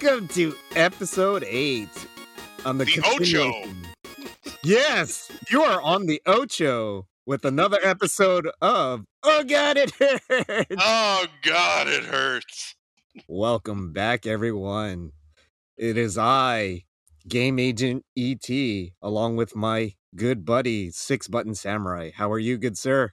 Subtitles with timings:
[0.00, 1.88] Welcome to episode eight
[2.64, 3.52] on the, The Ocho.
[4.62, 10.76] Yes, you are on the Ocho with another episode of Oh God, it hurts.
[10.78, 12.76] Oh God, it hurts.
[13.26, 15.10] Welcome back, everyone.
[15.76, 16.84] It is I,
[17.26, 18.48] Game Agent ET,
[19.02, 22.12] along with my good buddy Six Button Samurai.
[22.14, 23.10] How are you, good sir?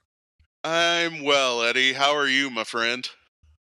[0.62, 1.94] I'm well, Eddie.
[1.94, 3.08] How are you, my friend?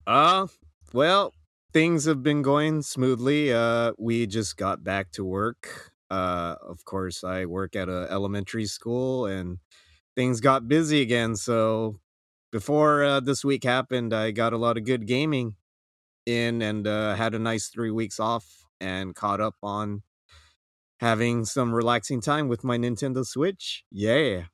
[0.08, 0.48] Uh,
[0.92, 1.32] well,
[1.72, 3.52] things have been going smoothly.
[3.52, 5.92] Uh, we just got back to work.
[6.10, 9.58] Uh, of course, I work at a elementary school, and
[10.14, 11.36] things got busy again.
[11.36, 12.00] So
[12.50, 15.56] before uh, this week happened, I got a lot of good gaming
[16.26, 20.02] in, and uh, had a nice three weeks off, and caught up on
[21.00, 23.84] having some relaxing time with my Nintendo Switch.
[23.90, 24.44] Yeah.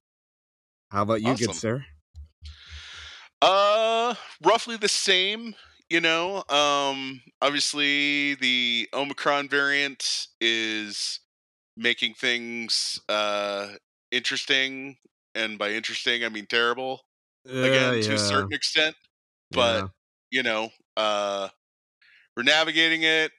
[0.90, 1.84] How about you, good sir?
[3.42, 5.54] Uh, roughly the same.
[5.90, 11.20] You know, um, obviously the Omicron variant is
[11.76, 13.74] making things uh
[14.10, 14.98] interesting,
[15.34, 17.02] and by interesting I mean terrible
[17.62, 18.96] again Uh, to a certain extent.
[19.52, 19.88] But yeah.
[20.30, 21.50] you know, uh,
[22.36, 23.32] we're navigating it,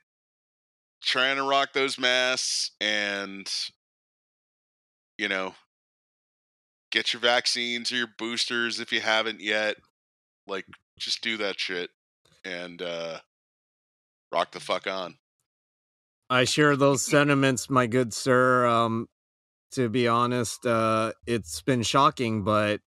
[1.02, 3.50] trying to rock those masks, and
[5.18, 5.54] you know,
[6.92, 9.78] get your vaccines or your boosters if you haven't yet.
[10.48, 10.66] Like,
[11.00, 11.92] just do that shit
[12.44, 13.20] and uh,
[14.32, 15.16] rock the fuck on.
[16.30, 18.68] I share those sentiments, my good sir.
[18.68, 19.08] Um,
[19.72, 22.82] to be honest, uh, it's been shocking, but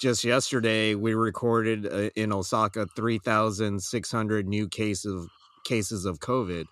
[0.00, 5.28] just yesterday we recorded uh, in Osaka three thousand six hundred new cases of
[5.64, 6.64] cases of COVID,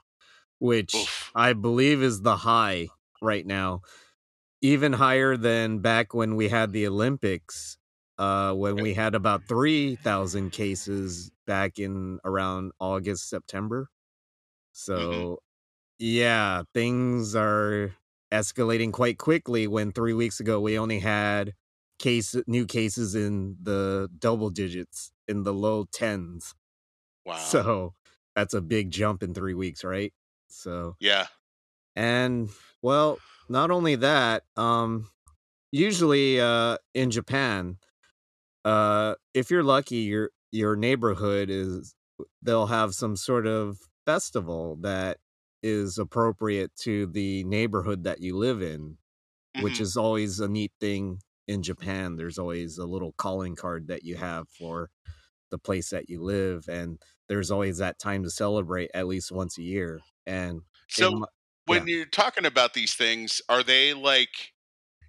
[0.58, 1.30] which Oof.
[1.34, 2.88] I believe is the high
[3.22, 3.80] right now,
[4.60, 7.78] even higher than back when we had the Olympics.
[8.22, 13.88] Uh, when we had about three thousand cases back in around August September.
[14.72, 15.41] So
[15.99, 17.94] yeah, things are
[18.33, 21.55] escalating quite quickly when 3 weeks ago we only had
[21.99, 26.54] case new cases in the double digits in the low 10s.
[27.27, 27.37] Wow.
[27.37, 27.94] So
[28.34, 30.12] that's a big jump in 3 weeks, right?
[30.49, 31.27] So yeah.
[31.97, 32.50] and
[32.83, 33.19] well,
[33.49, 35.09] not only that, um
[35.72, 37.78] usually uh in Japan,
[38.64, 41.94] uh if you're lucky your your neighborhood is
[42.42, 45.18] they'll have some sort of festival that
[45.62, 48.98] is appropriate to the neighborhood that you live in,
[49.56, 49.80] which Mhm.
[49.80, 52.16] is always a neat thing in Japan.
[52.16, 54.90] There's always a little calling card that you have for
[55.50, 59.58] the place that you live and there's always that time to celebrate at least once
[59.58, 60.04] a year.
[60.26, 61.10] And so.
[61.10, 61.24] in
[61.64, 64.51] when you're talking about these things, are they like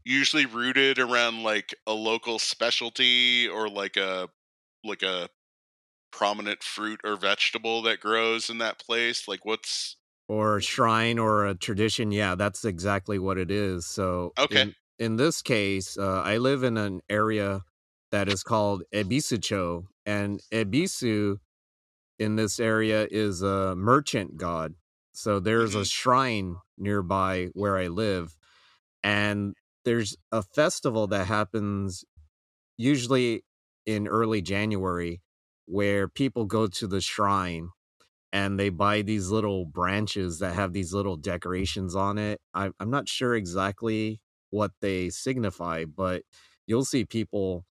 [0.06, 4.30] usually rooted around like a local specialty or like a
[4.84, 5.30] like a
[6.12, 9.28] prominent fruit or vegetable that grows in that place?
[9.28, 9.98] Like what's
[10.28, 12.12] or a shrine or a tradition.
[12.12, 13.86] Yeah, that's exactly what it is.
[13.86, 14.66] So, Okay.
[14.66, 17.64] in, in this case, uh, I live in an area
[18.12, 21.38] that is called Ebisucho, and Ebisu
[22.20, 24.76] in this area is a merchant god.
[25.14, 25.88] So, there's a Mhm.
[25.88, 28.38] shrine nearby where I live,
[29.04, 29.56] and
[29.86, 32.04] there's a festival that happens
[32.78, 33.44] usually
[33.86, 35.22] in early January
[35.66, 37.70] where people go to the shrine
[38.32, 42.42] and they buy these little branches that have these little decorations on it.
[42.54, 46.24] I, I'm not sure exactly what they signify, but
[46.66, 47.66] you'll see people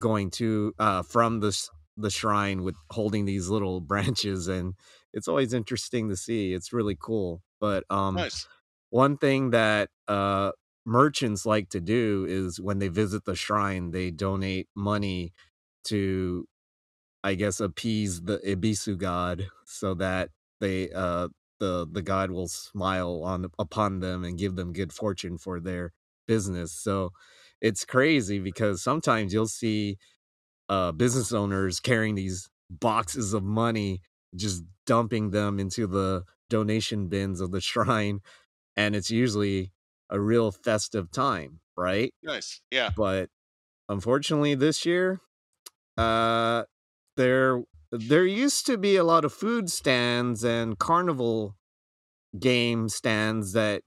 [0.00, 4.74] going to uh, from the the shrine with holding these little branches, and
[5.12, 6.52] it's always interesting to see.
[6.52, 7.42] It's really cool.
[7.60, 8.46] But um, nice?
[8.90, 10.52] one thing that uh,
[10.86, 15.32] merchants like to do is when they visit the shrine, they donate money
[15.84, 16.46] to,
[17.24, 21.28] I guess, appease the Ebisu god, so that they uh,
[21.60, 25.92] the the god will smile on upon them and give them good fortune for their
[26.28, 26.72] business.
[26.72, 27.12] So
[27.60, 29.98] it's crazy because sometimes you'll see
[30.68, 34.00] uh, business owners carrying these boxes of money,
[34.34, 38.20] just dumping them into the donation bins of the shrine,
[38.76, 39.72] and it's usually
[40.10, 42.12] a real festive time, right?
[42.22, 42.60] Nice.
[42.70, 42.90] Yeah.
[42.96, 43.30] But
[43.88, 45.20] unfortunately, this year,
[45.96, 46.64] uh,
[47.16, 47.62] there
[47.92, 51.56] there used to be a lot of food stands and carnival
[52.38, 53.82] game stands that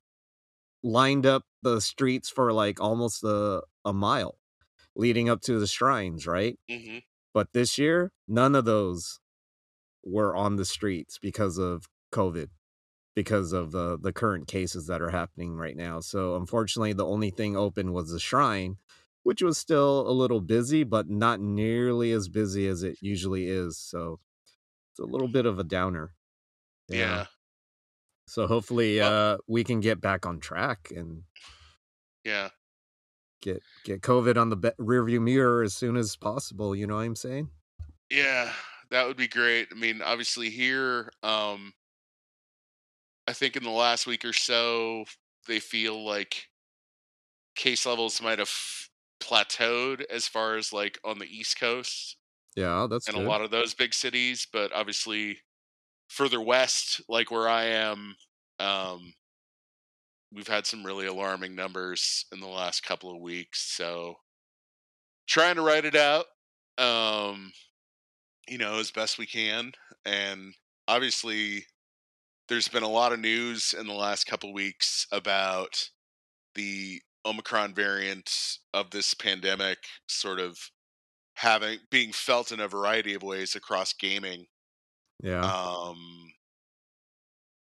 [0.83, 4.39] lined up the streets for like almost a, a mile
[4.95, 6.57] leading up to the shrines, right?
[6.69, 6.99] hmm
[7.33, 9.19] But this year, none of those
[10.03, 12.49] were on the streets because of COVID,
[13.17, 15.99] because of the the current cases that are happening right now.
[15.99, 18.77] So unfortunately, the only thing open was the shrine,
[19.23, 23.75] which was still a little busy, but not nearly as busy as it usually is.
[23.79, 24.19] So
[24.91, 26.13] it's a little bit of a downer.
[26.89, 27.25] Yeah.
[28.27, 31.23] So hopefully Well- uh we can get back on track and
[32.23, 32.49] Yeah.
[33.41, 37.01] get get COVID on the be- rearview mirror as soon as possible, you know what
[37.05, 37.49] I'm saying?
[38.11, 38.53] Yeah,
[38.91, 39.69] that would be great.
[39.71, 41.73] I mean, obviously here, um
[43.27, 45.05] I think in the last week or so,
[45.47, 46.49] they feel like
[47.55, 48.51] case levels might have
[49.19, 52.17] plateaued as far as like on the East Coast
[52.55, 53.17] Yeah, that's and good.
[53.17, 55.41] a lot of those big cities, but obviously
[56.09, 58.15] further west, like where I am,
[58.59, 59.13] um,
[60.31, 63.61] we've had some really alarming numbers in the last couple of weeks.
[63.61, 64.15] So
[65.27, 66.25] trying to write it out,
[66.77, 67.51] um,
[68.47, 69.73] you know, as best we can.
[70.05, 70.55] And
[70.87, 71.65] obviously,
[72.47, 75.89] there's been a lot of news in the last couple of weeks about
[76.55, 78.31] the Omicron variant
[78.73, 80.57] of this pandemic sort of
[81.35, 84.45] having being felt in a variety of ways across gaming.
[85.21, 85.41] yeah.
[85.41, 86.31] Um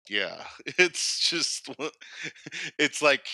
[0.08, 0.44] yeah,
[0.78, 1.68] it's just
[2.78, 3.26] it's like,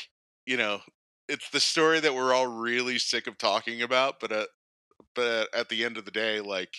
[0.47, 0.81] you know,
[1.29, 4.47] it's the story that we're all really sick of talking about, but uh,
[5.15, 6.75] but at the end of the day like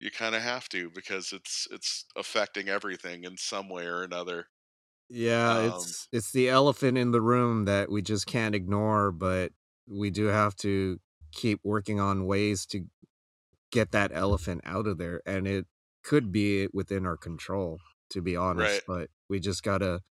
[0.00, 4.48] you kind of have to because it's it's affecting everything in some way or another.
[5.08, 9.52] Yeah, Um, it's it's the elephant in the room that we just can't ignore, but
[9.86, 11.00] we do have to
[11.32, 12.86] keep working on ways to
[13.72, 15.66] get that elephant out of there, and it
[16.04, 17.80] could be within our control,
[18.10, 18.82] to be honest.
[18.82, 18.86] Right.
[18.86, 20.02] But we just gotta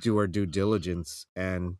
[0.00, 1.76] do our due diligence and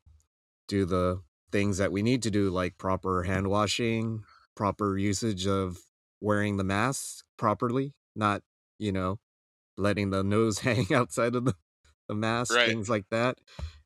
[0.68, 4.24] do the things that we need to do, like proper hand washing,
[4.56, 5.78] proper usage of
[6.22, 8.42] wearing the mask properly, not
[8.78, 9.18] you know
[9.76, 11.54] letting the nose hang outside of the
[12.08, 12.68] the mask, Right.
[12.68, 13.38] things like that,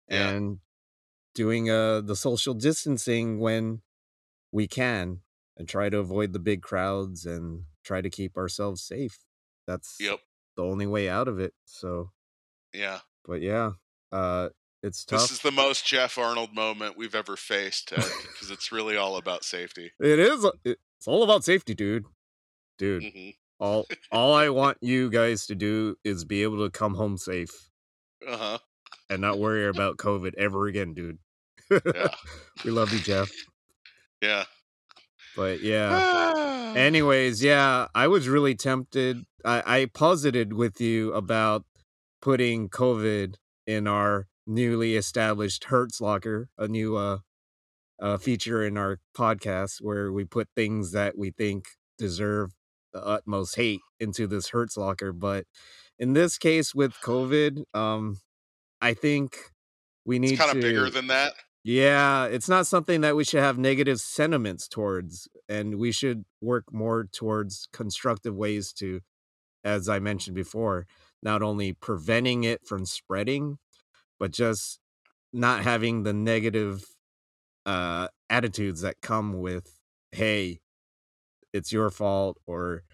[0.08, 0.28] Yeah.
[0.30, 0.58] and
[1.34, 3.82] doing uh the social distancing when
[4.52, 5.20] we can,
[5.56, 9.18] and try to avoid the big crowds and try to keep ourselves safe.
[9.66, 10.20] That's Yep.
[10.56, 11.54] the only way out of it.
[11.64, 12.12] So,
[12.72, 13.00] Yeah.
[13.24, 13.72] but yeah,
[14.12, 14.48] uh,
[14.82, 15.20] it's tough.
[15.22, 19.44] This is the most Jeff Arnold moment we've ever faced, because it's really all about
[19.44, 19.92] safety.
[20.00, 20.44] It is.
[20.44, 22.06] uh, It's all about safety, dude.
[22.78, 26.94] Dude, hmm all all I want you guys to do is be able to come
[26.94, 27.70] home safe
[28.28, 28.58] Uh huh.
[29.08, 31.18] and not worry about COVID ever again, dude.
[31.70, 32.08] Yeah.
[32.64, 33.30] we love you, Jeff.
[34.20, 34.44] Yeah.
[35.36, 36.72] But yeah.
[36.76, 39.24] Anyways, yeah, I was really tempted.
[39.44, 41.64] I, I posited with you about
[42.20, 43.36] putting COVID
[43.66, 47.18] in our newly established Hertz locker, a new uh,
[48.00, 51.66] uh feature in our podcast where we put things that we think
[51.98, 52.52] deserve
[52.96, 55.12] the utmost hate into this Hertz locker.
[55.12, 55.44] But
[55.98, 58.20] in this case with COVID, um,
[58.80, 59.36] I think
[60.06, 61.34] we need it's kind to of bigger than that.
[61.62, 66.64] yeah, it's not something that we should have negative sentiments towards, and we should work
[66.72, 69.00] more towards constructive ways to,
[69.62, 70.86] as I mentioned before,
[71.22, 73.58] not only preventing it from spreading,
[74.18, 74.80] but just
[75.32, 76.84] not having the negative
[77.66, 79.78] uh, attitudes that come with,
[80.12, 80.60] hey,
[81.52, 82.84] it's your fault, or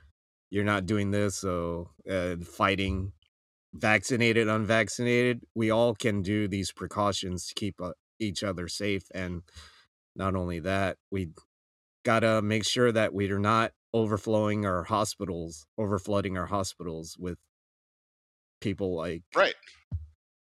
[0.50, 3.12] you're not doing this, so uh, fighting
[3.74, 9.04] vaccinated, unvaccinated, we all can do these precautions to keep uh, each other safe.
[9.14, 9.42] And
[10.16, 11.30] not only that, we
[12.04, 17.38] gotta make sure that we are not overflowing our hospitals, overflooding our hospitals with
[18.60, 19.54] people like, Right.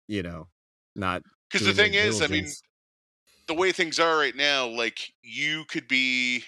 [0.07, 0.49] you know,
[0.95, 1.23] not.
[1.49, 2.47] Because the thing is, I mean,
[3.47, 6.45] the way things are right now, like you could be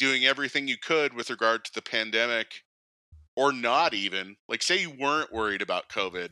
[0.00, 2.62] doing everything you could with regard to the pandemic
[3.36, 4.36] or not even.
[4.48, 6.30] Like, say you weren't worried about COVID.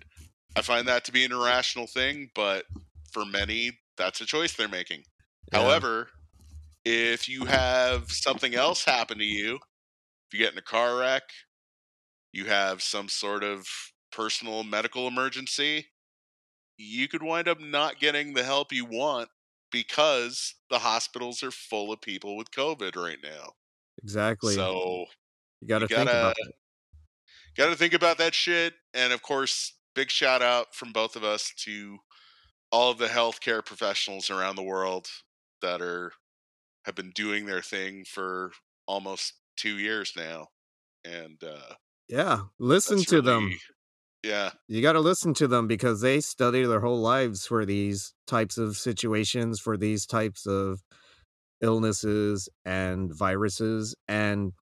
[0.57, 2.65] I find that to be an irrational thing, but
[3.13, 5.03] for many, that's a choice they're making.
[5.53, 5.61] Yeah.
[5.61, 6.09] However,
[6.87, 11.25] if you have something else happen to you, if you get in a car wreck,
[12.33, 13.67] you have some sort of
[14.11, 15.89] personal medical emergency,
[16.79, 19.29] you could wind up not getting the help you want
[19.71, 23.53] because the hospitals are full of people with COVID right now.
[24.03, 24.55] Exactly.
[24.55, 25.07] So
[25.61, 26.55] you gotta think gotta- about it.
[27.57, 28.75] got to think about that shit.
[28.95, 31.99] And of course, big shout out from both of us to
[32.71, 35.09] all of the healthcare professionals around the world
[35.63, 36.13] that are
[36.85, 38.53] have been doing their thing for
[38.87, 40.49] almost two years now.
[41.05, 41.75] And uh,
[42.09, 43.53] Yeah, listen to them.
[44.23, 48.15] Yeah, you got to listen to them because they study their whole lives for these
[48.27, 50.83] types of situations, for these types of
[51.61, 53.95] illnesses and viruses.
[54.07, 54.53] And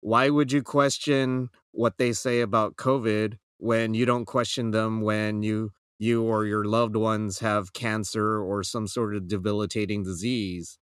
[0.00, 5.42] why would you question what they say about COVID when you don't question them when
[5.42, 10.78] you you or your loved ones have cancer or some sort of debilitating disease?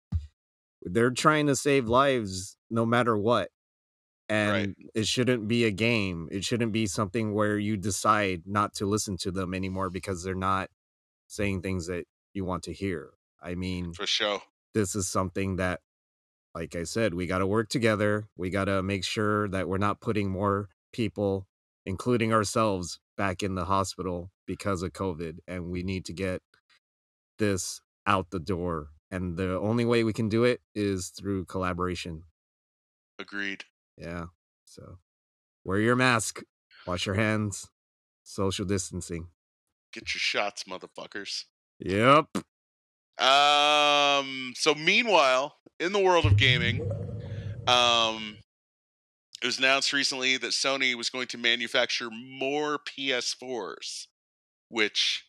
[0.83, 3.51] They're trying to save lives no matter what.
[4.29, 4.91] and Right.
[4.95, 6.29] it shouldn't be a game.
[6.33, 10.35] It shouldn't be something where you decide not to listen to them anymore because they're
[10.35, 10.69] not
[11.29, 13.13] saying things that you want to hear.
[13.41, 14.43] I mean, For sure.
[14.77, 15.81] This is something that
[16.55, 18.29] like I said, we got to work together.
[18.37, 21.47] We got to make sure that we're not putting more people,
[21.85, 25.39] including ourselves, back in the hospital because of COVID.
[25.49, 26.43] And we need to get
[27.39, 28.89] this out the door.
[29.11, 32.25] And the only way we can do it is through collaboration.
[33.19, 33.65] Agreed.
[33.97, 34.27] Yeah.
[34.65, 34.99] So
[35.65, 36.43] wear your mask,
[36.87, 37.69] wash your hands,
[38.23, 39.29] social distancing.
[39.93, 41.45] Get your shots, motherfuckers.
[41.81, 42.29] Yep.
[43.19, 44.53] Um.
[44.57, 46.81] So meanwhile, in the world of gaming,
[47.67, 48.39] um,
[49.43, 54.07] it was announced recently that Sony was going to manufacture more PS4s,
[54.69, 55.25] which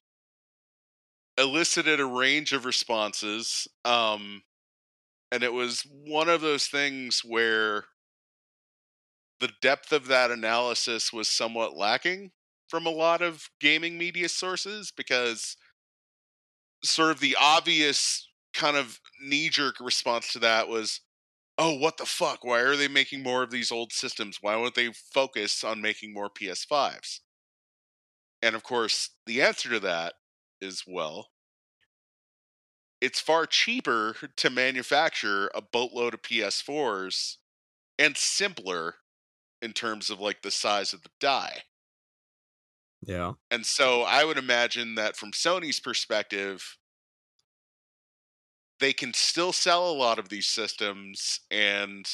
[1.38, 3.68] elicited a range of responses.
[3.86, 4.44] Um,
[5.32, 7.86] and it was one of those things where
[9.40, 12.32] the depth of that analysis was somewhat lacking
[12.70, 15.56] from a lot of gaming media sources because
[16.90, 21.02] sort of the obvious kind of knee jerk response to that was,
[21.58, 22.44] oh, what the fuck?
[22.44, 24.40] Why are they making more of these old systems?
[24.42, 27.20] Why won't they focus on making more PS5s?
[28.42, 30.14] And of course, the answer to that
[30.62, 31.30] is well,
[33.02, 37.38] it's far cheaper to manufacture a boatload of PS4s
[38.00, 38.96] and simpler
[39.62, 41.64] in terms of like the size of the die.
[43.06, 43.34] Yeah.
[43.52, 46.78] And so I would imagine that from Sony's perspective,
[48.80, 52.08] they can still sell a lot of these systems and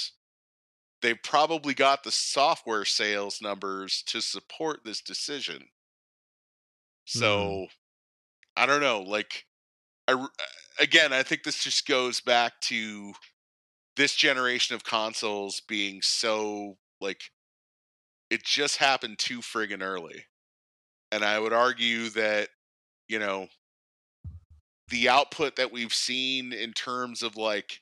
[1.02, 5.70] they've probably got the software sales numbers to support this decision.
[7.08, 7.20] Mm-hmm.
[7.20, 7.68] So
[8.56, 9.46] I don't know, like
[10.08, 10.28] I
[10.80, 13.14] again, I think this just goes back to
[13.96, 17.32] this generation of consoles being so like
[18.30, 20.26] it just happened too friggin' early.
[21.14, 22.50] And I would argue that,
[23.08, 23.48] you know,
[24.90, 27.82] the output that we've seen in terms of like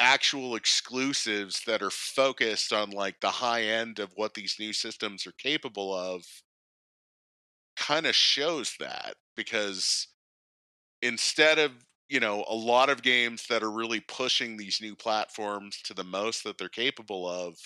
[0.00, 5.28] actual exclusives that are focused on like the high end of what these new systems
[5.28, 6.24] are capable of
[7.76, 10.08] kind of shows that because
[11.02, 11.70] instead of
[12.08, 16.04] you know a lot of games that are really pushing these new platforms to the
[16.04, 17.56] most that they're capable of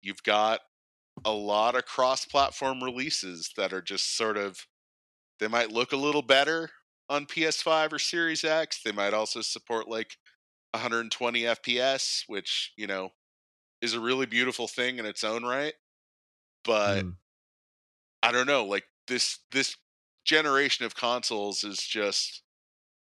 [0.00, 0.60] you've got
[1.24, 4.66] a lot of cross platform releases that are just sort of
[5.40, 6.70] they might look a little better
[7.08, 8.82] on PS5 or Series X.
[8.84, 10.16] They might also support like
[10.72, 13.10] 120 FPS, which, you know,
[13.82, 15.74] is a really beautiful thing in its own right.
[16.64, 17.18] But Mm.
[18.22, 19.76] I don't know, like this this
[20.24, 22.42] generation of consoles is just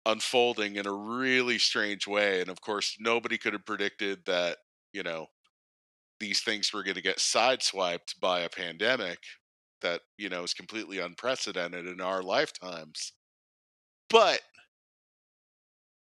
[0.06, 4.58] unfolding in a really strange way and of course nobody could have predicted that,
[4.92, 5.28] you know,
[6.20, 9.18] these things were going to get sideswiped by a pandemic
[9.82, 13.12] that, you know, is completely unprecedented in our lifetimes.
[14.10, 14.42] But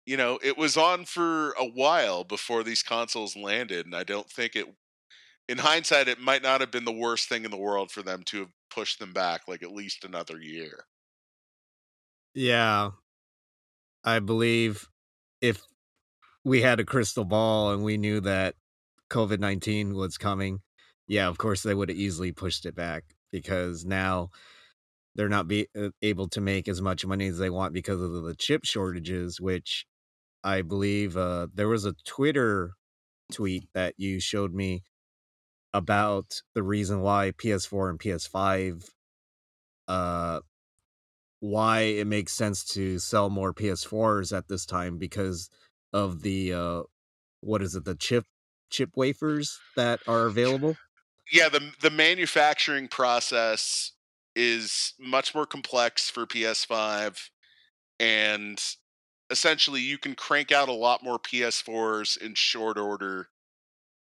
[0.07, 4.29] you know, it was on for a while before these consoles landed and I don't
[4.29, 4.67] think it
[5.49, 8.23] in hindsight it might not have been the worst thing in the world for them
[8.25, 10.87] to have pushed them back like at least another year.
[12.35, 12.93] Yeah.
[14.05, 14.89] I believe
[15.41, 15.63] if
[16.45, 18.57] we had a crystal ball and we knew that
[19.13, 20.61] COVID 19 was coming,
[21.07, 24.31] yeah, of course they would have easily pushed it back because now
[25.15, 28.11] they're not be uh, able to make as much money as they want because of
[28.11, 29.85] the chip shortages, which
[30.43, 32.73] I believe uh, there was a Twitter
[33.31, 34.83] tweet that you showed me
[35.75, 38.89] about the reason why PS4 and PS5
[39.89, 40.41] uh
[41.41, 45.51] why it makes sense to sell more PS4s at this time because
[45.93, 46.83] of the uh
[47.41, 48.25] what is it the chip
[48.73, 50.77] chip wafers that are available
[51.33, 53.93] Yeah, the the manufacturing process
[54.35, 57.19] is much more complex for PS5
[58.01, 58.61] and
[59.31, 63.29] essentially you can crank out a lot more PS4s in short order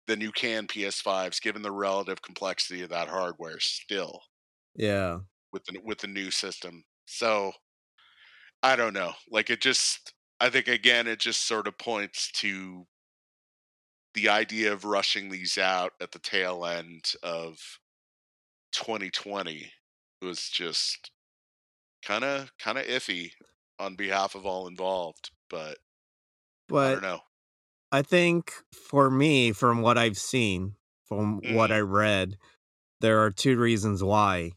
[0.06, 4.22] than you can PS5s given the relative complexity of that hardware still
[4.74, 5.18] yeah
[5.52, 6.84] with the with the new system.
[7.06, 7.52] So
[8.62, 9.12] I don't know.
[9.30, 12.86] Like it just I think again it just sort of points to
[14.14, 17.80] the idea of rushing these out at the tail end of
[18.72, 19.72] 2020
[20.22, 21.10] was just
[22.02, 23.32] kind of kind of iffy
[23.78, 25.78] on behalf of all involved, but
[26.80, 27.20] I but don't know.
[27.92, 30.76] I think for me from what I've seen
[31.06, 31.72] from what Mhm.
[31.72, 32.36] I read
[33.00, 34.52] there are two reasons why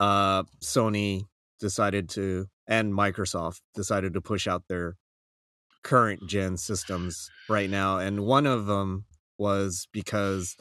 [0.00, 1.28] uh Sony
[1.60, 4.96] decided to and Microsoft decided to push out their
[5.82, 9.04] current gen systems right now and one of them
[9.38, 10.56] was because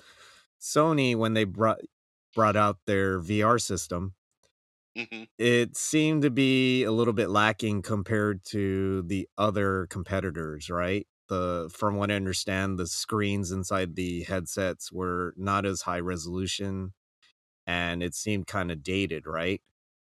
[0.61, 1.79] Sony, when they brought
[2.35, 4.13] brought out their VR system,
[4.95, 11.07] hmm it seemed to be a little bit lacking compared to the other competitors, right?
[11.29, 16.93] The from what I understand, the screens inside the headsets were not as high resolution
[17.67, 19.61] and it seemed kind of dated, right?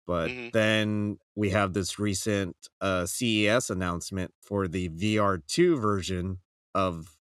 [0.06, 6.40] But hmm then we have this recent uh, CES announcement for the VR2 version
[6.74, 7.16] of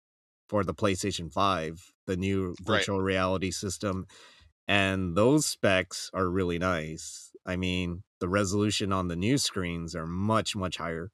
[0.48, 2.88] for the PlayStation 5, the new Right.
[2.88, 4.06] virtual reality system.
[4.68, 7.32] And those specs are really nice.
[7.46, 11.12] I mean, the resolution on the new screens are much, much higher,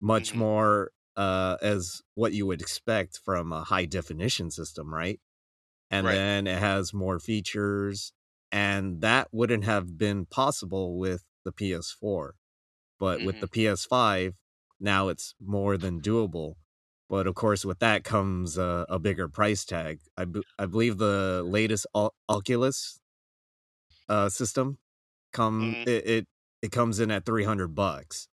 [0.00, 5.20] much hmm more uh, as what you would expect from a high definition system, right?
[5.90, 6.12] And Right.
[6.12, 8.12] then it has more features.
[8.52, 12.36] And that wouldn't have been possible with the PS4.
[12.98, 14.34] But with hmm the PS5,
[14.80, 16.56] now it's more than doable.
[17.08, 20.00] But of course, with that comes a, a bigger price tag.
[20.16, 23.00] I, b- I believe the latest Ol- Oculus
[24.08, 24.78] uh, system
[25.32, 26.28] come hmm it, it
[26.62, 28.28] it comes in at 300 bucks.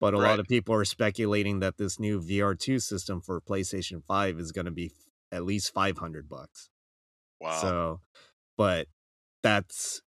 [0.00, 4.38] But a lot of people are speculating that this new VR2 system for PlayStation 5
[4.40, 4.92] is going to be f-
[5.32, 6.70] at least 500 bucks.
[7.40, 7.74] Wow.
[7.74, 8.02] So,
[8.56, 8.88] but
[9.42, 10.02] that's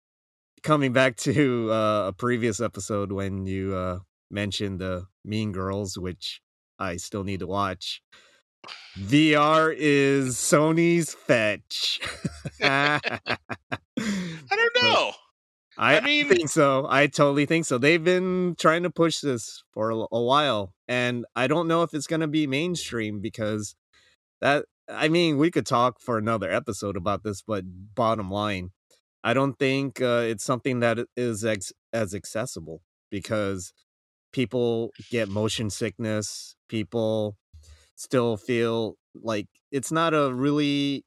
[0.62, 3.98] coming back to uh, a previous episode when you uh,
[4.30, 6.40] mentioned the Mean Girls, which
[6.78, 8.02] I still need to watch.
[8.98, 12.00] VR is Sony's fetch.
[12.62, 13.00] I
[14.50, 15.12] don't know.
[15.78, 16.86] I, I I think so.
[16.88, 17.78] I totally think so.
[17.78, 21.94] They've been trying to push this for a, a while, and I don't know if
[21.94, 23.76] it's going to be mainstream because
[24.40, 24.64] that.
[24.90, 27.62] I mean, we could talk for another episode about this, but
[27.94, 28.70] bottom line,
[29.28, 33.74] I don't think uh, it's something that is ex- as accessible because
[34.32, 36.56] people get motion sickness.
[36.70, 37.36] People
[37.94, 41.04] still feel like it's not a really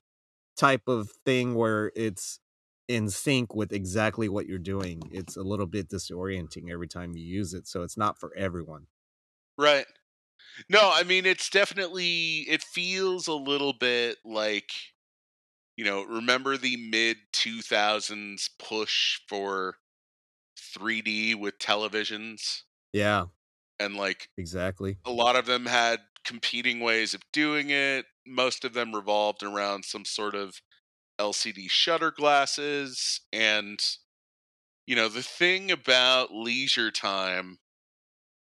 [0.55, 2.39] type of thing where it's
[2.87, 5.01] in sync with exactly what you're doing.
[5.11, 8.85] It's a little bit disorienting every time you use it, so it's not for everyone.
[9.57, 9.87] right.
[10.69, 14.71] No, I mean it's definitely it feels a little bit like
[15.77, 19.77] you know, remember the mid 2000s push for
[20.57, 23.27] 3D with televisions Yeah,
[23.79, 24.99] and like exactly.
[25.05, 28.05] a lot of them had competing ways of doing it.
[28.27, 30.61] Most of them revolved around some sort of
[31.19, 33.81] LCD shutter glasses and
[34.87, 37.59] you know, the thing about leisure time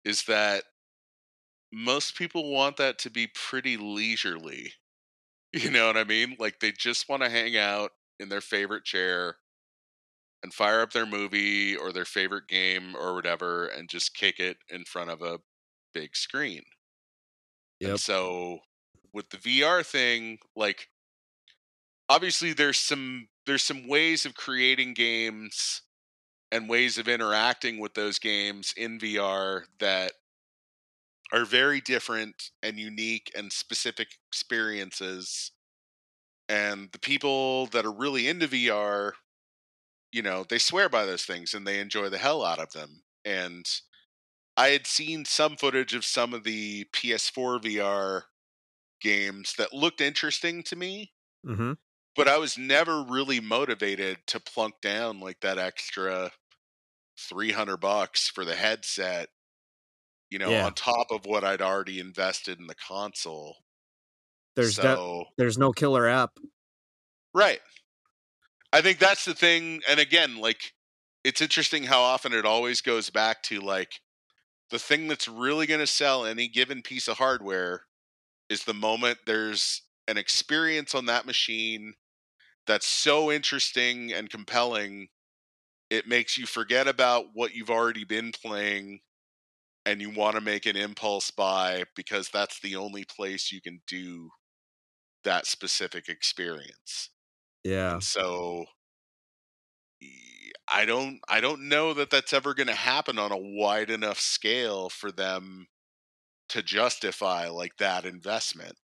[0.04, 0.64] is that
[1.72, 4.74] most people want that to be pretty leisurely.
[5.52, 6.36] You know what I mean?
[6.38, 9.36] Like they just want to hang out in their favorite chair
[10.42, 14.58] and fire up their movie or their favorite game or whatever and just kick it
[14.68, 15.40] in front of a
[15.92, 16.62] big screen.
[17.84, 18.60] And so
[19.12, 20.88] with the VR thing, like
[22.08, 25.82] obviously there's some there's some ways of creating games
[26.52, 30.14] and ways of interacting with those games in VR that
[31.32, 35.52] are very different and unique and specific experiences.
[36.48, 39.14] And the people that are really into VR,
[40.12, 43.04] you know, they swear by those things and they enjoy the hell out of them.
[43.24, 43.66] And
[44.56, 48.28] I had seen some footage of some of the PS4 VR
[49.00, 51.14] games that looked interesting to me,
[51.44, 51.72] hmm
[52.14, 56.32] but I was never really motivated to plunk down like that extra
[57.18, 59.30] 300 bucks for the headset,
[60.30, 60.66] you know, Yeah.
[60.66, 63.58] on top of what I'd already invested in the console.
[64.56, 66.38] There's so, There's no killer app.
[67.34, 67.60] right.
[68.72, 69.82] I think that's the thing.
[69.88, 70.72] And again, like,
[71.24, 74.00] it's interesting how often it always goes back to like
[74.70, 77.86] the thing that's really going to sell any given piece of hardware
[78.50, 81.94] is the moment there's an experience on that machine
[82.66, 85.08] that's so interesting and compelling
[85.90, 89.00] it makes you forget about what you've already been playing
[89.86, 93.82] and you want to make an impulse buy because that's the only place you can
[93.86, 94.30] do
[95.24, 97.10] that specific experience.
[97.64, 97.96] Yeah.
[97.96, 98.66] And so
[100.68, 104.18] I don't I don't know that that's ever going to happen on a wide enough
[104.20, 105.66] scale for them
[106.50, 108.78] to justify like that investment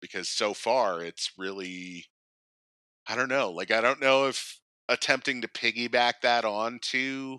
[0.00, 2.06] because so far it's really
[3.06, 3.50] I don't know.
[3.50, 7.38] Like I don't know if attempting to piggyback that onto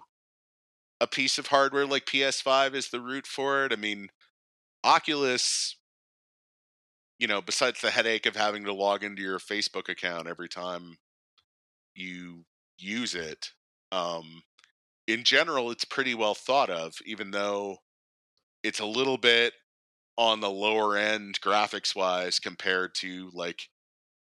[1.02, 3.74] a piece of hardware like PS5 is the route for it.
[3.74, 4.10] I mean,
[4.84, 5.76] Oculus,
[7.18, 10.98] you know, besides the headache of having to log into your Facebook account every time
[11.96, 12.46] you
[12.78, 13.50] use it,
[13.92, 14.44] um,
[15.08, 17.78] in general, it's pretty well thought of, even though
[18.64, 19.54] it's a little bit
[20.20, 23.70] on the lower end graphics wise compared to like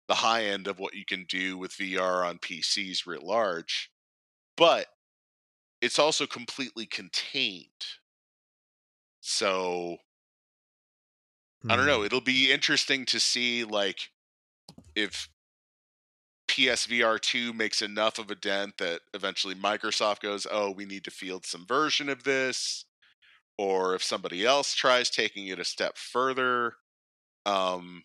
[0.07, 3.91] the high end of what you can do with VR on PCs writ large,
[4.55, 4.87] but
[5.81, 7.85] it's also completely contained.
[9.21, 9.99] So
[11.67, 11.99] I don't Hmm.
[11.99, 12.03] know.
[12.03, 14.11] It'll be interesting to see like
[14.95, 15.29] if
[16.47, 21.11] PSVR 2 makes enough of a dent that eventually Microsoft goes, "Oh, we need to
[21.11, 22.85] field some version of this."
[23.57, 26.77] Or if somebody else tries taking it a step further.
[27.45, 28.03] Um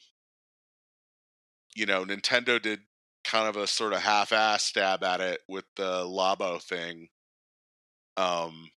[1.75, 2.81] you know, Nintendo did
[3.25, 7.09] kind of a sort of half-ass stab at it with the Labo thing.
[8.17, 8.71] Um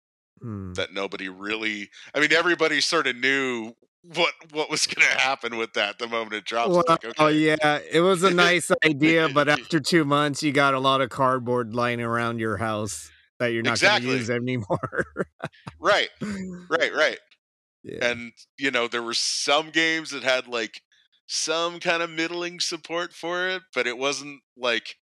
[0.43, 0.75] Hmm.
[0.75, 3.73] that nobody really I mean everybody sort of knew
[4.03, 7.29] what what was going to happen with that the moment it drops Well, like oh
[7.29, 11.11] yeah, it was a nice idea, but after 2 months, you got a lot of
[11.11, 15.07] cardboard lying around your house that you're not gonna use anymore.
[15.79, 16.09] Right.
[16.69, 17.19] Right, right.
[17.85, 18.13] Yeah.
[18.13, 20.83] And you know, there were some games that had like
[21.27, 24.97] some kind of middling support for it, but it wasn't like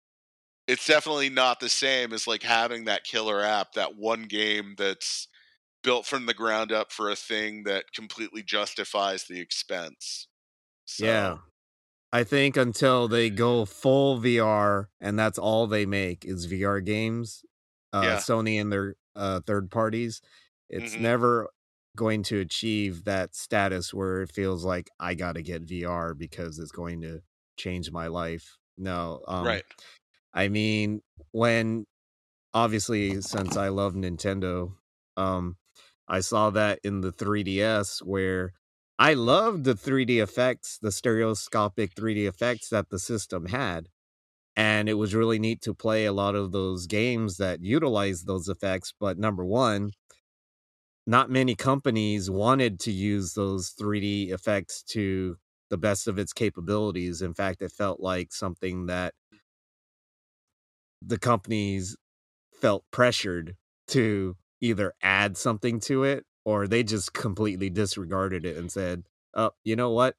[0.71, 5.29] it's definitely not the same as like having that killer app, that one game that's
[5.83, 10.29] built from the ground up for a thing that completely justifies the expense.
[10.87, 11.39] So, Yeah.
[12.13, 17.45] I think until they go full VR and that's all they make is VR games,
[17.93, 18.17] uh, Yeah.
[18.17, 20.23] Sony and their uh, third parties,
[20.71, 21.01] it's Mhm.
[21.01, 21.51] never
[21.97, 26.59] going to achieve that status where it feels like I got to get VR because
[26.59, 27.23] it's going to
[27.59, 28.59] change my life.
[28.79, 29.65] No, um, right.
[30.35, 31.87] I mean, when
[32.55, 34.75] obviously since I love Nintendo,
[35.17, 35.57] um,
[36.09, 38.53] I saw that in the 3DS where
[38.99, 43.89] I loved the 3D effects, the stereoscopic 3D effects that the system had.
[44.57, 48.49] And it was really neat to play a lot of those games that utilize those
[48.49, 48.93] effects.
[48.99, 49.93] But number one,
[51.07, 55.37] not many companies wanted to use those 3D effects to
[55.71, 57.23] the best of its capabilities.
[57.23, 59.15] In fact, it felt like something that
[61.03, 61.97] the companies
[62.61, 63.57] felt pressured
[63.89, 69.53] to either add something to it or they just completely disregarded it and said, "Oh,
[69.65, 70.17] you know what?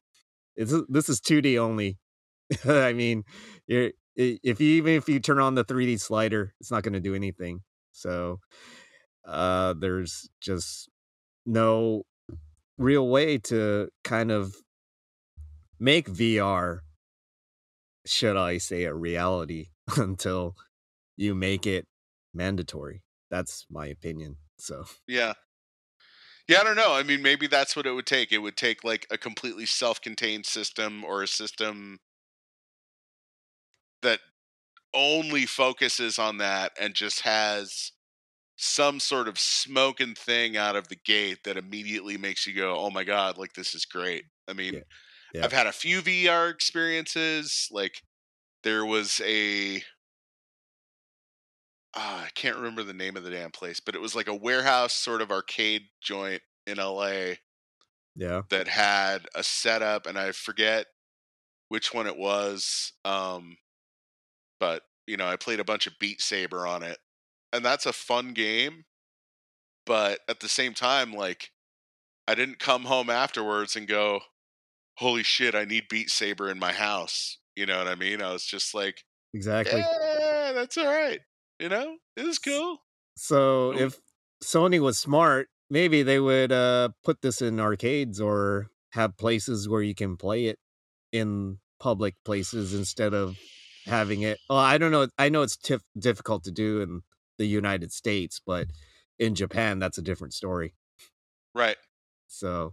[0.56, 1.98] This is, this is 2D only."
[2.66, 3.24] I mean,
[3.68, 7.16] if you even if you turn on the 3D slider, it's not going to do
[7.16, 7.62] anything.
[7.92, 8.40] So,
[9.26, 10.90] uh there's just
[11.46, 12.04] no
[12.78, 14.56] real way to kind of
[15.80, 16.80] make VR
[18.06, 20.56] should I say a reality until
[21.22, 21.88] you make it
[22.34, 23.04] mandatory.
[23.30, 24.38] That's my opinion.
[24.58, 25.34] So, Yeah.
[26.48, 26.94] Yeah, I don't know.
[26.94, 28.32] I mean, maybe that's what it would take.
[28.32, 32.00] It would take like a completely self-contained system or a system
[34.02, 34.20] that
[34.94, 37.94] only focuses on that and just has
[38.58, 42.90] some sort of smoking thing out of the gate that immediately makes you go, "Oh
[42.92, 44.84] my god, like this is great." I mean, Yeah.
[45.34, 45.44] Yeah.
[45.44, 47.68] I've had a few VR experiences.
[47.72, 48.04] Like
[48.64, 49.84] there was a
[51.96, 54.36] ah, I can't remember the name of the damn place, but it was like a
[54.36, 57.34] warehouse sort of arcade joint in LA
[58.16, 58.42] yeah.
[58.50, 60.88] that had a setup and I forget
[61.70, 62.94] which one it was.
[63.06, 63.58] Um
[64.60, 66.98] but you know, I played a bunch of Beat Saber on it.
[67.52, 68.86] And that's a fun game,
[69.86, 71.52] but at the same time like
[72.28, 74.22] I didn't come home afterwards and go,
[74.98, 78.22] "Holy shit, I need Beat Saber in my house." You know what I mean?
[78.22, 79.80] I was just like, Exactly.
[79.80, 81.20] "Yeah, that's all right."
[81.62, 81.98] You know?
[82.18, 82.80] It was cool.
[83.16, 84.00] So if
[84.44, 89.84] Sony was smart, maybe they would uh put this in arcades or have places where
[89.84, 90.58] you can play it
[91.12, 93.38] in public places instead of
[93.86, 94.40] having it.
[94.50, 95.08] Well, I don't know.
[95.20, 97.02] I know it's tif- difficult to do in
[97.38, 98.68] the United States, but
[99.20, 100.74] in Japan, that's a different story.
[101.54, 101.78] Right.
[102.26, 102.72] So,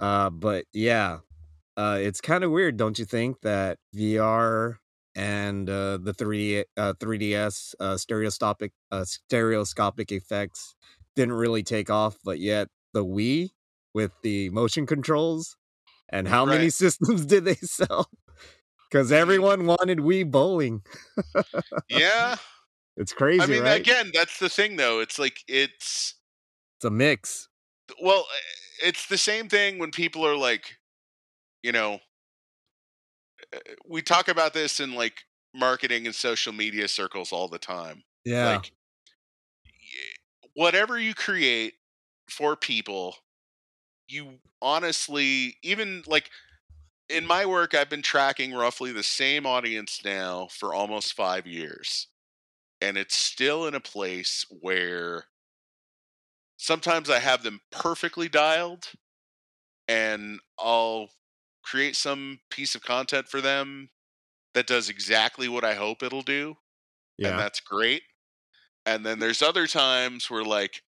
[0.00, 1.18] uh, but yeah,
[1.76, 4.78] uh, it's kind of weird, don't you think, that VR
[5.18, 10.76] and uh, the 3 uh, 3DS uh, stereoscopic uh, stereoscopic effects
[11.16, 13.50] didn't really take off, but yet the Wii
[13.92, 15.56] with the motion controls
[16.08, 18.08] and how many systems did they sell?
[18.88, 20.82] Because everyone wanted Wii bowling.
[21.90, 22.36] Yeah.
[23.00, 23.80] It's crazy, I mean, right?
[23.80, 24.98] again, that's the thing though.
[24.98, 26.14] It's like it's
[26.78, 27.48] It's a mix.
[28.02, 30.78] well, eh, it's the same thing when people are like,
[31.62, 32.00] you know,
[33.52, 38.04] Eh, we talk about this in like marketing and social media circles all the time.
[38.24, 38.72] Yeah, Like
[40.54, 41.74] whatever you create
[42.30, 43.16] for people,
[44.08, 46.30] you honestly even like
[47.08, 52.08] in my work I've been tracking roughly the same audience now for almost 5 years.
[52.80, 55.26] And it's still in a place where
[56.58, 58.92] sometimes I have them perfectly dialed
[59.86, 61.10] and I'll
[61.68, 63.90] create some piece of content for them
[64.54, 66.56] that does exactly what I hope it'll do,
[67.30, 68.02] and that's great.
[68.86, 70.82] And then there's other times where like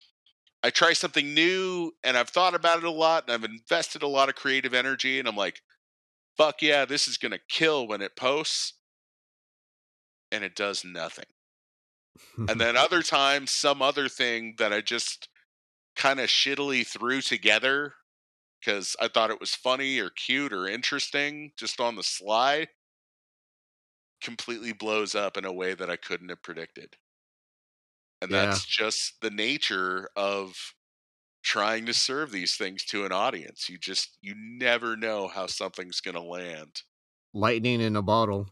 [0.62, 4.08] I try something new and I've thought about it a lot and I've invested a
[4.08, 5.60] lot of creative energy and I'm like,
[6.36, 8.74] fuck yeah, this is gonna kill when it posts.
[10.32, 11.26] And it does nothing.
[12.48, 15.28] And then other times, some other thing that I just
[15.96, 17.94] kind of shittily threw together
[18.60, 22.68] because I thought it was funny or cute or interesting just on the sly
[24.20, 26.96] completely blows up in a way that I couldn't have predicted.
[28.20, 28.46] And Yeah.
[28.46, 30.74] that's just the nature of
[31.42, 33.68] trying to serve these things to an audience.
[33.68, 36.82] You just you never know how something's going to land.
[37.32, 38.48] Lightning in a bottle.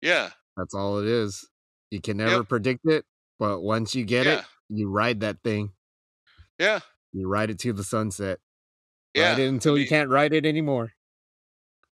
[0.00, 0.32] Yeah.
[0.56, 1.48] That's all it is.
[1.90, 3.04] You can never predict it,
[3.38, 4.40] but once you get Yeah.
[4.40, 5.72] it, you ride that thing.
[6.58, 6.80] Yeah.
[7.12, 8.40] You ride it to the sunset.
[9.14, 9.30] Yeah.
[9.30, 10.92] Ride it until I you can't write it anymore.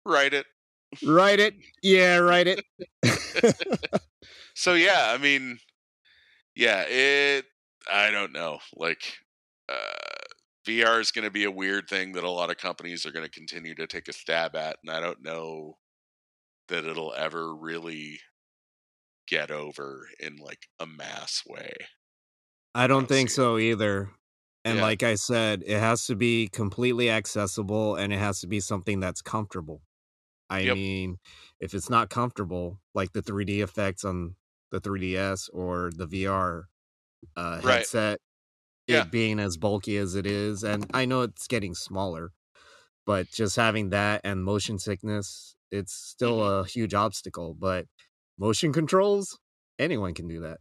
[0.05, 0.47] Write it.
[1.07, 1.55] write it.
[1.83, 2.65] Yeah, write it.
[4.55, 5.59] So yeah, I mean,
[6.55, 7.47] yeah, it.
[7.91, 8.59] I don't know.
[8.77, 9.15] Like,
[9.69, 9.75] uh,
[10.67, 13.25] VR is going to be a weird thing that a lot of companies are going
[13.25, 15.79] to continue to take a stab at, and I don't know
[16.69, 18.21] that it'll ever really
[19.27, 21.73] get over in like a mass way.
[22.75, 23.33] I don't don't think it.
[23.33, 24.11] so either.
[24.65, 24.81] And Yeah.
[24.81, 29.01] like I said, it has to be completely accessible and it has to be something
[29.01, 29.83] that's comfortable.
[30.51, 30.79] I Yep.
[30.79, 31.19] mean,
[31.61, 34.37] if it's not comfortable, like the 3D effects on
[34.73, 36.67] the 3DS or the VR
[37.37, 37.89] uh, Right.
[37.89, 38.21] headset,
[38.89, 39.05] Yeah.
[39.05, 42.33] it being as bulky as it is, and I know it's getting smaller,
[43.07, 46.53] but just having that and motion sickness, it's still Mhm.
[46.61, 47.55] a huge obstacle.
[47.55, 47.87] But
[48.39, 49.39] motion controls,
[49.79, 50.59] anyone can do that.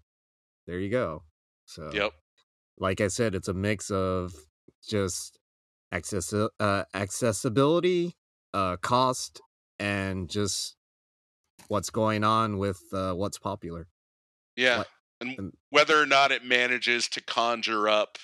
[0.68, 1.24] There you go.
[1.66, 2.21] So Yep.
[2.82, 4.34] Like I said, it's a mix of
[4.86, 5.40] just
[5.94, 8.18] access uh, accessibility,
[8.54, 9.40] uh, cost,
[9.80, 10.76] and just
[11.68, 13.88] what's going on with uh, what's popular.
[14.58, 14.80] Yeah.
[14.80, 14.88] What-
[15.22, 18.18] And and- whether or not it manages to conjure up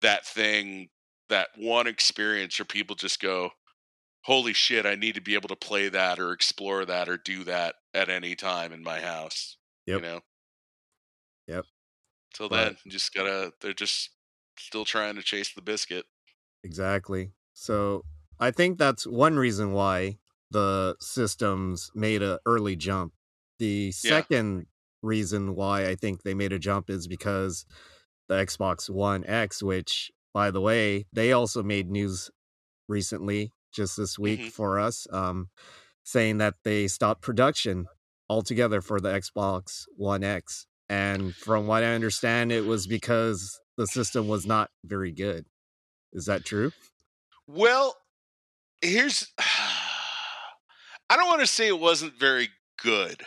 [0.00, 0.88] that thing,
[1.28, 3.50] that one experience where people just go,
[4.22, 7.42] holy shit, I need to be able to play that or explore that or do
[7.44, 9.56] that at any time in my house.
[9.86, 9.96] Yep.
[9.96, 10.20] You know?
[12.34, 14.10] Till But- then, just gotta, they're just
[14.58, 16.06] still trying to chase the biscuit.
[16.62, 17.32] Exactly.
[17.52, 18.04] So
[18.38, 20.18] I think that's one reason why
[20.50, 23.12] the systems made a early jump.
[23.58, 24.66] The second
[25.02, 27.66] reason why I think they made a jump is because
[28.28, 32.30] the Xbox One X, which by the way, they also made news
[32.88, 34.52] recently, just this week Mhm.
[34.52, 35.50] for us, um,
[36.02, 37.86] saying that they stopped production
[38.28, 40.66] altogether for the Xbox One X.
[40.88, 45.46] And from what I understand, it was because the system was not very good.
[46.12, 46.72] Is that true?
[47.46, 47.96] Well,
[48.80, 52.48] here's I don't want to say it wasn't very
[52.82, 53.22] good.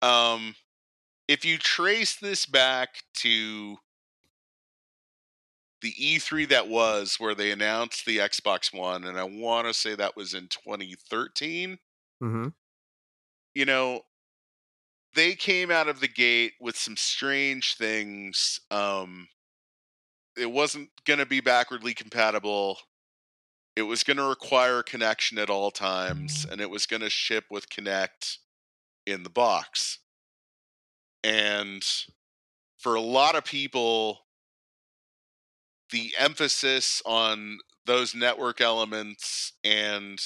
[0.00, 0.54] Um
[1.28, 3.76] if you trace this back to
[5.80, 9.94] the E3 that was where they announced the Xbox One and I want to say
[9.94, 11.78] that was in 2013,
[12.22, 12.48] Mm-hmm.
[13.54, 14.02] you know,
[15.14, 18.60] they came out of the gate with some strange things.
[18.70, 19.28] Um
[20.36, 22.78] it wasn't going to be backwardly compatible.
[23.76, 27.44] It was going to require connection at all times, and it was going to ship
[27.50, 28.38] with Kinect
[29.06, 29.98] in the box.
[31.24, 31.82] And
[32.78, 34.20] for a lot of people,
[35.90, 40.18] the emphasis on those network elements and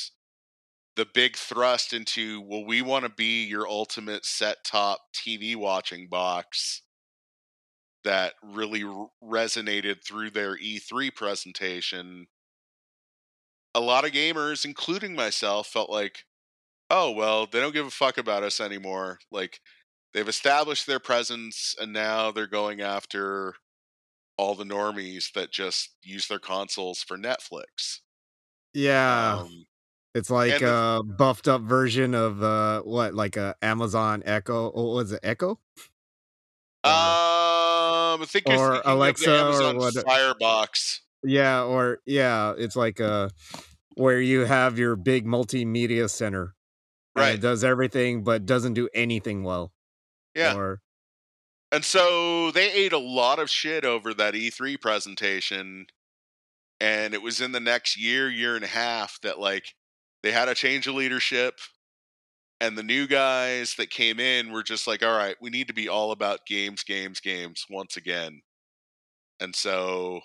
[0.97, 6.09] the big thrust into, well, we want to be your ultimate set top TV watching
[6.09, 6.83] box
[8.05, 12.27] that really r- resonated through their E3 presentation.
[13.77, 16.25] A lot of gamers, including myself, felt like,
[16.91, 19.21] oh, well, they don't give a fuck about us anymore.
[19.31, 19.61] Like,
[20.15, 23.57] they've established their presence and now they're going after
[24.39, 28.01] all the normies that just use their consoles for Netflix.
[28.75, 29.67] Yeah, Um,
[30.17, 34.71] it's like the- a buffed up version of uh, what, like a Amazon Echo?
[34.71, 35.59] What was it, Echo?
[36.85, 41.03] Uh, um, I think or Alexa or what- Firebox.
[41.25, 43.29] yeah, or yeah, it's like uh
[43.95, 46.55] where you have your big multimedia center.
[47.17, 47.37] Right.
[47.37, 49.73] it does everything but doesn't do anything well.
[50.35, 50.55] Yeah.
[50.55, 50.83] Or
[51.73, 55.87] And so they ate a lot of shit over that E3 presentation.
[56.79, 59.75] And it was in the next year, year and a half that like
[60.27, 61.55] they had a change of leadership.
[62.61, 65.73] And the new guys that came in were just like, all right, we need to
[65.73, 68.41] be all about games, games, games once again.
[69.39, 70.23] And so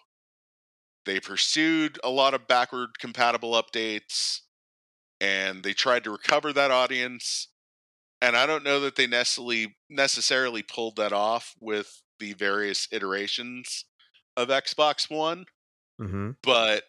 [1.06, 4.40] they pursued a lot of backward compatible updates
[5.20, 7.50] and they tried to recover that audience
[8.24, 13.86] and I don't know that they necessarily necessarily pulled that off with the various iterations
[14.36, 15.46] of Xbox One,
[16.00, 16.84] hmm but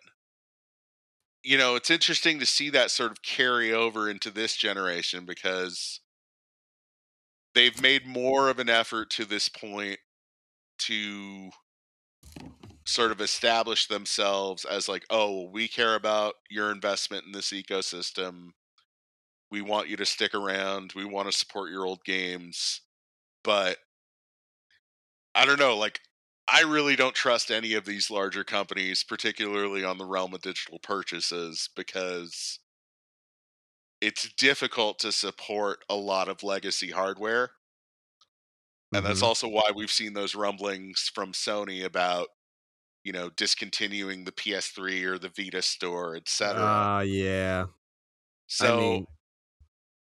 [1.42, 6.00] you know, it's interesting to see that sort of carry over into this generation because
[7.54, 9.98] they've made more of an effort to this point
[10.78, 11.50] to
[12.84, 18.50] sort of establish themselves as like, oh, we care about your investment in this ecosystem.
[19.50, 20.92] We want you to stick around.
[20.94, 22.80] We want to support your old games.
[23.44, 23.78] But
[25.34, 26.00] I don't know, like
[26.52, 30.78] I really don't trust any of these larger companies, particularly on the realm of digital
[30.78, 32.60] purchases, because
[34.02, 37.52] it's difficult to support a lot of legacy hardware.
[38.94, 42.28] And that's hmm also why we've seen those rumblings from Sony about,
[43.04, 46.90] you know, discontinuing the PS3 or the Vita store, etc.
[46.90, 47.66] Ah, yeah.
[48.60, 49.06] I So, mean,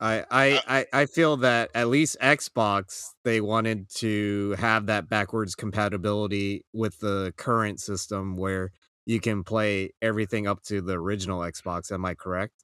[0.00, 5.08] I, uh, I I I feel that at least Xbox they wanted to have that
[5.08, 8.70] backwards compatibility with the current system where
[9.04, 11.92] you can play everything up to the original Xbox.
[11.92, 12.54] Am I correct?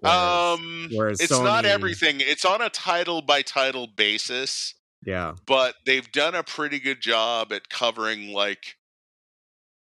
[0.00, 2.16] Whereas um, whereas it's not everything.
[2.20, 7.52] It's on a title by title basis, yeah, but they've done a pretty good job
[7.52, 8.76] at covering like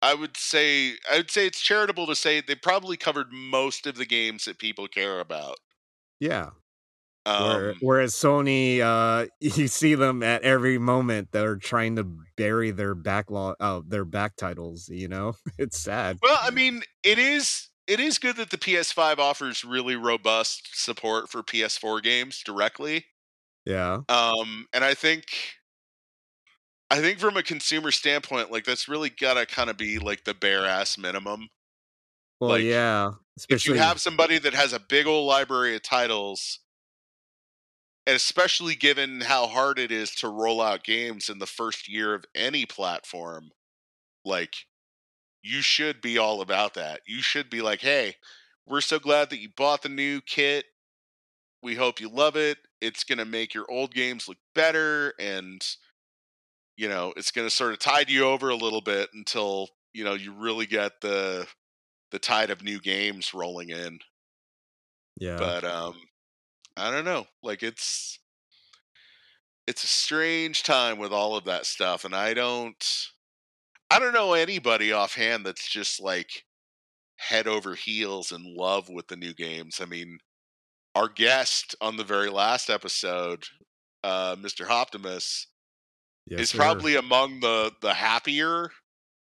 [0.02, 3.96] I would say I would say it's charitable to say they probably covered most of
[3.96, 5.56] the games that people care about.
[6.20, 6.50] Yeah.
[7.26, 11.28] Um, whereas Sony, uh, you see them at every moment.
[11.32, 12.04] They're trying to
[12.36, 14.88] bury their backlog, oh, their back titles.
[14.88, 16.18] You know, it's sad.
[16.22, 21.30] well, I mean, it is it is good that the PS5 offers really robust support
[21.30, 23.06] for PS4 games directly.
[23.64, 25.26] Yeah, Um, and I think
[26.90, 30.34] I think from a consumer standpoint, like that's really gotta kind of be like the
[30.34, 31.48] bare ass minimum.
[32.40, 33.12] Well, Like yeah,
[33.48, 36.60] if you have somebody that has a big old library of titles,
[38.06, 42.14] and especially given how hard it is to roll out games in the first year
[42.14, 43.50] of any platform,
[44.24, 44.66] like
[45.42, 47.00] you should be all about that.
[47.06, 48.16] You should be like, hey,
[48.66, 50.66] we're so glad that you bought the new kit.
[51.62, 52.58] We hope you love it.
[52.80, 55.14] It's going to make your old games look better.
[55.18, 55.64] And,
[56.76, 60.04] you know, it's going to sort of tide you over a little bit until, you
[60.04, 61.46] know, you really get the
[62.10, 64.00] the tide of new games rolling in.
[65.16, 66.10] yeah, But um
[66.76, 67.26] I don't know.
[67.42, 68.20] Like it's
[69.66, 73.08] it's a strange time with all of that stuff and I don't
[73.90, 76.44] I don't know anybody offhand that's just like
[77.18, 79.80] head over heels in love with the new games.
[79.80, 80.18] I mean,
[80.94, 83.46] our guest on the very last episode,
[84.04, 84.68] uh, Mr.
[84.70, 85.48] Optimus,
[86.26, 86.58] yes, is sir.
[86.58, 88.70] probably among the the happier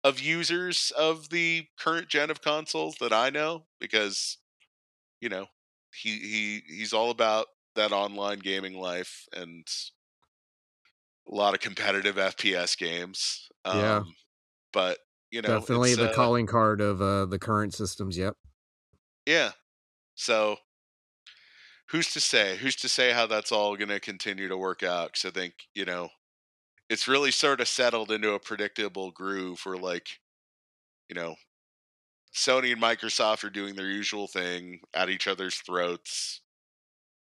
[0.05, 4.39] of users of the current gen of consoles that I know because
[5.21, 5.47] you know
[5.95, 9.67] he he he's all about that online gaming life and
[11.27, 13.49] a lot of competitive FPS games.
[13.63, 14.03] Um, Yeah.
[14.73, 14.99] but
[15.31, 18.17] you know, definitely the uh, calling card of uh, the current systems.
[18.17, 18.35] Yep.
[19.25, 19.53] Yeah.
[20.15, 20.57] So
[21.89, 22.57] who's to say?
[22.57, 25.13] Who's to say how that's all going to continue to work out?
[25.13, 26.09] Because I think you know
[26.95, 30.21] it's really sort of settled into a predictable groove where like
[31.10, 31.36] you know
[32.34, 36.39] Sony and Microsoft are doing their usual thing at each other's throats,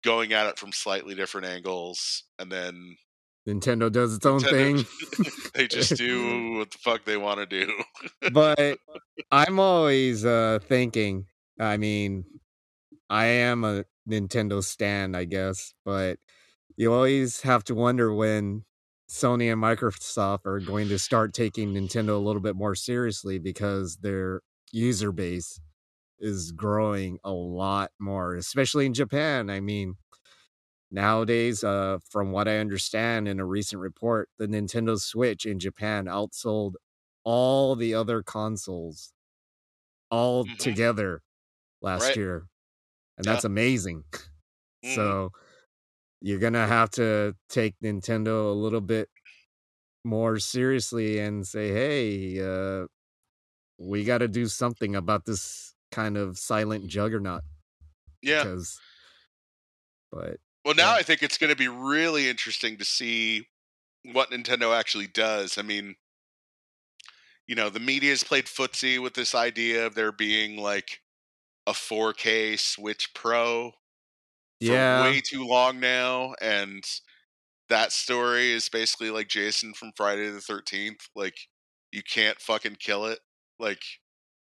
[0.03, 2.97] going at it from slightly different angles, and then
[3.47, 5.33] Nintendo does its own Nintendo- thing.
[5.55, 7.73] they just do what the fuck they want to do.
[8.33, 8.77] but
[9.31, 11.27] I'm always uh thinking,
[11.61, 12.25] I mean,
[13.09, 16.19] I am a Nintendo stan, I guess, but
[16.75, 18.65] you always have to wonder when
[19.11, 23.97] Sony and Microsoft are going to start taking Nintendo a little bit more seriously because
[23.97, 24.41] their
[24.71, 25.59] user base
[26.19, 29.49] is growing a lot more, especially in Japan.
[29.49, 29.95] I mean,
[30.91, 36.05] nowadays, uh, from what I understand in a recent report, the Nintendo Switch in Japan
[36.05, 36.73] outsold
[37.23, 39.13] all the other consoles
[40.09, 40.51] all Mhm.
[40.57, 41.21] together
[41.81, 42.17] last Right.
[42.17, 42.47] year.
[43.17, 43.27] And Yeah.
[43.27, 44.05] that's amazing.
[44.83, 45.21] Mhm.
[45.21, 45.31] So
[46.21, 49.09] you're gonna have to take Nintendo a little bit
[50.03, 52.85] more seriously and say, hey, uh,
[53.77, 57.41] we got to do something about this kind of silent juggernaut.
[58.21, 58.43] yeah.
[58.43, 58.79] Because,
[60.11, 60.97] but Well, now Yeah.
[60.97, 63.47] I think it's going to be really interesting to see
[64.11, 65.57] what Nintendo actually does.
[65.57, 65.95] I mean,
[67.47, 71.01] you know, the media's played footsie with this idea of there being like
[71.67, 73.73] a 4K Switch Pro
[74.61, 76.83] yeah, way too long now, and
[77.69, 81.07] that story is basically like Jason from Friday the Thirteenth.
[81.15, 81.35] Like,
[81.91, 83.19] you can't fucking kill it.
[83.59, 83.81] Like,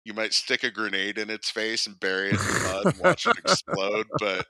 [0.06, 3.04] you might stick a grenade in its face and bury it in the mud and
[3.04, 4.48] watch it explode, but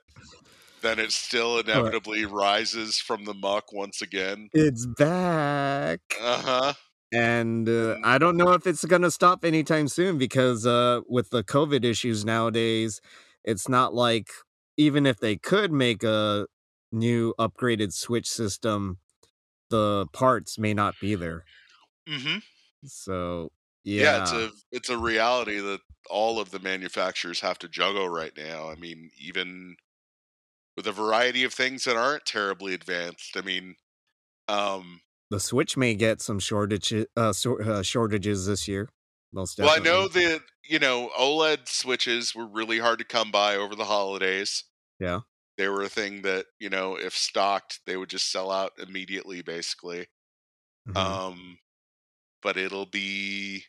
[0.82, 4.48] then it still inevitably rises from the muck once again.
[4.52, 6.00] It's back.
[6.20, 6.72] Uh huh.
[7.12, 7.96] And uh.
[8.04, 11.84] I don't know if it's going to stop anytime soon because uh, with the COVID
[11.84, 13.00] issues nowadays,
[13.44, 14.28] it's not like
[14.80, 16.46] even if they could make a
[16.90, 18.96] new upgraded Switch system,
[19.68, 21.44] the parts may not be there.
[22.08, 22.38] Mm-hmm.
[22.86, 23.50] So
[23.84, 24.02] Yeah.
[24.02, 28.32] yeah, it's a it's a reality that all of the manufacturers have to juggle right
[28.36, 28.70] now.
[28.70, 29.76] I mean, even
[30.76, 33.36] with a variety of things that aren't terribly advanced.
[33.36, 33.74] I mean,
[34.48, 38.88] um, the Switch may get some shortage uh, sor- uh, shortages this year.
[39.32, 43.56] Most well, I know that you know OLED switches were really hard to come by
[43.56, 44.64] over the holidays.
[45.00, 45.20] Yeah.
[45.58, 49.42] they were a thing that you know if stocked they would just sell out immediately
[49.42, 50.06] basically
[50.88, 50.96] Mhm.
[50.96, 51.58] um
[52.42, 53.64] but it'll be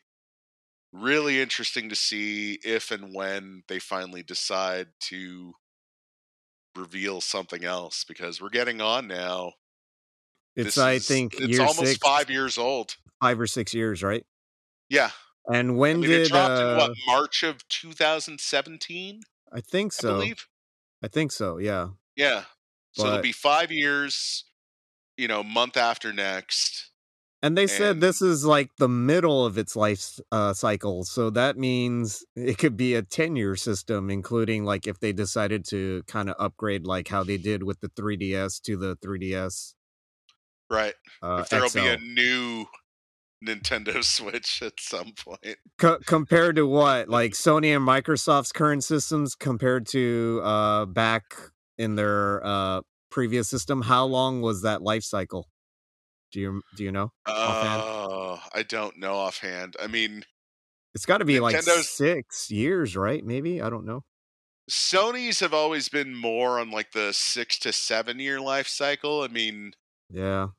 [0.93, 5.53] really interesting to see if and when they finally decide to
[6.75, 9.53] reveal something else because we're getting on now
[10.55, 14.01] it's This I is- think it's almost six, five years old five or six years,
[14.03, 14.25] right?
[14.89, 15.11] yeah
[15.51, 19.21] And i when mean did it dropped in uh, what march of 2017
[19.51, 20.13] I think i so.
[20.13, 20.47] believe
[21.03, 21.57] I think so.
[21.57, 21.89] Yeah.
[22.15, 22.43] yeah
[22.93, 24.43] so it'll be five years
[25.17, 26.91] you know month after next
[27.43, 31.03] And they said this is like the middle of its life uh, cycle.
[31.05, 35.65] So that means it could be a 10 year system, including like if they decided
[35.69, 39.73] to kind of upgrade like how they did with the 3DS to the 3DS.
[40.69, 40.93] right
[41.23, 41.79] Uh, if there'll XL.
[41.79, 42.65] be a new
[43.45, 45.57] Nintendo Switch at some point.
[45.77, 47.09] Co- compared to what?
[47.09, 51.23] Like Sony and Microsoft's current systems compared to uh, back
[51.77, 53.81] in their uh, previous system?
[53.81, 55.47] How long was that life cycle?
[56.31, 57.11] Do you do you know?
[57.25, 59.75] Oh, I don't know offhand.
[59.81, 60.23] I mean,
[60.95, 63.25] It's got to be like Nintendo's- six years, right?
[63.25, 64.03] Maybe I don't know.
[64.69, 69.21] Sony's have always been more on like the six to seven year life cycle.
[69.23, 69.73] I mean,
[70.09, 70.49] Yeah,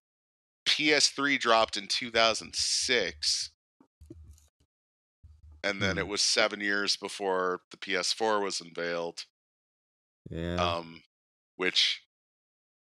[0.73, 3.51] PS3 dropped in 2006.
[5.65, 5.99] And then Hmm.
[5.99, 9.27] it was seven years before the PS4 was unveiled,
[10.29, 10.57] yeah.
[10.57, 11.03] um,
[11.57, 12.03] which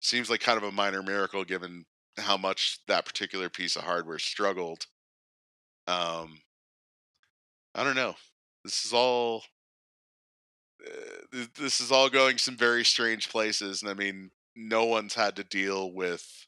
[0.00, 1.84] seems like kind of a minor miracle given
[2.16, 4.86] how much that particular piece of hardware struggled.
[5.88, 6.42] Um,
[7.74, 8.14] I don't know.
[8.64, 9.44] This is all.
[10.86, 15.36] Uh, this is all going some very strange places, and I mean, no one's had
[15.36, 16.46] to deal with,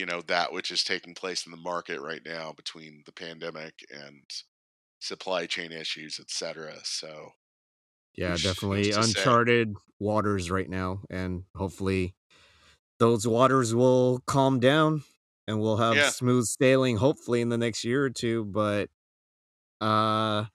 [0.00, 3.86] you know, that which is taking place in the market right now between the pandemic
[3.92, 4.24] and
[5.00, 6.80] supply chain issues, etc.
[6.84, 7.32] So,
[8.16, 9.36] Yeah, definitely to say?
[9.36, 12.14] uncharted waters right now, and hopefully
[12.98, 15.04] those waters will calm down
[15.48, 16.06] and we'll have Yeah.
[16.06, 16.98] smooth sailing.
[16.98, 18.90] Hopefully in the next year or two, but
[19.80, 20.46] uh,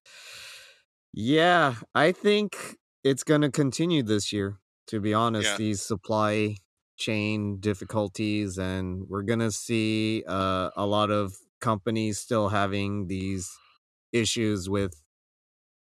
[1.13, 4.59] yeah, I think it's gonna continue this year.
[4.87, 5.57] To be honest, Yeah.
[5.57, 6.57] these supply
[6.97, 13.51] chain difficulties, and we're gonna see uh, a lot of companies still having these
[14.11, 15.01] issues with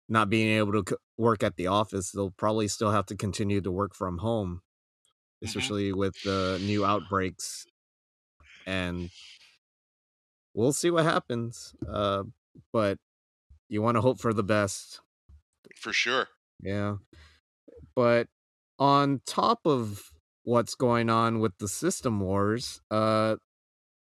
[0.08, 3.60] not being able to c- work at the office, they'll probably still have to continue
[3.60, 4.62] to work from home,
[5.42, 5.48] Mhm.
[5.48, 7.66] especially with the new outbreaks.
[8.66, 9.10] And
[10.54, 11.74] we'll see what happens.
[11.86, 12.24] Uh,
[12.72, 12.98] but
[13.68, 15.00] you want to hope for the best.
[15.76, 16.28] for sure.
[16.60, 16.96] Yeah.
[17.94, 18.28] But
[18.78, 20.12] on top of
[20.48, 23.36] what's going on with the system wars, uh,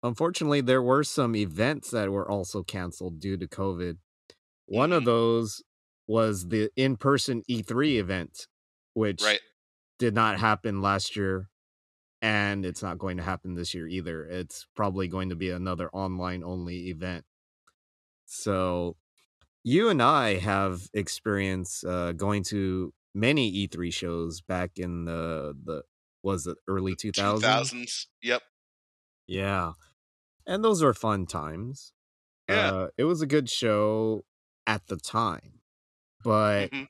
[0.02, 3.98] unfortunately, there were some events that were also canceled due to COVID.
[4.66, 5.06] One of Mhm.
[5.06, 5.62] those
[6.08, 8.48] was the in person E3 event,
[8.94, 9.40] which Right.
[9.98, 11.50] did not happen last year.
[12.22, 14.24] And it's not going to happen this year either.
[14.26, 17.24] It's probably going to be another online only event.
[18.26, 18.96] So,
[19.64, 25.84] you and I have experience uh, going to many E3 shows back in the the
[26.22, 27.42] was it early 2000s?
[27.42, 28.06] 2000s.
[28.22, 28.42] Yep.
[29.26, 29.72] Yeah.
[30.46, 31.92] And those were fun times.
[32.48, 32.70] Yeah.
[32.70, 34.24] Uh, it was a good show
[34.66, 35.60] at the time.
[36.24, 36.88] But Mhm.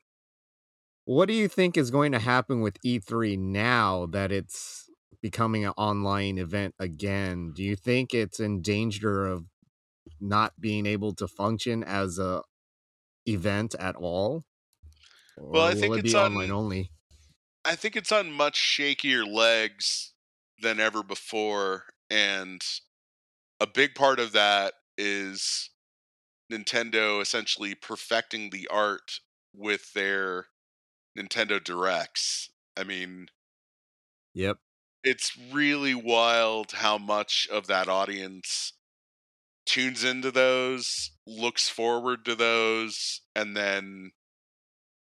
[1.05, 4.91] what do you think is going to happen with E3 now that it's
[5.23, 7.53] becoming an online event again?
[7.55, 9.47] Do you think it's in danger of
[10.21, 12.43] not being able to function as a
[13.27, 14.45] event at all?
[15.37, 16.91] Or Well, I think it it's online on- only?
[17.67, 20.15] I think it's on much shakier legs
[20.59, 21.87] than ever before.
[22.09, 22.63] And
[23.61, 25.71] a big part of that is
[26.53, 29.21] Nintendo essentially perfecting the art
[29.55, 30.49] with their
[31.19, 32.51] Nintendo Directs.
[32.77, 33.29] I mean,
[34.35, 34.59] Yep.
[35.05, 38.73] it's really wild how much of that audience
[39.67, 44.13] tunes into those, looks forward to those, and then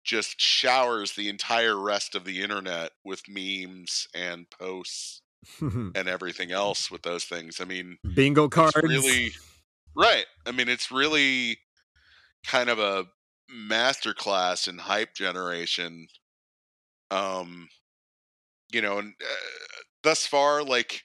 [0.09, 5.21] just showers the entire rest of the internet with memes and posts
[5.61, 7.61] and everything else with those things.
[7.61, 8.75] I mean, bingo cards.
[8.81, 9.31] really
[9.95, 10.25] right.
[10.47, 11.59] I mean, it's really
[12.43, 13.05] kind of a
[13.53, 16.07] masterclass in hype generation.
[17.11, 17.69] Um,
[18.71, 21.03] you know, and uh, thus far, like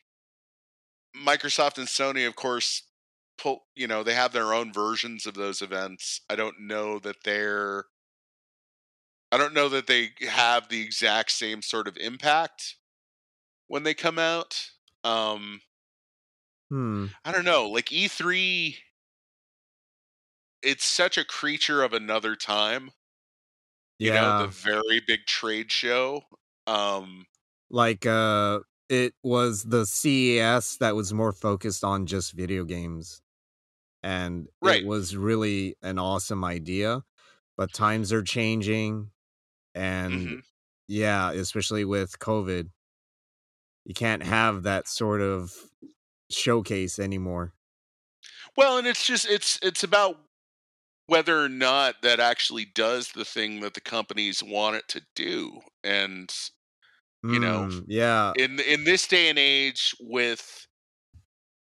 [1.15, 2.83] Microsoft and Sony, of course,
[3.37, 3.65] pull.
[3.77, 6.23] You know, they have their own versions of those events.
[6.31, 7.85] I don't know that they're.
[9.35, 12.77] I don't know that they have the exact same sort of impact
[13.69, 14.71] when they come out.
[15.05, 15.63] Um,
[16.71, 17.15] Hmm.
[17.25, 17.69] I don't know.
[17.69, 18.79] Like E3,
[20.63, 22.91] it's such a creature of another time.
[23.99, 24.33] You know, Yeah.
[24.33, 26.23] the very big trade show.
[26.67, 27.27] Um,
[27.71, 33.23] like uh it was the CES that was more focused on just video games.
[34.03, 34.83] And Right.
[34.83, 37.05] it was really an awesome idea,
[37.57, 39.13] but times are changing
[39.75, 40.43] and mhm.
[40.89, 42.71] yeah, especially with COVID.
[43.85, 45.53] You can't have that sort of
[46.31, 47.55] showcase anymore.
[48.57, 50.19] Well, and it's just it's it's about
[51.07, 55.61] whether or not that actually does the thing that the companies want it to do.
[55.85, 56.33] And
[57.29, 58.33] You know, Mm, yeah.
[58.37, 60.67] in in this day and age with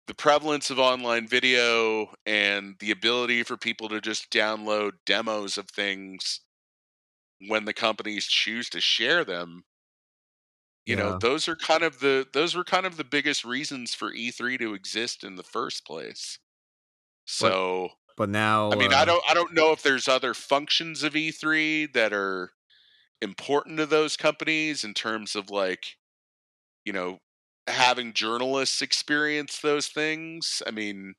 [0.07, 5.69] the prevalence of online video and the ability for people to just download demos of
[5.71, 6.41] things
[7.49, 9.65] when the companies choose to share them
[10.85, 14.13] you know those are kind of the those were kind of the biggest reasons for
[14.13, 16.39] E3 to exist in the first place
[17.27, 21.03] so But now I mean uh, I don't I don't know if there's other functions
[21.03, 22.53] of E3 that are
[23.23, 25.97] important to those companies in terms of like
[26.85, 27.19] you know
[27.69, 30.63] having journalists experience those things.
[30.67, 31.15] I mean,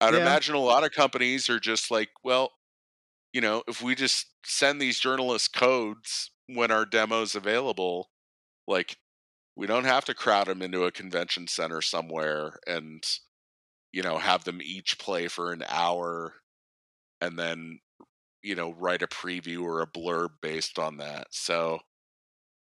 [0.00, 0.14] I'd Yeah.
[0.14, 2.52] imagine a lot of companies are just like, well,
[3.32, 8.10] you know, if we just send these journalists codes when our demo's available,
[8.66, 8.96] like
[9.56, 13.02] we don't have to crowd them into a convention center somewhere and
[13.92, 16.34] you know have them each play for an hour
[17.20, 17.78] and then
[18.42, 21.28] you know write a preview or a blurb based on that.
[21.32, 21.80] So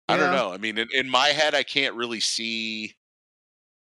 [0.08, 2.94] i don't know i mean in, in my head i can't really see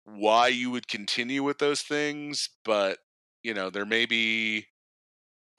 [0.05, 2.97] why you would continue with those things but
[3.43, 4.65] you know there may be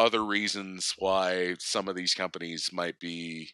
[0.01, 3.51] other reasons why some of these companies might be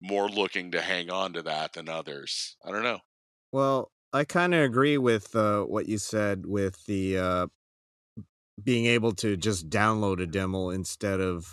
[0.00, 3.00] more looking to hang on to that than others i don't know
[3.52, 7.46] Well, I kind of agree with uh, what you said with the uh,
[8.62, 11.46] being able to just download a demo instead of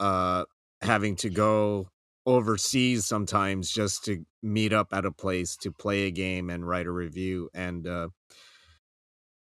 [0.00, 0.44] uh,
[0.80, 1.88] having to go
[2.26, 6.86] overseas sometimes just to meet up at a place to play a game and write
[6.86, 7.50] a review.
[7.54, 8.08] And uh,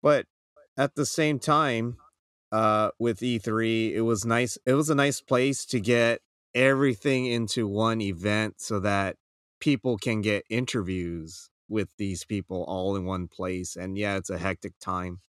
[0.02, 0.26] but
[0.76, 1.96] at the same time,
[2.52, 4.58] uh, with E3, it was nice.
[4.66, 6.22] It was a nice place to get
[6.54, 9.16] everything into one event so that
[9.60, 13.76] people can get interviews with these people all in one place.
[13.76, 15.22] And yeah, it's a hectic time,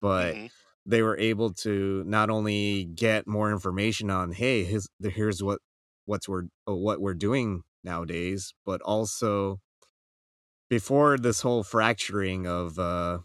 [0.00, 0.52] but Mhm.
[0.86, 5.60] they were able to not only get more information on, hey, his, the, here's what
[6.06, 9.60] what's we're uh, what we're doing nowadays, but also
[10.68, 13.18] before this whole fracturing of uh,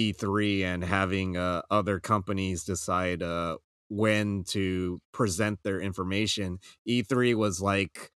[0.00, 7.60] E3 and having uh, other companies decide uh, when to present their information, E3 was
[7.60, 8.12] like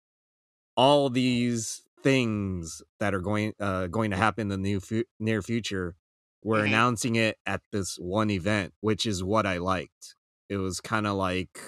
[0.76, 5.42] all these things that are going uh, going to happen in the new fu- near
[5.42, 5.96] future.
[6.44, 6.68] We're Mhm.
[6.68, 10.16] announcing it at this one event, which is what I liked.
[10.50, 11.60] It was kind of like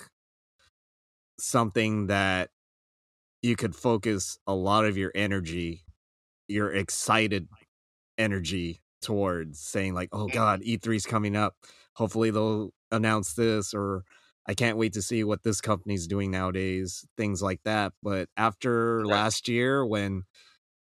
[1.39, 2.49] something that
[3.41, 5.85] you could focus a lot of your energy,
[6.47, 7.49] your excited
[8.17, 11.55] energy towards saying like, "Oh god, E3's coming up.
[11.95, 14.03] Hopefully they'll announce this or
[14.47, 17.93] I can't wait to see what this company's doing nowadays." Things like that.
[18.03, 19.07] But after Right.
[19.07, 20.23] last year when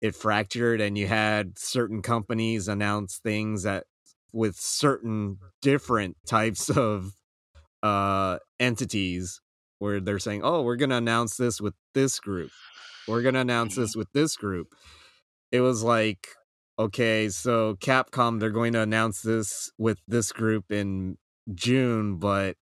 [0.00, 3.86] it fractured and you had certain companies announce things that
[4.32, 7.16] with certain different types of
[7.82, 9.40] uh entities
[9.78, 12.52] where they're saying, "Oh, we're going to announce this with this group.
[13.06, 13.76] We're going to announce Mhm.
[13.76, 14.74] this with this group."
[15.52, 16.28] It was like,
[16.84, 21.18] okay, so Capcom they're going to announce this with this group in
[21.54, 22.56] June, but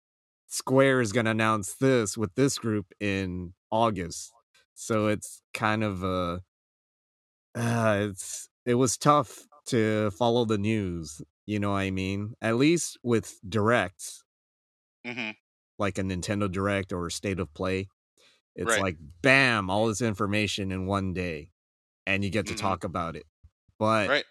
[0.48, 4.32] Square is going to announce this with this group in August.
[4.74, 6.42] So it's kind of a
[7.54, 12.34] uh, it's it was tough to follow the news, you know what I mean?
[12.40, 14.24] At least with directs
[15.04, 15.36] Mhm.
[15.78, 17.88] like a Nintendo Direct or State of Play.
[18.56, 18.78] It's Right.
[18.78, 21.52] like bam, all this information in one day
[22.06, 22.56] and you get to Mhm.
[22.56, 23.26] talk about it.
[23.80, 24.24] But Right.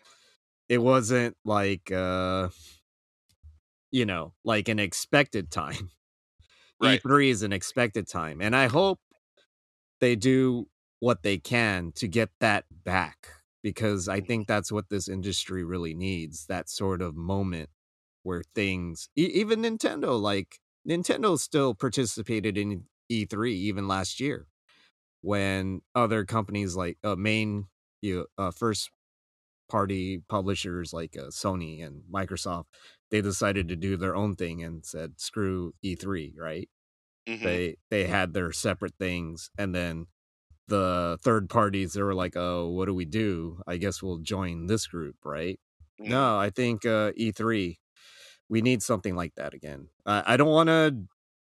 [0.70, 2.50] it wasn't like uh
[3.92, 5.92] you know, like an expected time.
[6.80, 7.04] Right.
[7.04, 8.42] E3 is an expected time.
[8.42, 9.00] And I hope
[10.00, 10.68] they do
[11.00, 13.30] what they can to get that back
[13.64, 17.70] because I think that's what this industry really needs that sort of moment
[18.24, 24.48] where things, e- even Nintendo, like Nintendo still participated in E3 even last year
[25.22, 27.68] when other companies like uh, main
[28.02, 28.92] you know, uh, first
[29.70, 32.66] party publishers like uh, Sony and Microsoft
[33.12, 36.70] they decided to do their own thing and said screw E3 right?
[37.28, 37.44] Mhm.
[37.44, 40.08] they they had their separate things and then
[40.68, 43.62] the third parties they were like oh what do we do?
[43.68, 45.60] I guess we'll join this group right?
[46.02, 46.08] Mm.
[46.10, 47.80] no I think uh, E3
[48.50, 49.90] we need something like that again.
[50.06, 50.96] I I don't want to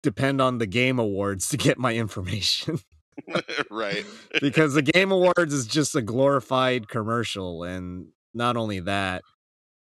[0.03, 2.79] depend on the game awards to get my information
[3.71, 4.05] right.
[4.41, 9.25] because the game awards is just a glorified commercial and not only that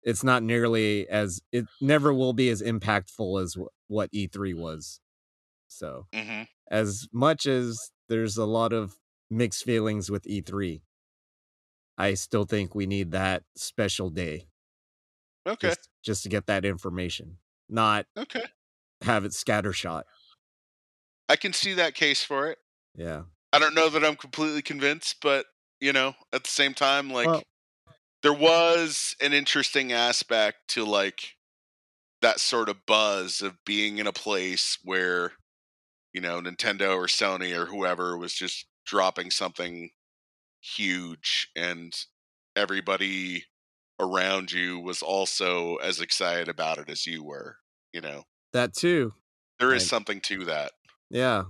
[0.03, 5.01] it's not nearly as it never will be as impactful as wh- what e3 was
[5.69, 8.97] so hmm as much as there's a lot of
[9.31, 10.83] mixed feelings with e3
[11.99, 14.49] i still think we need that special day
[15.47, 15.75] Okay.
[15.75, 17.39] just, just to get that information
[17.69, 18.47] not Okay.
[19.03, 20.05] have it scattershot
[21.29, 22.59] I can see that case for it.
[22.95, 23.23] Yeah.
[23.53, 25.47] I don't know that I'm completely convinced, but
[25.81, 27.43] you know, at the same time, like Well-
[28.23, 31.37] there was an interesting aspect to like
[32.21, 35.33] that sort of buzz of being in a place where
[36.13, 39.91] you know Nintendo or Sony or whoever was just dropping something
[40.61, 41.93] huge and
[42.55, 43.47] everybody
[43.99, 47.57] around you was also as excited about it as you were
[47.93, 48.25] you know?
[48.53, 49.13] That too.
[49.59, 50.73] There is something to that.
[51.11, 51.45] Yeah.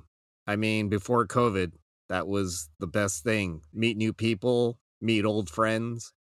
[0.47, 1.75] I mean, before COVID,
[2.09, 3.63] that was the best thing.
[3.73, 6.13] Meet new people, meet old friends,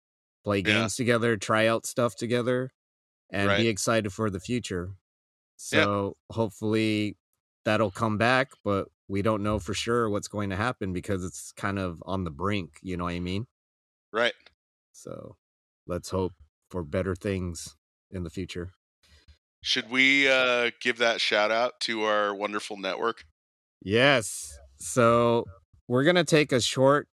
[0.43, 0.87] play Yeah.
[0.87, 2.71] games together, try out stuff together,
[3.31, 3.57] and Right.
[3.57, 4.93] be excited for the future.
[5.71, 5.85] Yeah.
[5.87, 7.17] So hopefully
[7.65, 11.51] that'll come back, but we don't know for sure what's going to happen because it's
[11.53, 12.79] kind of on the brink.
[12.81, 13.47] You know what I mean?
[14.11, 14.33] right
[14.93, 15.37] So
[15.85, 16.33] let's hope
[16.69, 17.77] for better things
[18.09, 18.73] in the future.
[19.61, 23.25] should we uh give that shout out to our wonderful network
[23.81, 24.57] Yes.
[24.77, 25.45] So
[25.87, 27.07] we're gonna take a short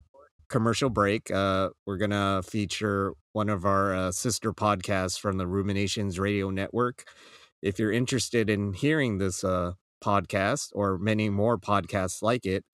[0.49, 1.31] commercial break.
[1.31, 7.05] Uh, we're gonna feature one of our uh, sister podcasts from the Ruminations Radio Network.
[7.63, 12.65] If you're interested in hearing this uh, podcast or many more podcasts like it,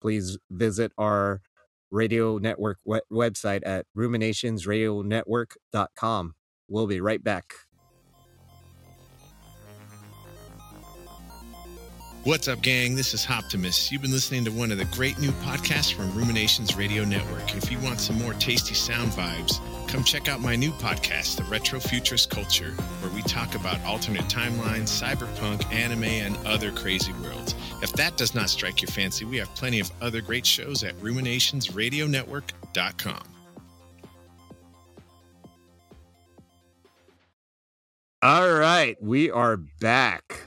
[0.00, 1.40] please visit our
[1.90, 6.34] radio network we- website at ruminationsradionetwork.com.
[6.68, 7.54] We'll be right back.
[12.24, 12.96] What's up, gang?
[12.96, 13.90] This is Optimus.
[13.90, 17.56] You've been listening to one of the great new podcasts from Ruminations Radio Network.
[17.56, 19.58] If you want some more tasty sound vibes,
[19.88, 24.26] come check out my new podcast, The Retro Futurist Culture, where we talk about alternate
[24.26, 27.54] timelines, cyberpunk, anime, and other crazy worlds.
[27.80, 30.94] If that does not strike your fancy, we have plenty of other great shows at
[30.96, 33.22] ruminationsradionetwork.com.
[38.22, 40.42] All right, we are back.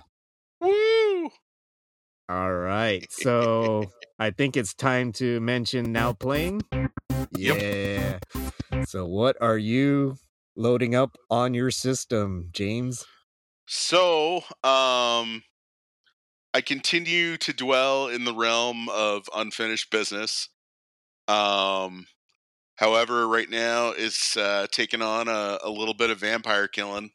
[0.61, 1.31] woo
[2.29, 3.05] All right.
[3.11, 6.61] So I think it's time to mention now playing.
[7.31, 8.19] Yeah.
[8.85, 10.15] So what are you
[10.55, 13.05] loading up on your system, James?
[13.65, 15.43] So, um,
[16.53, 20.49] I continue to dwell in the realm of unfinished business.
[21.27, 22.07] Um,
[22.75, 27.11] however, right now it's uh, taken on a, a little bit of vampire killing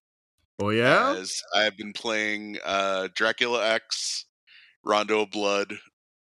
[0.60, 1.14] Oh yeah.
[1.16, 4.24] as I have been playing uh, Dracula X,
[4.88, 5.74] Rondo of Blood,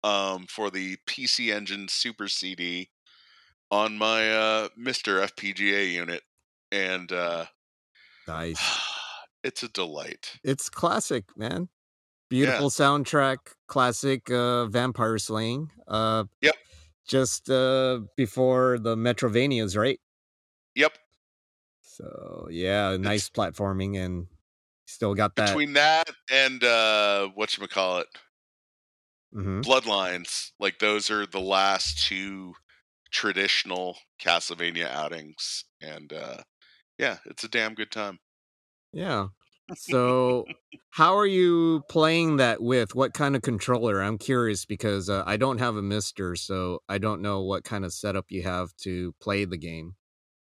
[0.04, 2.90] um, for the PC Engine Super CD
[3.70, 6.22] on my uh, Mister FPGA unit,
[6.70, 7.46] and uh,
[8.28, 8.60] Nice.
[9.44, 10.38] it's a delight.
[10.44, 11.68] It's classic, man.
[12.28, 15.70] Beautiful soundtrack, classic uh vampire slaying.
[15.88, 16.54] Uh Yep.
[17.08, 19.98] Just uh before the Metroidvanias, right?
[20.76, 20.92] Yep.
[21.80, 24.28] So yeah, nice platforming and
[24.86, 25.48] still got that.
[25.48, 28.06] between that and uh what you call it
[29.32, 29.62] Mhm.
[29.64, 32.54] bloodlines like those are the last two
[33.12, 36.42] traditional castlevania outings and uh
[36.98, 38.18] yeah it's a damn good time
[38.92, 39.28] Yeah.
[39.74, 40.50] So,
[40.90, 42.94] how are you playing that with?
[42.94, 44.02] What kind of controller?
[44.02, 47.84] I'm curious because uh, I don't have a Mister, so I don't know what kind
[47.84, 49.96] of setup you have to play the game.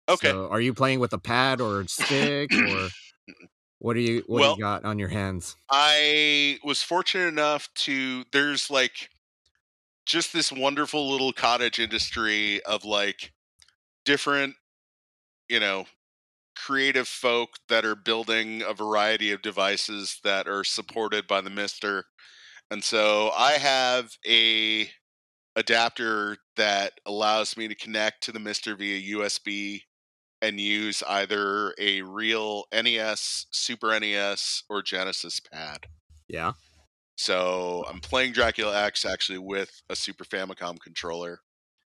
[0.07, 2.93] okay So, are you playing with a pad or a stick, or
[3.79, 4.23] what are you?
[4.27, 5.55] What do you got on your hands?
[5.69, 9.09] i was fortunate enough to there's like
[10.05, 13.33] just this wonderful little cottage industry of like
[14.05, 14.55] different
[15.49, 15.85] you know
[16.55, 22.05] creative folk that are building a variety of devices that are supported by the mister
[22.71, 24.89] And so I have a
[25.55, 29.81] adapter that allows me to connect to the Mister via USB
[30.41, 35.85] and use either a real NES, Super NES, or Genesis pad.
[36.27, 36.53] Yeah.
[37.17, 41.39] So I'm playing Dracula X actually with a Super Famicom controller,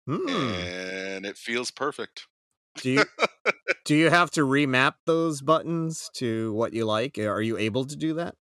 [0.07, 0.29] Hmm.
[0.29, 2.27] and it feels perfect.
[2.75, 3.03] Do you
[3.85, 7.17] do you have to remap those buttons to what you like?
[7.17, 8.35] Are you able to do that?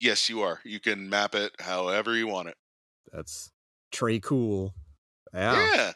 [0.00, 0.60] Yes, you are.
[0.64, 2.56] You can map it however you want it.
[3.12, 3.50] That's
[3.92, 4.74] Trey cool.
[5.32, 5.74] Yeah.
[5.74, 5.92] Yeah.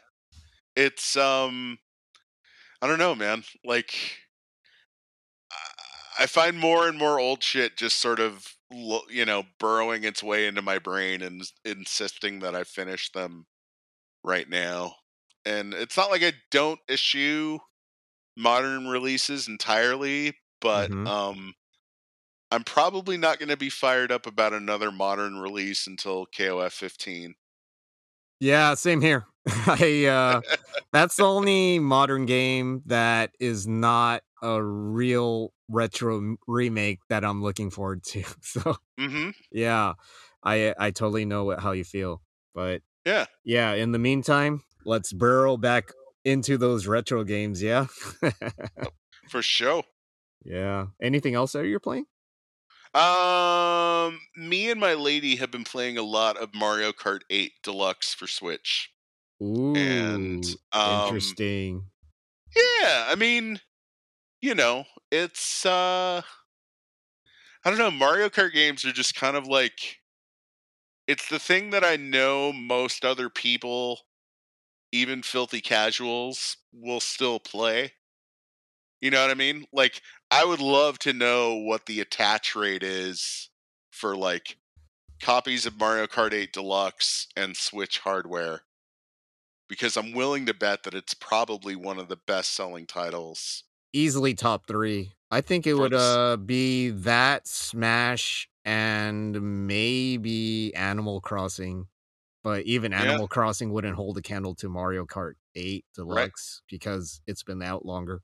[0.76, 1.78] It's um
[2.82, 3.44] I don't know, man.
[3.64, 4.18] Like
[6.18, 10.46] I- find more and more old shit just sort of you know burrowing its way
[10.46, 13.46] into my brain and insisting that I finish them
[14.24, 14.96] right now.
[15.46, 17.58] And it's not like I don't issue
[18.36, 21.06] modern releases entirely, but Mhm.
[21.06, 21.54] um
[22.52, 27.34] I'm probably not going to be fired up about another modern release until KOF 15.
[28.42, 29.24] Yeah, same here.
[29.46, 30.40] I uh
[30.92, 37.70] that's the only modern game that is not a real retro remake that I'm looking
[37.70, 38.24] forward to.
[38.42, 39.32] So, Mhm.
[39.52, 39.92] yeah.
[40.42, 42.20] I I totally know what, how you feel.
[42.52, 43.26] But Yeah.
[43.44, 45.92] yeah, in the meantime, let's burrow back
[46.24, 47.86] into those retro games, yeah.
[49.30, 49.84] For sure.
[50.44, 50.86] yeah.
[51.00, 52.06] Anything else that you're playing?
[52.94, 58.12] Um, me and my lady have been playing a lot of Mario Kart 8 Deluxe
[58.14, 58.92] for Switch.
[59.42, 59.74] Ooh.
[59.74, 61.90] And um interesting.
[62.54, 63.60] yeah, I mean,
[64.42, 66.22] you know, it's uh
[67.64, 70.00] I don't know, Mario Kart games are just kind of like
[71.06, 74.00] it's the thing that I know most other people,
[74.92, 77.94] even filthy casuals, will still play.
[79.00, 79.66] You know what I mean?
[79.72, 80.00] Like
[80.32, 83.50] I would love to know what the attach rate is
[83.90, 84.56] for like
[85.20, 88.62] copies of Mario Kart 8 Deluxe and Switch hardware.
[89.68, 93.64] Because I'm willing to bet that it's probably one of the best selling titles.
[93.92, 95.12] easily top three.
[95.30, 101.88] I think it would uh be that Smash and maybe Animal Crossing.
[102.42, 103.02] But even Yeah.
[103.02, 107.84] Animal Crossing wouldn't hold a candle to Mario Kart 8 Deluxe because it's been out
[107.84, 108.22] longer.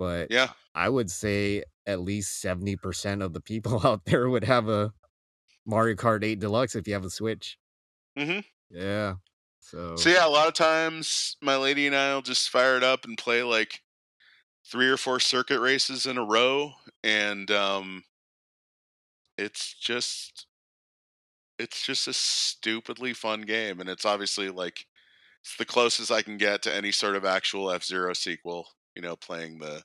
[0.00, 0.54] But Yeah.
[0.74, 4.92] I would say at least 70% of the people out there would have a
[5.66, 7.58] Mario Kart 8 Deluxe if you have a Switch.
[8.16, 8.40] Mhm.
[8.70, 9.16] Yeah.
[9.58, 13.04] So, So yeah, a lot of times my lady and I'll just fire it up
[13.04, 13.82] and play like
[14.66, 16.74] three or four circuit races in a row
[17.04, 18.04] and um
[19.36, 20.46] it's just
[21.58, 24.86] it's just a stupidly fun game and it's obviously like
[25.42, 29.16] it's the closest I can get to any sort of actual F-Zero sequel, you know,
[29.16, 29.84] playing the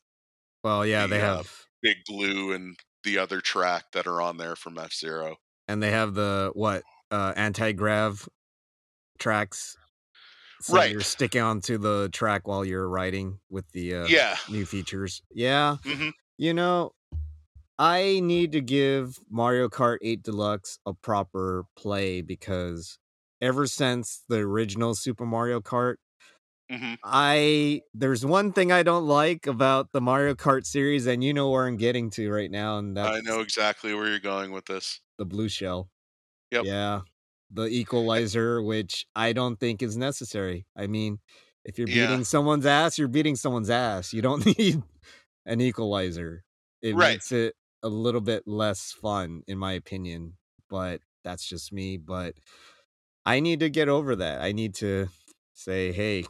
[0.66, 4.38] well, yeah, they the, uh, have Big Blue and the other track that are on
[4.38, 5.38] there from F-Zero.
[5.68, 8.28] and they have the what uh anti-grav
[9.20, 9.78] tracks
[10.62, 10.92] so Right.
[10.92, 14.38] you're sticking onto the track while you're riding with the uh, Yeah.
[14.48, 16.12] new features yeah Mhm.
[16.38, 16.94] you know
[17.80, 23.00] i need to give mario kart 8 deluxe a proper play because
[23.42, 25.96] ever since the original super mario kart
[26.70, 26.96] Mhm.
[27.04, 31.50] i there's one thing i don't like about the mario kart series and you know
[31.50, 34.66] where i'm getting to right now and that's I know exactly where you're going with
[34.66, 35.00] this.
[35.18, 35.90] the blue shell.
[36.52, 36.68] Yep.
[36.68, 37.02] Yeah.
[37.52, 40.68] The equalizer, which I don't think is necessary.
[40.78, 41.20] I mean,
[41.66, 42.20] if you're Yeah.
[42.20, 44.14] beating someone's ass, you're beating someone's ass.
[44.14, 44.84] You don't need
[45.46, 46.46] an equalizer.
[46.82, 47.20] It Right.
[47.20, 50.38] makes it a little bit less fun, in my opinion.
[50.70, 51.98] But that's just me.
[51.98, 52.36] But
[53.26, 54.42] I need to get over that.
[54.42, 55.10] I need to
[55.54, 56.26] say, hey,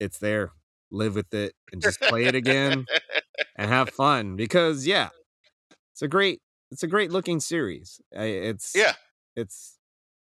[0.00, 0.52] it's there.
[0.90, 2.86] Live with it and just play it again
[3.56, 4.36] and have fun.
[4.36, 5.08] Because yeah,
[5.92, 6.40] it's a great
[6.70, 8.00] it's a great looking series.
[8.12, 8.92] It's Yeah.
[9.34, 9.78] it's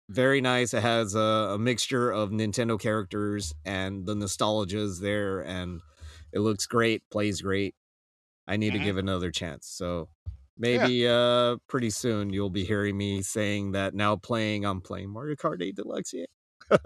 [0.09, 0.73] very nice.
[0.73, 5.81] It has a, a mixture of Nintendo characters and the nostalgia is there, and
[6.33, 7.75] it looks great, plays great.
[8.47, 8.79] I need Mhm.
[8.79, 9.67] to give another chance.
[9.67, 10.09] So
[10.57, 15.35] maybe uh pretty soon you'll be hearing me saying that now playing I'm playing Mario
[15.35, 16.13] Kart 8 Deluxe.
[16.13, 16.25] Yeah.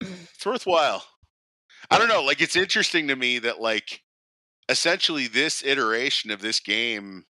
[0.00, 1.02] it's worthwhile.
[1.90, 2.22] I don't know.
[2.22, 4.02] Like it's interesting to me that like
[4.68, 7.24] essentially this iteration of this game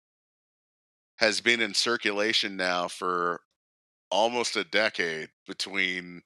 [1.18, 3.40] has been in circulation now for
[4.10, 6.22] almost a decade between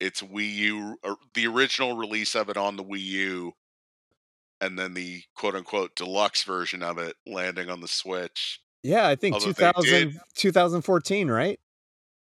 [0.00, 3.52] its Wii U, or the original release of it on the Wii U,
[4.60, 8.60] and then the quote unquote deluxe version of it landing on the Switch.
[8.82, 11.58] Yeah, I think Although 2000, 2014, right?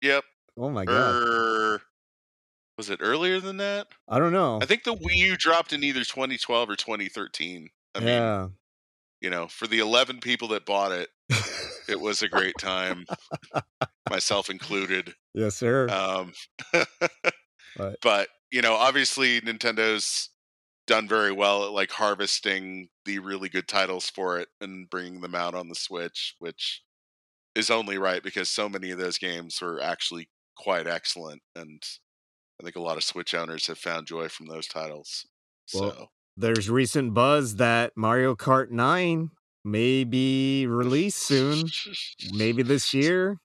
[0.02, 0.24] Yep.
[0.56, 1.22] Oh my god.
[1.26, 1.82] Er,
[2.82, 3.86] was it earlier than that?
[4.08, 4.58] I don't know.
[4.60, 7.68] I think the Wii U dropped in either 2012 or 2013.
[7.94, 8.48] I mean, yeah.
[9.20, 11.08] you know, for the 11 people that bought it,
[11.88, 13.06] It was a great time,
[14.10, 15.14] myself included.
[15.34, 15.88] Yes, sir.
[15.88, 16.32] Um,
[17.76, 20.28] But- but you know, obviously, Nintendo's
[20.86, 25.34] done very well at like harvesting the really good titles for it and bringing them
[25.34, 26.82] out on the Switch, which
[27.54, 31.82] is only right because so many of those games were actually quite excellent, and
[32.62, 35.26] I think a lot of Switch owners have found joy from those titles.
[35.74, 36.06] Well, so
[36.36, 39.30] There's recent buzz that Mario Kart 9
[39.64, 41.64] may be released soon,
[42.32, 43.38] maybe this year.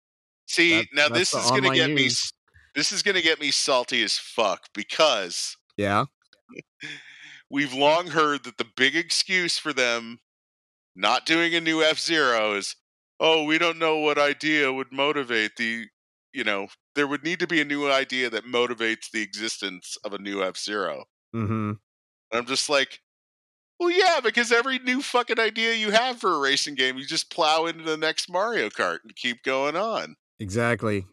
[0.47, 2.03] See, That- now this is going to get me.
[2.03, 2.13] news.
[2.13, 2.33] s-
[2.75, 6.05] This is going to get me salty as fuck because Yeah.
[7.49, 10.19] we've long heard that the big excuse for them
[10.95, 12.75] not doing a new F Zero is,
[13.19, 15.87] oh, we don't know what idea would motivate the,
[16.37, 20.13] you know, there would need to be a new idea that motivates the existence of
[20.13, 21.05] a new F Zero.
[21.35, 21.71] Mm-hmm.
[22.31, 22.99] I'm just like,
[23.79, 27.31] well, yeah, because every new fucking idea you have for a racing game, you just
[27.31, 30.15] plow into the next Mario Kart and keep going on.
[30.39, 31.07] Exactly.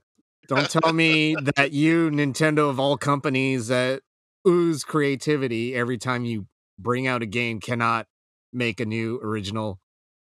[0.46, 4.02] Don't tell me that you, Nintendo of all companies that
[4.46, 6.46] ooze creativity every time you
[6.78, 8.06] bring out a game, cannot
[8.52, 9.80] make a new original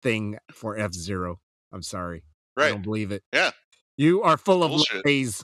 [0.03, 1.39] thing for F Zero.
[1.71, 2.23] I'm sorry.
[2.57, 2.69] I Right?
[2.71, 3.23] don't believe it.
[3.31, 3.51] Yeah.
[3.97, 5.05] You are full of Bullshit.
[5.05, 5.43] lies.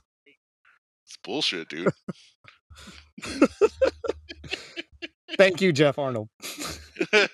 [1.06, 1.90] It's bullshit, dude.
[5.38, 6.30] Thank you, Jeff Arnold.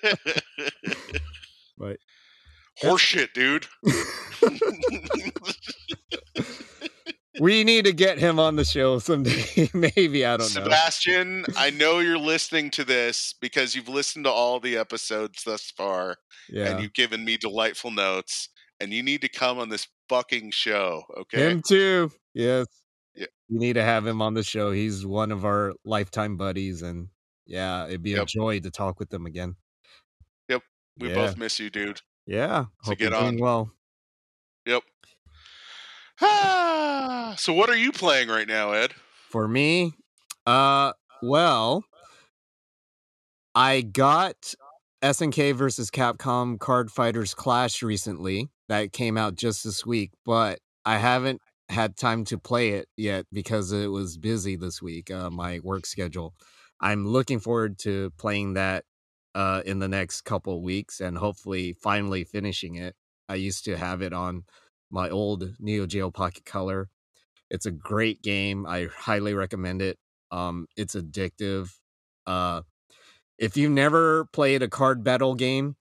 [1.76, 1.98] Right.
[2.80, 3.66] Horseshit, dude.
[7.40, 9.68] we need to get him on the show someday.
[9.74, 10.62] Maybe I don't know.
[10.62, 15.72] Sebastian, I know you're listening to this because you've listened to all the episodes thus
[15.76, 16.16] far
[16.48, 16.66] Yeah.
[16.70, 21.02] and you've given me delightful notes and you need to come on this fucking show,
[21.18, 21.50] okay?
[21.50, 22.10] Him too.
[22.34, 22.66] Yes.
[23.14, 23.26] Yeah.
[23.48, 24.72] We need to have him on the show.
[24.72, 27.08] He's one of our lifetime buddies, and
[27.46, 29.56] yeah, it'd be a joy to talk with him again.
[30.48, 30.62] Yep.
[30.98, 31.14] We yeah.
[31.14, 32.00] both miss you, dude.
[32.26, 32.64] Yeah.
[32.82, 33.40] So Hope get you're doing on.
[33.40, 33.70] well.
[34.66, 34.82] Yep.
[36.20, 38.92] Ah, so what are you playing right now, Ed?
[39.30, 39.92] For me,
[40.46, 40.92] uh,
[41.22, 41.84] well,
[43.54, 44.54] I got
[45.02, 48.48] SNK versus Capcom Card Fighters Clash recently.
[48.68, 53.26] That came out just this week, but I haven't had time to play it yet
[53.32, 56.34] because it was busy this week, uh, my work schedule.
[56.80, 58.84] I'm looking forward to playing that
[59.34, 62.94] uh, in the next couple weeks and hopefully finally finishing it.
[63.28, 64.44] I used to have it on
[64.90, 66.88] my old Neo Geo Pocket Color.
[67.50, 68.66] It's a great game.
[68.66, 69.98] I highly recommend it.
[70.30, 71.70] Um, it's addictive.
[72.26, 72.62] Uh,
[73.38, 75.76] if you've never played a card battle game,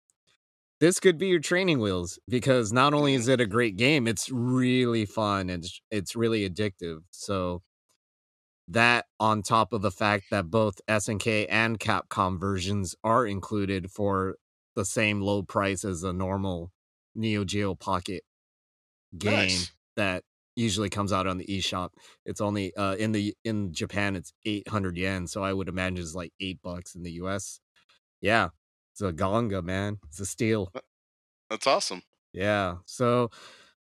[0.80, 4.30] this could be your training wheels because not only is it a great game, it's
[4.30, 7.00] really fun and it's, really addictive.
[7.12, 7.64] So
[8.68, 14.38] that on top of the fact that both SNK and Capcom versions are included for
[14.76, 16.72] the same low price as a normal
[17.16, 18.24] Neo Geo Pocket
[19.18, 19.72] game Nice.
[19.96, 20.24] that
[20.56, 21.90] usually comes out on the eShop.
[22.26, 26.16] It's only uh in the in Japan it's 800 yen, so I would imagine it's
[26.16, 27.60] like 8 bucks in the US.
[28.22, 28.50] Yeah.
[28.94, 30.00] It's a gonga, man.
[30.08, 30.72] It's a steal.
[31.50, 32.04] That's awesome.
[32.32, 32.78] Yeah.
[32.86, 33.30] So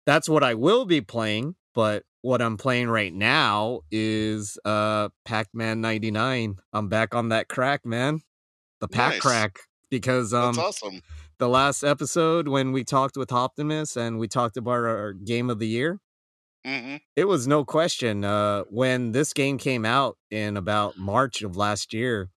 [0.05, 5.81] that's what I will be playing, but what I'm playing right now is uh Pac-Man
[5.81, 6.57] 99.
[6.73, 8.21] I'm back on that crack, man.
[8.79, 9.21] The pack Nice.
[9.21, 9.59] crack
[9.89, 11.01] because um That's awesome.
[11.39, 15.59] the last episode when we talked with Optimus and we talked about our game of
[15.59, 15.99] the year,
[16.65, 21.57] hmm it was no question uh when this game came out in about March of
[21.57, 22.29] last year,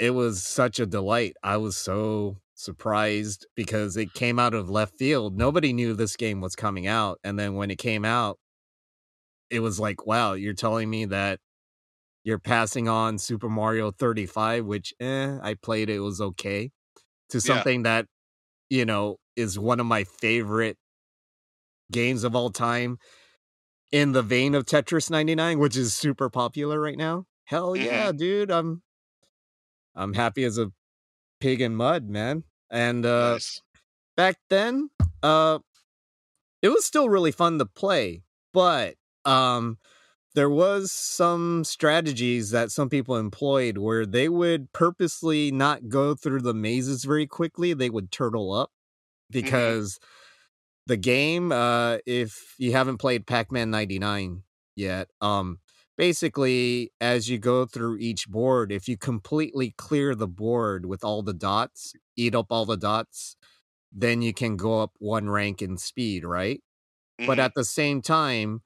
[0.00, 1.36] it was such a delight.
[1.44, 5.38] I was so surprised because it came out of left field.
[5.38, 8.38] Nobody knew this game was coming out and then when it came out
[9.50, 11.40] it was like, wow, you're telling me that
[12.24, 16.72] you're passing on Super Mario 35 which eh I played it, was okay
[17.30, 17.64] to Yeah.
[17.64, 18.06] something that
[18.70, 20.76] you know is one of my favorite
[21.92, 22.98] games of all time
[23.92, 27.26] in the vein of Tetris 99 which is super popular right now.
[27.46, 27.76] Hell Mhm.
[27.76, 28.50] yeah, dude.
[28.50, 28.82] I'm
[30.00, 30.72] I'm happy as a
[31.40, 32.44] pig in mud, man.
[32.70, 33.62] And uh nice.
[34.16, 34.90] back then
[35.22, 35.58] uh
[36.62, 38.22] it was still really fun to play
[38.52, 38.94] but
[39.24, 39.78] um
[40.34, 46.40] there was some strategies that some people employed where they would purposely not go through
[46.42, 48.70] the mazes very quickly they would turtle up
[49.30, 49.98] because
[50.86, 54.42] the game uh if you haven't played Pac-Man 99
[54.76, 55.58] yet um
[56.00, 61.22] basically as you go through each board if you completely clear the board with all
[61.22, 63.36] the dots eat up all the dots
[63.92, 66.62] then you can go up one rank in speed, right?
[67.26, 67.46] But Mhm.
[67.46, 68.62] at the same time,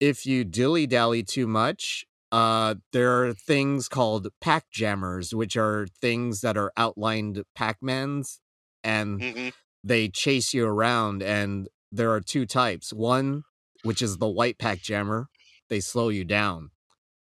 [0.00, 5.86] if you dilly dally too much, uh, there are things called pack jammers, which are
[6.00, 8.40] things that are outlined Pac Mans,
[8.84, 9.52] and Mhm.
[9.84, 12.92] they chase you around and there are two types.
[12.92, 13.44] One,
[13.82, 15.28] which is the white pack jammer,
[15.72, 16.70] they slow you down.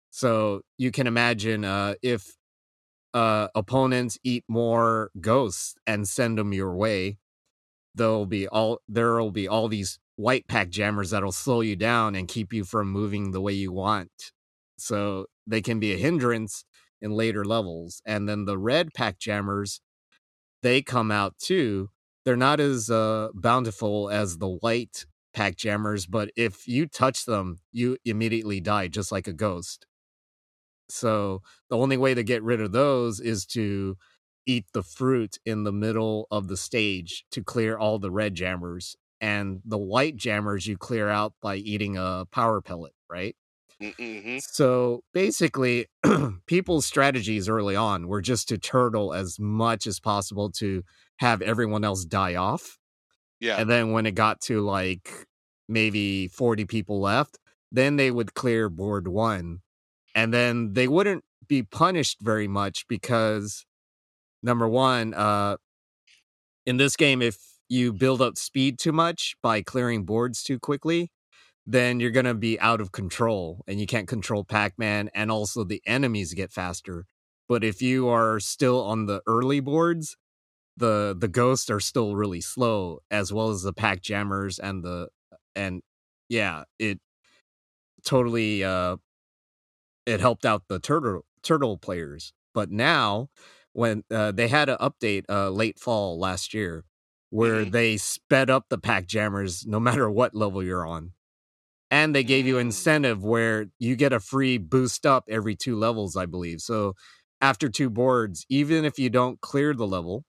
[0.09, 2.37] So you can imagine uh, if
[3.13, 7.17] uh, opponents eat more ghosts and send them your way,
[7.93, 12.29] there'll be all there'll be all these white pack jammers that'll slow you down and
[12.29, 14.31] keep you from moving the way you want.
[14.77, 16.63] So they can be a hindrance
[17.01, 18.01] in later levels.
[18.05, 19.81] And then the red pack jammers,
[20.63, 21.89] they come out too.
[22.23, 25.05] They're not as uh, bountiful as the white
[25.37, 29.85] pack jammers, but if you touch them, you immediately die just like a ghost.
[30.89, 33.97] So the only way to get rid of those is to
[34.47, 38.95] eat the fruit in the middle of the stage to clear all the red jammers.
[39.21, 43.35] And the white jammers you clear out by eating a power pellet, right?
[43.79, 44.39] Mm-hmm.
[44.39, 45.85] So basically,
[46.47, 50.81] people's strategies early on were just to turtle as much as possible to
[51.17, 52.79] have everyone else die off.
[53.39, 53.57] Yeah.
[53.59, 55.27] And then when it got to like
[55.67, 57.37] maybe 40 people left,
[57.71, 59.59] then they would clear board one.
[60.15, 63.65] And then they wouldn't be punished very much because
[64.41, 65.57] number one, uh
[66.65, 67.37] in this game, if
[67.69, 71.11] you build up speed too much by clearing boards too quickly,
[71.65, 75.81] then you're gonna be out of control and you can't control Pac-Man and also the
[75.85, 77.05] enemies get faster.
[77.47, 80.17] But if you are still on the early boards,
[80.77, 85.09] the the ghosts are still really slow, as well as the pack jammers and the
[85.55, 85.81] and
[86.29, 86.99] yeah, it
[88.03, 88.97] totally uh
[90.05, 92.33] it helped out the turtle turtle players.
[92.53, 93.29] But now
[93.73, 96.85] when uh, they had an update uh late fall last year
[97.29, 97.71] where Mhm.
[97.71, 101.13] they sped up the pack jammers no matter what level you're on.
[101.91, 102.61] And they gave you Mm.
[102.61, 106.61] incentive where you get a free boost up every two levels, I believe.
[106.61, 106.95] So
[107.41, 110.25] after two boards, even if you don't clear the level,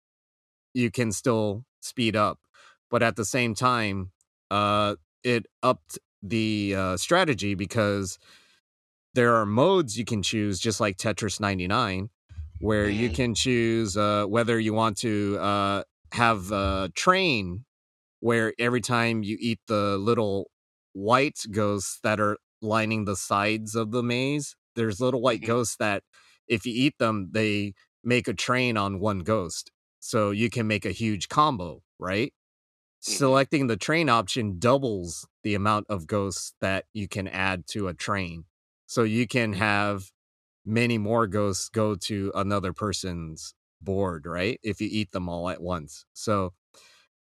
[0.78, 2.38] you can still speed up.
[2.90, 4.12] But at the same time,
[4.50, 8.18] uh, it upped the uh, strategy because
[9.14, 12.10] there are modes you can choose, just like Tetris 99,
[12.60, 13.14] where you Mhm.
[13.14, 17.64] can choose uh, whether you want to uh, have a train
[18.20, 20.50] where every time you eat the little
[20.92, 25.46] white ghosts that are lining the sides of the maze, there's little white Mhm.
[25.46, 26.02] ghosts that
[26.48, 29.70] if you eat them, they make a train on one ghost.
[30.00, 32.32] So you can make a huge combo, right?
[33.06, 33.16] Mhm.
[33.16, 37.94] Selecting the train option doubles the amount of ghosts that you can add to a
[37.94, 38.44] train.
[38.86, 40.10] So you can have
[40.66, 44.60] many more ghosts go to another person's board, right?
[44.62, 46.06] If you eat them all at once.
[46.14, 46.54] So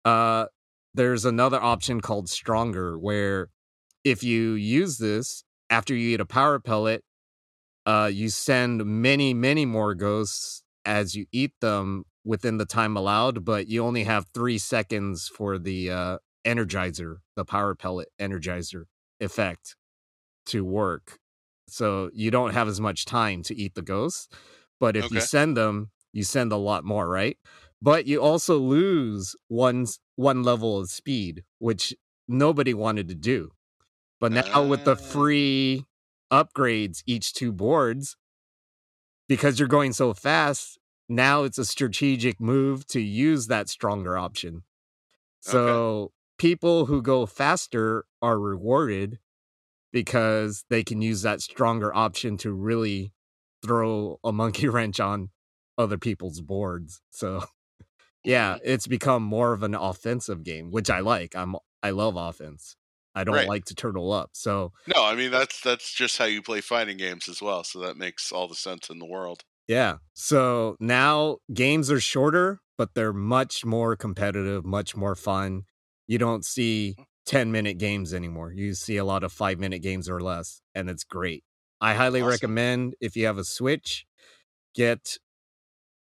[0.04, 0.46] uh
[0.94, 3.48] there's another option called stronger where
[4.04, 7.04] if you use this after you eat a power pellet,
[7.86, 13.44] uh you send many, many more ghosts as you eat them within the time allowed,
[13.46, 18.84] but you only have three seconds for the uh energizer, the power pellet energizer
[19.20, 19.76] effect
[20.46, 21.18] to work.
[21.68, 24.28] So you don't have as much time to eat the ghosts.
[24.80, 27.38] But if you send them, you send a lot more, right?
[27.82, 31.94] But you also lose one one level of speed, which
[32.28, 33.50] nobody wanted to do.
[34.20, 34.94] But now with the Ah.
[34.96, 35.86] free
[36.32, 38.16] upgrades each two boards,
[39.28, 40.78] because you're going so fast,
[41.08, 44.64] now it's a strategic move to use that stronger option.
[45.40, 49.18] So people who go faster are rewarded
[49.92, 53.12] because they can use that stronger option to really
[53.64, 55.30] throw a monkey wrench on
[55.78, 57.02] other people's boards.
[57.10, 57.44] So
[58.24, 58.60] yeah, Mhm.
[58.64, 61.36] it's become more of an offensive game, which I like.
[61.36, 62.76] I'm I love offense.
[63.14, 63.48] I don't Right.
[63.48, 64.30] like to turtle up.
[64.34, 67.64] So No, I mean that's that's just how you play fighting games as well.
[67.64, 69.44] So that makes all the sense in the world.
[69.68, 69.96] Yeah.
[70.14, 75.64] So now games are shorter, but they're much more competitive, much more fun.
[76.06, 76.96] You don't see
[77.26, 78.52] 10 minute games anymore.
[78.52, 81.44] You see a lot of five minute games or less, and it's great.
[81.80, 82.28] I highly Awesome.
[82.30, 84.06] recommend if you have a Switch,
[84.74, 85.18] get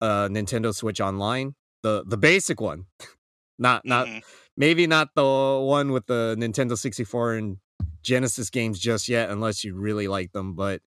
[0.01, 2.87] a Nintendo Switch Online, the the basic one,
[3.59, 4.23] not not Mhm.
[4.57, 7.59] maybe not the one with the Nintendo 64 and
[8.03, 10.55] Genesis games just yet, unless you really like them.
[10.55, 10.83] But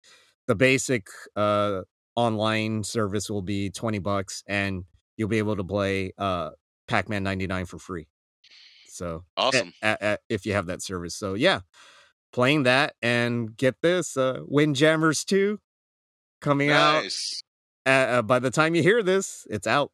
[0.48, 1.82] the basic uh,
[2.16, 4.84] online service will be 20 bucks, and
[5.18, 6.52] you'll be able to play uh,
[6.88, 8.08] Pac Man 99 for free.
[8.88, 9.74] So a- Awesome.
[9.82, 11.16] a- a- if you have that service.
[11.16, 11.62] So yeah,
[12.32, 15.60] playing that and get this uh, Windjammers 2
[16.42, 17.04] coming out.
[17.04, 17.42] Nice.
[17.86, 19.92] Uh, uh, by the time you hear this, it's out.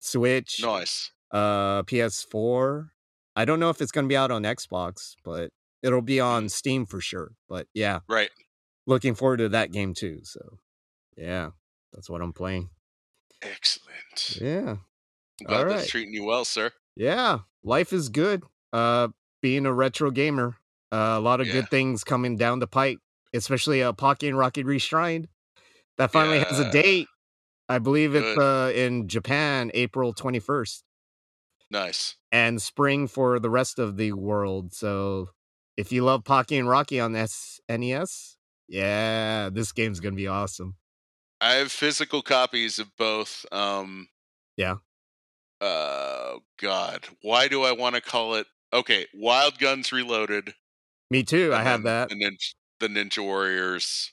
[0.00, 1.10] Switch, Nice.
[1.30, 2.88] uh, PS4.
[3.34, 5.50] I don't know if it's going to be out on Xbox, but
[5.82, 7.32] it'll be on Steam for sure.
[7.48, 8.30] But yeah, Right.
[8.86, 10.20] looking forward to that game too.
[10.24, 10.58] So
[11.16, 11.50] yeah,
[11.92, 12.70] that's what I'm playing.
[13.42, 14.38] Excellent.
[14.40, 14.76] Yeah.
[15.40, 16.70] I'm glad All that's treating you well, sir.
[16.96, 18.42] Yeah, life is good.
[18.72, 19.08] Uh,
[19.42, 20.56] being a retro gamer,
[20.92, 21.54] uh, a lot of Yeah.
[21.54, 22.98] good things coming down the pipe,
[23.34, 25.26] especially uh, Pocky and Rocky Reshrined.
[25.98, 27.08] That finally has a date.
[27.68, 30.82] I believe it's uh, in Japan, April 21st,
[31.70, 32.16] Nice.
[32.30, 34.72] and spring for the rest of the world.
[34.72, 35.30] So
[35.76, 38.36] if you love Pocky and Rocky on SNES,
[38.68, 40.76] yeah, this game's gonna be awesome.
[41.40, 43.44] I have physical copies of both.
[43.52, 44.08] Um,
[44.56, 44.76] Yeah.
[45.60, 48.46] Uh, God, why do I want to call it?
[48.72, 50.54] Okay, Wild Guns Reloaded.
[51.10, 51.54] Me too.
[51.54, 52.08] I have that.
[52.10, 54.12] The Ninja, the Ninja Warriors.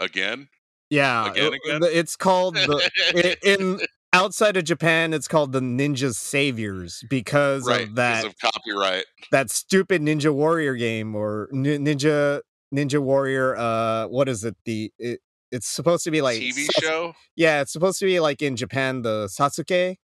[0.00, 0.48] Again.
[0.90, 1.80] Yeah, Again, again?
[1.82, 3.80] it's called the in
[4.12, 5.12] outside of Japan.
[5.14, 9.04] It's called the Ninja Saviors because right of that because of copyright.
[9.32, 12.42] that stupid Ninja Warrior game or Ninja
[12.72, 13.56] Ninja Warrior.
[13.56, 14.56] Uh, what is it?
[14.64, 15.20] The it,
[15.54, 17.14] it's supposed to be like TV show.
[17.36, 19.96] Yeah, it's supposed to be like in Japan the Sasuke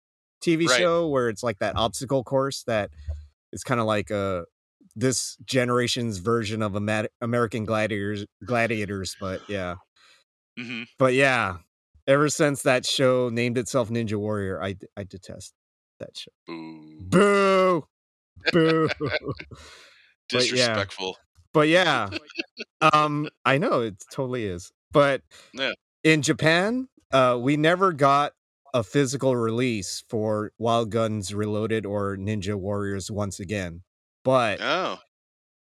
[0.45, 0.79] TV Right.
[0.79, 2.91] show where it's like that obstacle course that
[3.53, 4.43] is kind of like uh
[4.97, 6.75] this generation's version of
[7.21, 9.75] American Gladiators gladiators but yeah
[10.59, 11.59] hmm but yeah
[12.09, 15.53] ever since that show named itself Ninja Warrior I I detest
[16.01, 17.85] that show Boo.
[18.53, 19.09] boo boo
[20.33, 20.75] But yeah.
[20.75, 21.17] Disrespectful.
[21.53, 22.09] but yeah
[22.93, 25.22] um i know it totally is but
[25.53, 25.72] Yeah.
[26.05, 28.32] in japan uh we never got
[28.72, 33.82] a physical release for wild guns reloaded or ninja warriors once again
[34.24, 34.99] but Oh,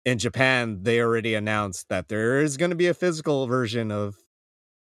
[0.05, 4.15] in japan they already announced that there is going to be a physical version of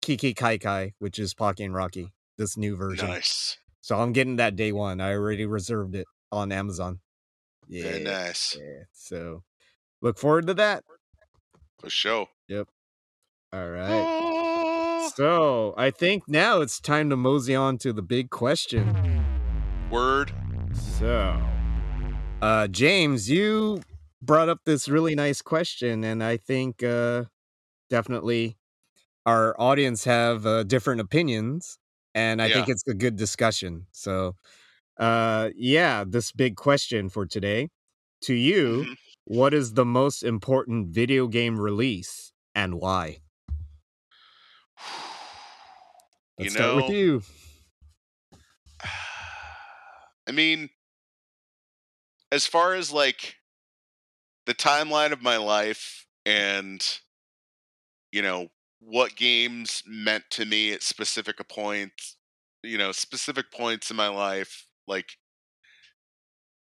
[0.01, 3.57] kiki kai kai which is pocky and rocky this new version nice.
[3.81, 6.99] so i'm getting that day one i already reserved it on amazon
[7.67, 8.57] yeah Very nice.
[8.59, 8.83] yeah.
[8.91, 9.43] so
[10.01, 10.83] look forward to that
[11.79, 12.27] For sure.
[12.47, 12.67] Yep.
[13.53, 14.34] All right Ah,
[15.13, 18.95] So I think now it's time to mosey on to the big question.
[19.89, 20.31] Word.
[20.73, 21.39] So,
[22.41, 23.81] uh, James, you
[24.21, 27.25] brought up this really nice question, and I think uh,
[27.89, 28.57] definitely
[29.25, 31.77] our audience have uh, different opinions,
[32.13, 33.87] and I think it's a good discussion.
[33.91, 34.35] So,
[34.97, 37.69] uh, yeah, this big question for today
[38.21, 38.95] to you: Mhm.
[39.25, 43.19] What is the most important video game release and why?
[46.37, 47.23] You Let's start with know- you.
[50.27, 50.69] I mean,
[52.31, 53.35] as far as like
[54.45, 56.83] the timeline of my life and,
[58.11, 58.47] you know,
[58.79, 62.17] what games meant to me at specific points,
[62.63, 65.17] you know, specific points in my life, like,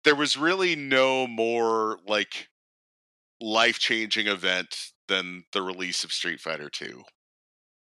[0.03, 2.47] there was really no more like
[3.39, 4.75] life changing event
[5.07, 7.03] than the release of Street Fighter 2.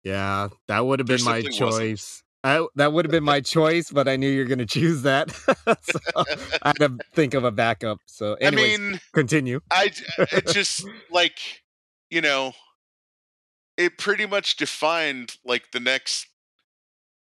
[0.04, 1.54] Yeah, that would have been my wasn't.
[1.54, 2.22] choice.
[2.44, 5.30] I, that would have been my choice, but I knew you're going to choose that.
[5.82, 6.00] so
[6.62, 7.98] I had to think of a backup.
[8.06, 9.60] So, anyways, I mean, continue.
[9.70, 11.38] I it just like
[12.10, 12.52] you know,
[13.76, 16.26] it pretty much defined like the next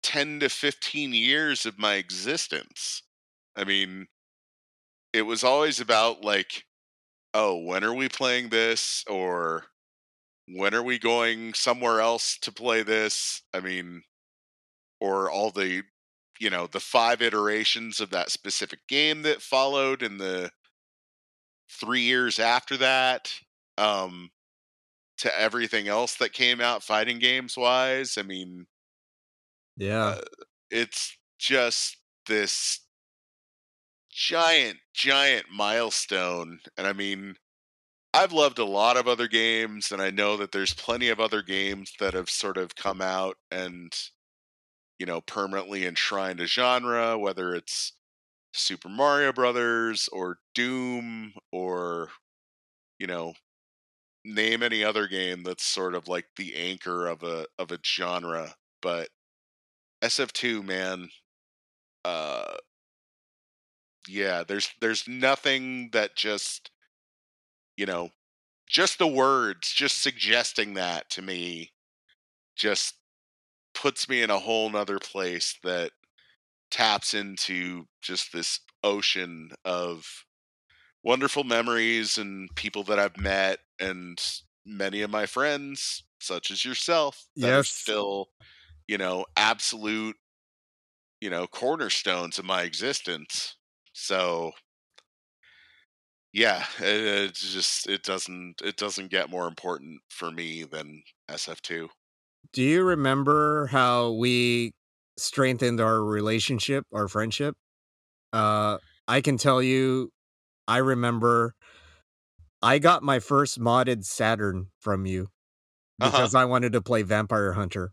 [0.03, 3.03] ten to fifteen years of my existence.
[3.57, 4.07] I mean,
[5.13, 6.65] it was always about like,
[7.35, 9.65] oh, when are we playing this, or
[10.57, 13.43] when are we going somewhere else to play this?
[13.55, 14.03] I mean,
[15.01, 15.83] or all the
[16.41, 20.51] you know the five iterations of that specific game that followed in the
[21.71, 23.33] three years after that
[23.79, 24.31] um
[25.19, 28.67] to everything else that came out fighting games wise i mean
[29.77, 30.17] Yeah.
[30.17, 30.21] uh,
[30.71, 31.97] it's just
[32.27, 32.81] this
[34.11, 37.35] giant giant milestone and i mean
[38.13, 41.43] i've loved a lot of other games and i know that there's plenty of other
[41.43, 43.93] games that have sort of come out and
[44.99, 47.93] you know permanently enshrined a genre whether it's
[48.53, 52.09] super mario brothers or doom or
[52.99, 53.33] you know
[54.25, 58.55] name any other game that's sort of like the anchor of a of a genre
[58.83, 59.09] but
[60.03, 61.09] SF2 man
[62.05, 62.55] uh
[64.09, 66.71] yeah there's there's nothing that just
[67.81, 68.11] you know
[68.67, 71.73] just the words just suggesting that to me
[72.55, 72.97] just
[73.75, 75.93] puts me in a whole nother place that
[76.71, 80.27] taps into just this ocean of
[81.03, 84.23] wonderful memories and people that I've met and
[84.67, 88.29] many of my friends such as yourself that are still
[88.89, 90.17] you know absolute
[91.23, 93.57] you know cornerstones of my existence.
[93.95, 94.53] So
[96.33, 101.89] yeah it, it's just it doesn't it doesn't get more important for me than SF2
[102.53, 104.73] Do you remember how we
[105.19, 107.55] strengthened our relationship, our friendship?
[108.33, 108.79] Uh,
[109.09, 110.13] I can tell you,
[110.69, 111.55] I remember
[112.63, 115.29] I got my first modded Saturn from you
[116.01, 116.29] Uh-huh.
[116.29, 117.93] because I wanted to play Vampire Hunter,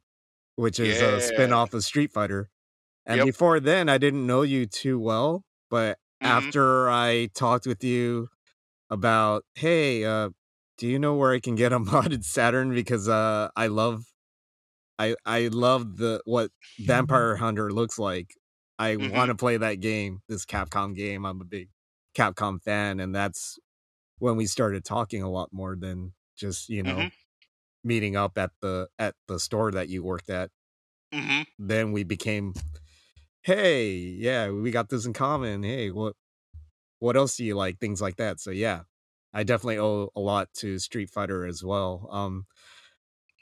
[0.56, 1.22] which is a Yeah.
[1.22, 2.50] spin-off of Street Fighter.
[3.06, 3.24] And Yep.
[3.24, 6.52] before then, I didn't know you too well, but Mhm.
[6.52, 8.30] after I talked with you
[8.90, 10.32] about, hey, uh,
[10.78, 12.74] do you know where I can get a modded Saturn?
[12.74, 14.06] Because uh, I love,
[15.00, 18.36] I I love the what Vampire Hunter looks like.
[18.80, 19.20] I Mhm.
[19.20, 21.26] want to play that game, this Capcom game.
[21.26, 21.70] I'm a big
[22.16, 23.60] Capcom fan, and that's
[24.20, 27.12] when we started talking a lot more than just you know Mhm.
[27.84, 30.52] meeting up at the at the store that you worked at.
[31.12, 32.54] hmm Then we became,
[33.48, 35.64] hey, yeah, we got this in common.
[35.64, 36.16] Hey, what
[37.00, 37.80] what else do you like?
[37.80, 38.42] Things like that.
[38.42, 38.82] So yeah,
[39.34, 42.10] I definitely owe a lot to Street Fighter as well.
[42.12, 42.46] Um,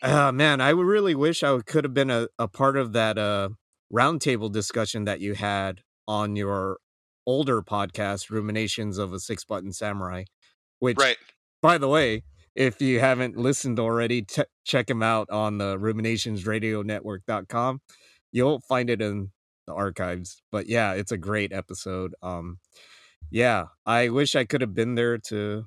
[0.03, 3.17] uh, man, I would really wish I could have been a, a part of that
[3.17, 3.49] uh
[3.91, 6.77] roundtable discussion that you had on your
[7.25, 10.25] older podcast, Ruminations of a Six Button Samurai.
[10.79, 11.17] Which, Right.
[11.63, 12.23] by the way,
[12.53, 17.81] if you haven't listened already, t- check him out on the ruminationsradionetwork.com.
[18.31, 19.31] You'll find it in
[19.67, 20.41] the archives.
[20.51, 22.15] But yeah, it's a great episode.
[22.21, 22.59] Um,
[23.31, 25.65] yeah, I wish I could have been there to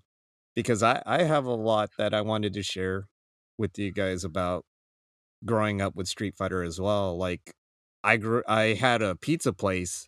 [0.56, 3.08] because I I have a lot that I wanted to share
[3.58, 4.64] with you guys about
[5.44, 7.16] growing up with Street Fighter as well.
[7.18, 7.54] Like
[8.04, 10.06] I grew I had a pizza place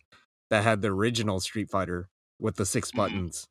[0.49, 2.09] that had the original Street Fighter
[2.39, 3.21] with the 6 Mhm.
[3.23, 3.47] buttons.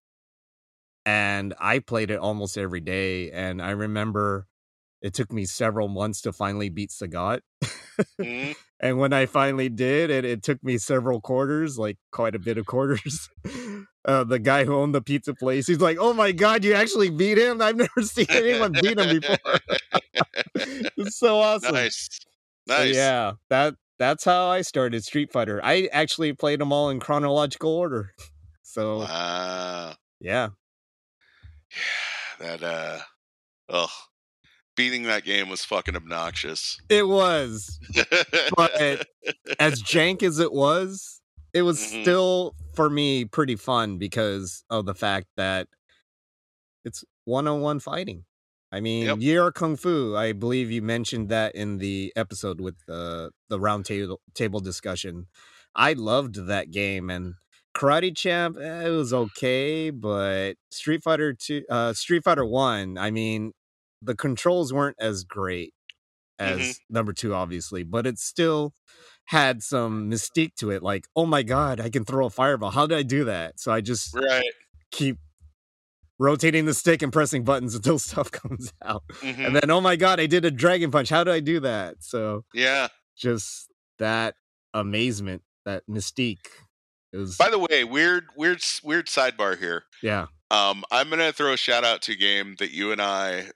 [1.07, 4.47] And I played it almost every day and I remember
[5.03, 7.41] it took me several months to finally beat Sagat.
[8.21, 8.55] Mhm.
[8.81, 12.59] and when I finally did, it, it took me several quarters, like quite a bit
[12.59, 13.29] of quarters.
[14.03, 17.11] Uh, the guy who owned the pizza place, he's like, "Oh my god, you actually
[17.11, 17.61] beat him!
[17.61, 19.37] I've never seen anyone beat him before."
[20.97, 21.75] it's so awesome.
[21.75, 22.09] nice.
[22.67, 25.61] So, yeah, that that's how I started Street Fighter.
[25.63, 28.15] I actually played them all in chronological order.
[28.63, 29.97] So Wow.
[30.19, 30.49] yeah,
[32.41, 33.01] That uh
[33.69, 33.91] ugh.
[34.81, 36.81] Beating that game was fucking obnoxious.
[36.89, 37.79] it was
[38.57, 38.73] But-
[39.59, 41.21] as jank as it was.
[41.53, 42.03] It was Mhm.
[42.03, 45.69] still for me pretty fun because of the fact that
[46.85, 48.25] it's one-on-one fighting.
[48.73, 49.19] I mean, Yep.
[49.19, 50.17] Yie Ar Kung Fu.
[50.17, 55.27] I believe you mentioned that in the episode with the the round table table discussion.
[55.75, 57.35] I loved that game and
[57.77, 58.57] Karate Champ.
[58.57, 62.97] eh, it was okay, but Street Fighter Two, uh, Street Fighter One.
[62.97, 63.53] I mean,
[64.03, 65.75] the controls weren't as great
[66.39, 66.77] as Mhm.
[66.89, 68.75] number two, obviously, but it still
[69.27, 70.83] had some mystique to it.
[70.83, 72.71] Like, oh my god, I can throw a fireball.
[72.71, 73.61] How did I do that?
[73.61, 74.43] So I just right.
[74.91, 75.19] keep
[76.19, 79.03] rotating the stick and pressing buttons until stuff comes out.
[79.21, 79.47] Mhm.
[79.47, 81.09] And then, oh my god, I did a dragon punch.
[81.09, 81.97] How did I do that?
[82.03, 82.89] So Yeah.
[83.17, 84.35] just that
[84.75, 86.47] amazement, that mystique.
[87.13, 89.85] It was By the way, weird weird weird sidebar here.
[90.03, 90.27] yeah.
[90.51, 93.51] Um I'm going to throw a shout out to a game that you and I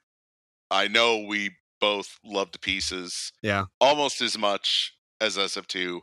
[0.71, 3.65] I know we both love to pieces Yeah.
[3.79, 6.01] almost as much as SF2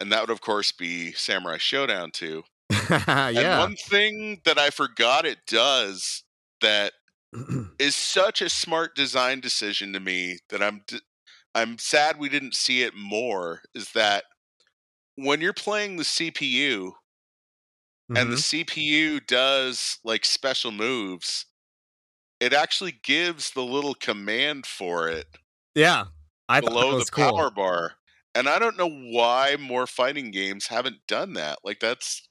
[0.00, 2.42] and that would of course be Samurai Shodown 2.
[3.36, 3.56] And yeah.
[3.56, 6.24] one thing that I forgot it does
[6.62, 6.94] that
[7.78, 11.00] is such a smart design decision to me that I'm d-
[11.54, 14.24] I'm sad we didn't see it more is that
[15.16, 16.94] when you're playing the CPU
[18.14, 18.38] and the Mhm.
[18.38, 21.46] CPU does like special moves,
[22.40, 25.26] it actually gives the little command for it
[25.74, 26.04] yeah.
[26.48, 27.30] I below the cool.
[27.32, 27.92] power bar.
[28.34, 31.58] And I don't know why more fighting games haven't done that.
[31.64, 32.28] Like that's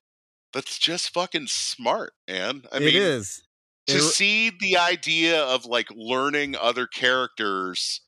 [0.53, 2.63] that's just fucking smart, man.
[2.71, 3.43] I It mean, is.
[3.87, 8.01] to It- see the idea of like learning other characters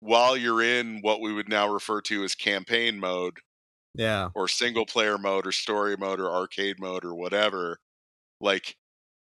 [0.00, 3.38] while you're in what we would now refer to as campaign mode
[3.94, 4.28] yeah.
[4.34, 7.78] or single player mode or story mode or arcade mode or whatever
[8.40, 8.76] like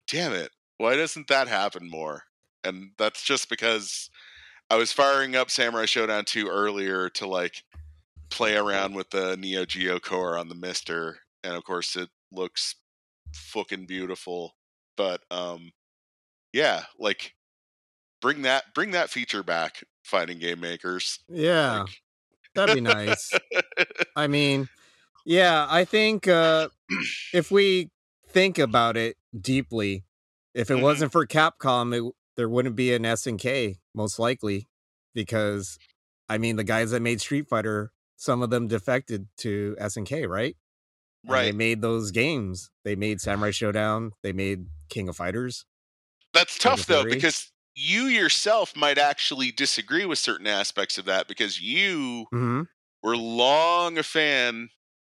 [0.09, 2.23] damn it why doesn't that happen more
[2.65, 4.09] and that's just because
[4.71, 7.63] i was firing up samurai shodown 2 earlier to like
[8.31, 12.77] play around with the neo geo core on the mister and of course it looks
[13.35, 14.55] fucking beautiful
[14.97, 15.71] but um
[16.53, 17.35] yeah like
[18.21, 21.81] bring that bring that feature back fighting game makers Yeah.
[21.83, 22.01] Like-
[22.53, 23.31] That'd be nice.
[24.17, 24.69] I mean,
[25.25, 26.69] yeah, I think uh
[27.33, 27.91] if we
[28.29, 30.03] think about it deeply,
[30.55, 30.83] if it Mhm.
[30.83, 34.69] wasn't for Capcom, it, there wouldn't be an SNK most likely
[35.15, 35.79] because
[36.29, 40.57] I mean, the guys that made Street Fighter, some of them defected to SNK, right?
[41.27, 41.41] Right.
[41.41, 42.71] And They made those games.
[42.85, 44.13] They made Samurai Shodown.
[44.23, 45.67] They made King of Fighters.
[46.33, 51.61] That's tough though because you yourself might actually disagree with certain aspects of that because
[51.61, 52.63] you Mm-hmm.
[53.03, 54.71] were long a fan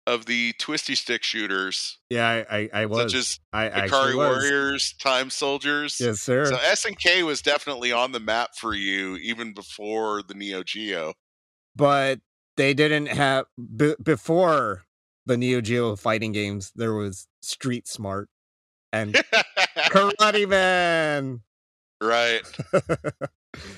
[0.06, 3.12] of the twisty stick shooters, Yeah, I I, I was.
[3.12, 4.16] such as I Ikari.
[4.16, 5.98] Warriors, Time Soldiers.
[6.00, 6.44] Yes, sir.
[6.46, 11.14] So SNK was definitely on the map for you even before the Neo Geo.
[11.76, 12.20] but
[12.56, 13.46] they didn't have
[13.76, 14.82] b- before
[15.24, 16.72] the Neo Geo fighting games.
[16.74, 18.28] There was Street Smart
[18.92, 19.14] and
[19.90, 21.40] Karate Man.
[22.00, 22.42] right.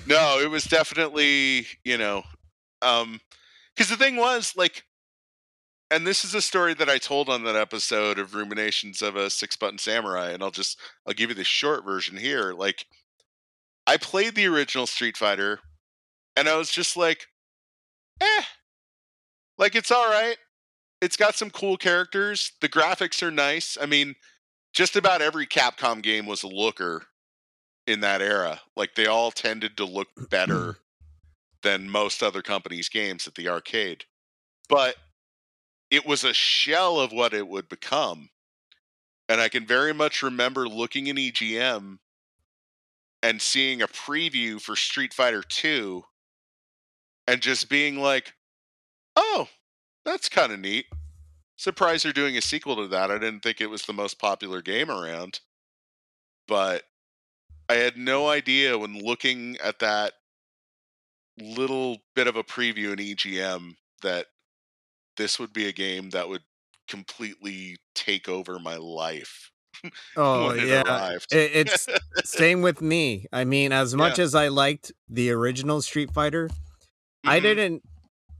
[0.07, 2.23] No, it was definitely, you know,
[2.81, 3.19] um
[3.75, 4.85] cuz the thing was like
[5.91, 9.29] and this is a story that I told on that episode of Ruminations of a
[9.29, 12.53] Six Button Samurai and I'll just I'll give you the short version here.
[12.53, 12.85] Like
[13.85, 15.59] I played the original Street Fighter
[16.35, 17.27] and I was just like
[18.21, 18.43] eh
[19.57, 20.37] like it's all right.
[21.01, 22.53] It's got some cool characters.
[22.61, 23.77] The graphics are nice.
[23.79, 24.15] I mean,
[24.73, 27.03] just about every Capcom game was a looker
[27.85, 28.61] in that era.
[28.75, 30.77] Like they all tended to look better
[31.63, 34.05] than most other companies' games at the arcade.
[34.67, 34.95] But
[35.95, 38.29] it was a shell of what it would become.
[39.29, 41.99] And I can very much remember looking in EGM
[43.23, 46.03] and seeing a preview for Street Fighter 2
[47.27, 48.33] and just being like,
[49.15, 49.47] oh,
[50.03, 50.85] that's kind of neat.
[51.55, 53.09] Surprised they're doing a sequel to that.
[53.09, 55.39] I didn't think it was the most popular game around.
[56.47, 56.83] But
[57.69, 60.13] I had no idea when looking at that
[61.39, 64.27] little bit of a preview in EGM that
[65.17, 66.43] this would be a game that would
[66.87, 69.51] completely take over my life
[70.15, 71.17] Oh it yeah.
[71.31, 71.87] It, it's
[72.23, 73.25] same with me.
[73.33, 76.49] I mean, as much as I liked the original Street Fighter,
[77.25, 77.43] I Mhm.
[77.43, 77.83] didn't.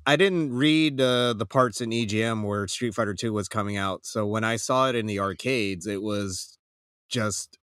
[0.07, 4.06] I didn't read uh, the parts in EGM where Street Fighter Two was coming out.
[4.06, 6.57] So when I saw it in the arcades, it was
[7.10, 7.57] just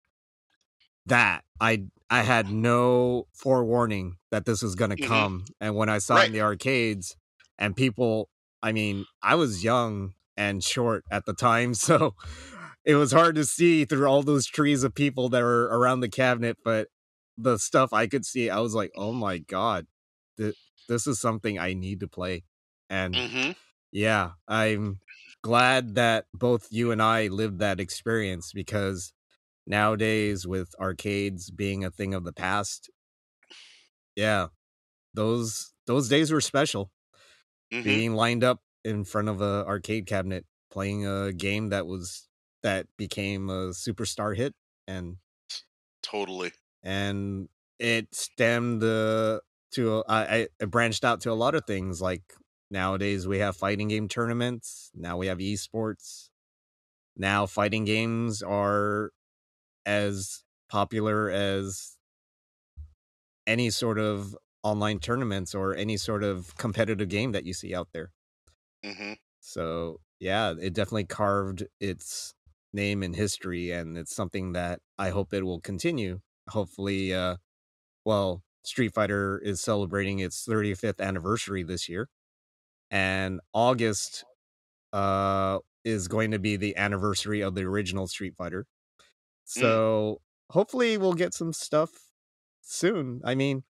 [1.05, 5.07] that I I had no forewarning that this was going to Mhm.
[5.07, 5.45] come.
[5.61, 7.15] And when I saw it in the arcades,
[7.57, 8.29] and people,
[8.63, 12.15] I mean, I was young and short at the time, so
[12.85, 16.09] it was hard to see through all those trees of people that were around the
[16.09, 16.57] cabinet.
[16.63, 16.89] But
[17.37, 19.87] the stuff I could see, I was like, oh my god,
[20.37, 20.55] th-
[20.87, 22.43] this is something I need to play.
[22.89, 23.55] And Mhm.
[23.91, 24.99] yeah, I'm
[25.43, 29.13] glad that both you and I lived that experience because
[29.67, 32.89] nowadays with arcades being a thing of the past,
[34.15, 34.47] yeah,
[35.13, 36.91] those those days were special.
[37.71, 37.83] Mhm.
[37.83, 42.29] Being lined up in front of a arcade cabinet playing a game that was
[42.63, 44.55] that became a superstar hit
[44.87, 45.17] and
[46.03, 46.51] Totally.
[46.83, 47.49] and
[47.79, 49.39] it stemmed uh,
[49.71, 52.33] to I, I branched out to a lot of things like
[52.69, 56.29] nowadays we have fighting game tournaments now we have esports
[57.15, 59.11] now fighting games are
[59.85, 61.97] as popular as
[63.47, 67.89] any sort of online tournaments or any sort of competitive game that you see out
[67.93, 68.11] there
[68.83, 72.33] hmm so yeah, it definitely carved its
[72.73, 76.19] name in history, and it's something that I hope it will continue.
[76.49, 77.37] Hopefully, uh,
[78.05, 82.09] well, Street Fighter is celebrating its 35th anniversary this year,
[82.91, 84.25] and August
[84.93, 88.67] uh, is going to be the anniversary of the original Street Fighter.
[89.43, 90.21] So
[90.51, 91.91] hopefully, we'll get some stuff
[92.61, 93.21] soon.
[93.25, 93.63] I mean,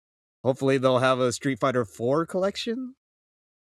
[0.43, 2.95] hopefully, they'll have a Street Fighter 4 collection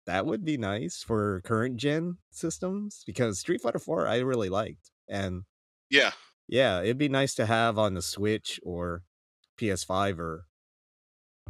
[0.05, 4.91] that would be nice for current gen systems because Street Fighter 4 I really liked.
[5.09, 5.43] And
[5.89, 6.11] Yeah.
[6.47, 9.03] yeah, it'd be nice to have on the Switch or
[9.57, 10.45] PS5 or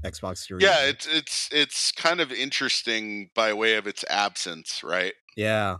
[0.04, 0.64] Xbox Series.
[0.64, 5.14] Yeah, it's it's it's kind of interesting by way of its absence, right?
[5.36, 5.78] yeah,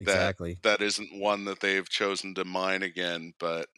[0.00, 0.58] exactly.
[0.62, 3.68] That isn't one that they've chosen to mine again, but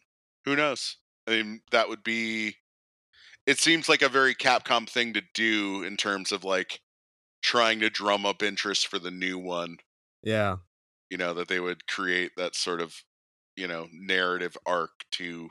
[0.45, 0.97] who knows?
[1.27, 2.57] I mean, that would be
[3.45, 6.81] it seems like a very Capcom thing to do in terms of like
[7.41, 9.77] trying to drum up interest for the new one,
[10.21, 10.57] yeah,
[11.09, 13.03] you know, that they would create that sort of,
[13.55, 15.49] you know, narrative arc to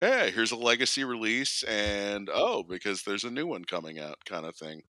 [0.00, 4.46] hey, here's a legacy release and oh, because there's a new one coming out kind
[4.46, 4.82] of thing.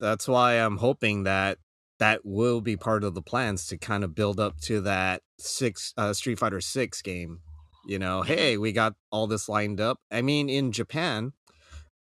[0.00, 1.58] that's why I'm hoping that
[1.98, 5.92] that will be part of the plans to kind of build up to that six
[5.96, 7.40] uh, Street Fighter Six game.
[7.86, 9.98] You know, hey, we got all this lined up.
[10.10, 11.32] I mean, in Japan,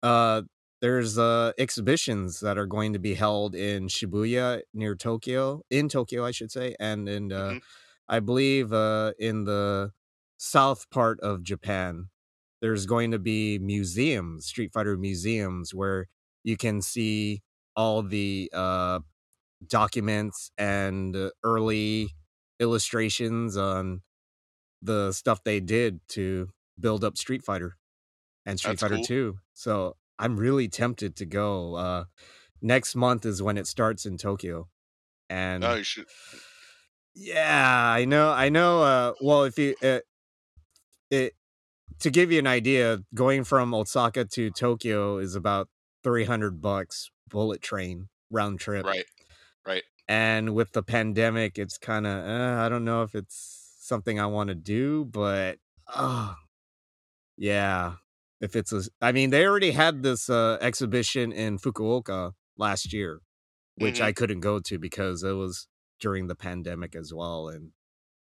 [0.03, 0.43] uh,
[0.81, 6.25] there's uh exhibitions that are going to be held in Shibuya near Tokyo, in Tokyo,
[6.25, 7.61] I should say, and in uh, Mhm.
[8.09, 9.91] I believe uh in the
[10.37, 12.09] south part of Japan.
[12.61, 16.07] There's going to be museums, Street Fighter museums, where
[16.43, 17.43] you can see
[17.75, 18.99] all the uh
[19.67, 22.11] documents and early
[22.59, 24.01] illustrations on
[24.81, 26.49] the stuff they did to
[26.79, 27.77] build up Street Fighter
[28.47, 29.03] and Street That's Fighter cool.
[29.03, 29.37] 2.
[29.53, 31.75] So I'm really tempted to go.
[31.75, 32.05] Uh
[32.61, 34.67] next month is when it starts in Tokyo.
[35.29, 35.83] And Oh,
[37.13, 38.31] Yeah, I know.
[38.31, 38.81] I know.
[38.81, 39.99] Uh, well, if you uh,
[41.11, 41.33] it
[41.99, 45.67] to give you an idea, going from Osaka to Tokyo is about
[46.03, 48.85] three hundred bucks bullet train round trip.
[48.85, 49.05] Right.
[49.65, 49.83] Right.
[50.07, 54.27] And with the pandemic, it's kind of uh, I don't know if it's something I
[54.27, 55.57] want to do, but
[55.93, 56.33] uh,
[57.35, 57.95] yeah,
[58.41, 63.21] if it's a, I mean, they already had this uh, exhibition in Fukuoka last year,
[63.75, 64.03] which Mhm.
[64.05, 65.67] I couldn't go to because it was
[65.99, 67.71] during the pandemic as well, and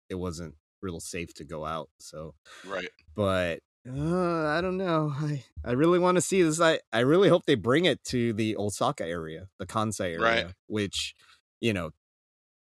[0.09, 1.89] it wasn't real safe to go out.
[1.99, 2.35] So,
[2.65, 2.89] Right.
[3.15, 5.13] but uh, I don't know.
[5.15, 6.59] I I really want to see this.
[6.61, 10.53] I I really hope they bring it to the Osaka area, the Kansai area, Right.
[10.67, 11.13] which
[11.61, 11.91] you know,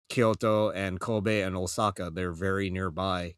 [0.09, 3.36] Kyoto and Kobe and Osaka, they're very nearby.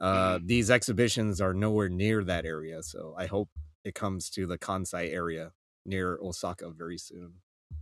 [0.00, 0.46] Uh, Mm-hmm.
[0.46, 3.48] These exhibitions are nowhere near that area, so I hope
[3.84, 5.52] it comes to the Kansai area
[5.86, 7.34] near Osaka very soon.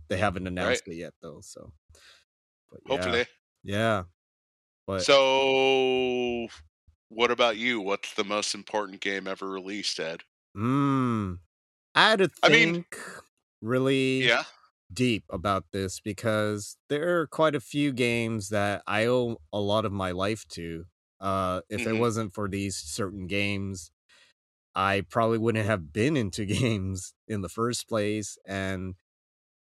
[0.07, 1.39] They haven't announced it yet, though.
[1.41, 1.73] So,
[2.71, 3.25] but Hopefully.
[3.63, 4.03] yeah.
[4.87, 6.47] But So,
[7.09, 7.79] what about you?
[7.81, 10.23] What's the most important game ever released, Ed?
[10.55, 11.35] Hmm.
[11.95, 12.85] I had to think I mean-
[13.61, 14.43] really Yeah.
[14.91, 19.85] deep about this because there are quite a few games that I owe a lot
[19.85, 20.85] of my life to.
[21.21, 21.99] Uh, if it Mhm.
[21.99, 23.91] wasn't for these certain games,
[24.75, 28.37] I probably wouldn't have been into games in the first place.
[28.45, 28.95] And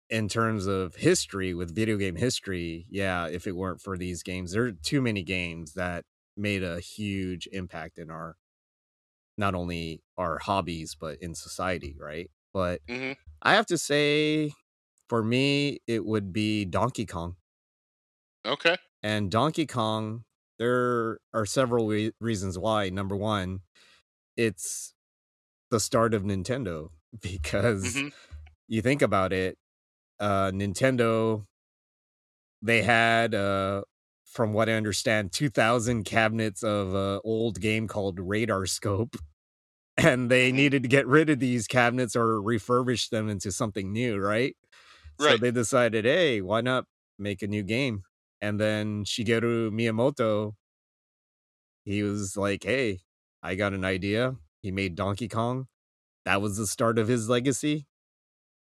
[0.10, 4.54] in terms of history, with video game history, yeah, if it weren't for these games,
[4.54, 6.06] there are too many games that
[6.38, 8.38] made a huge impact in our
[9.38, 12.32] not only our hobbies but in society, right?
[12.54, 14.54] But hmm I have to say,
[15.10, 17.38] for me, it would be Donkey Kong.
[18.46, 18.78] Okay.
[19.04, 20.26] And Donkey Kong,
[20.60, 22.90] there are several re- reasons why.
[22.90, 23.62] Number one,
[24.38, 24.94] it's
[25.72, 26.90] the start of Nintendo
[27.22, 28.10] because hmm
[28.68, 29.58] you think about it,
[30.20, 31.46] uh, Nintendo,
[32.62, 33.84] they had, uh,
[34.26, 39.16] from what I understand, 2,000 cabinets of uh, old game called Radar Scope.
[39.98, 40.56] And they Mhm.
[40.56, 44.56] needed to get rid of these cabinets or refurbish them into something new, right?
[45.20, 45.20] right.
[45.20, 46.86] So they decided, hey, why not
[47.20, 48.04] make a new game?
[48.42, 50.54] And then Shigeru Miyamoto,
[51.84, 53.00] he was like, hey,
[53.44, 54.36] I got an idea.
[54.62, 55.68] He made Donkey Kong.
[56.26, 57.88] That was the start of his legacy.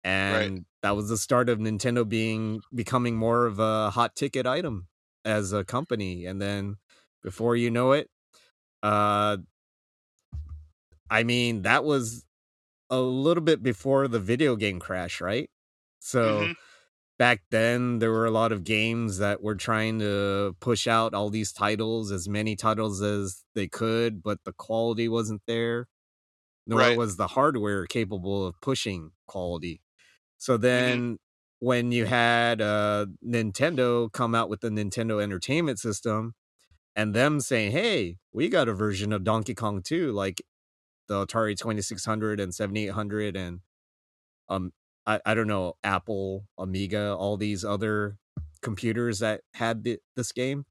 [0.03, 4.87] And that was the start of Nintendo being becoming more of a hot ticket item
[5.25, 6.25] as a company.
[6.25, 6.77] And then
[7.23, 8.09] before you know it,
[8.83, 9.37] uh
[11.09, 12.25] I mean, that was
[12.89, 15.49] a little bit before the video game crash, right?
[15.99, 16.55] So Mhm.
[17.19, 21.29] Back then there were a lot of games that were trying to push out all
[21.29, 25.87] these titles as many titles as they could but the quality wasn't there
[26.65, 26.93] nor Right.
[26.93, 29.81] was the hardware capable of pushing quality
[30.37, 30.97] so Mm-hmm.
[30.97, 31.17] then
[31.59, 36.33] when you had uh nintendo come out with the nintendo entertainment system
[36.95, 40.41] and them saying hey we got a version of donkey kong 2 like
[41.07, 43.61] the atari 2600 and 7800 and
[44.49, 44.71] um
[45.07, 48.17] I, I don't know apple amiga all these other
[48.61, 50.65] computers that had the, this game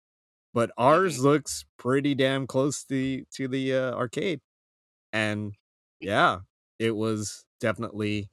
[0.55, 4.41] but ours looks pretty damn close to the, to the uh, arcade.
[5.13, 5.55] And
[6.01, 6.41] yeah
[6.79, 8.31] it was definitely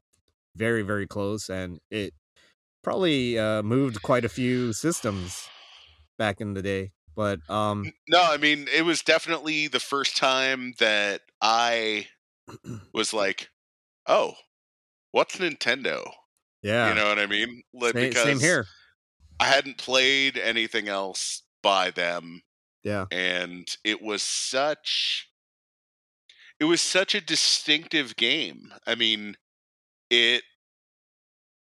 [0.56, 2.14] very very close and it
[2.84, 5.48] probably uh, moved quite a few systems
[6.18, 10.74] back in the day but um No, I mean, it was definitely the first time
[10.80, 12.08] that I
[12.94, 13.50] was like,
[14.08, 14.34] oh,
[15.14, 16.12] what's Nintendo?
[16.62, 17.64] yeah You know what I mean?
[17.74, 18.66] Like, same, because same here
[19.40, 22.42] I hadn't played anything else by them
[22.84, 25.30] yeah and it was such
[26.60, 28.74] it was such a distinctive game.
[28.88, 29.36] I mean,
[30.10, 30.44] it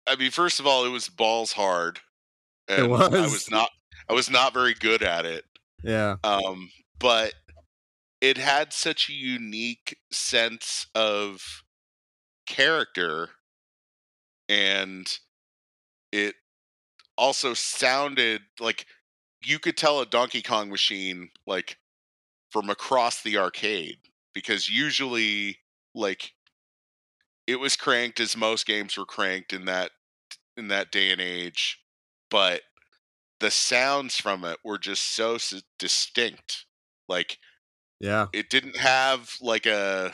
[0.07, 1.99] I mean, first of all, it was balls hard.
[2.77, 2.88] It and
[3.19, 3.31] I was.
[3.31, 3.69] was not
[4.09, 5.45] I was not very good at it.
[5.84, 6.69] yeah Um,
[6.99, 7.34] but
[8.21, 11.63] it had such a unique sense of
[12.47, 13.30] character
[14.53, 15.19] and
[16.11, 16.35] it
[17.17, 18.85] also sounded like
[19.43, 21.77] you could tell a Donkey Kong machine like
[22.51, 23.97] from across the arcade
[24.34, 25.57] because usually
[25.95, 26.34] like
[27.47, 29.91] it was cranked as most games were cranked in that
[30.55, 31.80] in that day and age
[32.30, 32.61] but
[33.39, 36.65] the sounds from it were just so s- distinct
[37.09, 37.39] like
[37.99, 38.27] yeah.
[38.34, 40.13] it didn't have like a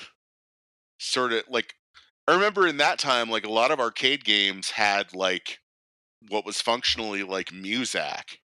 [0.97, 1.73] sort of like
[2.29, 5.59] I remember in that time like a lot of arcade games had like
[6.27, 8.37] what was functionally like Muzak.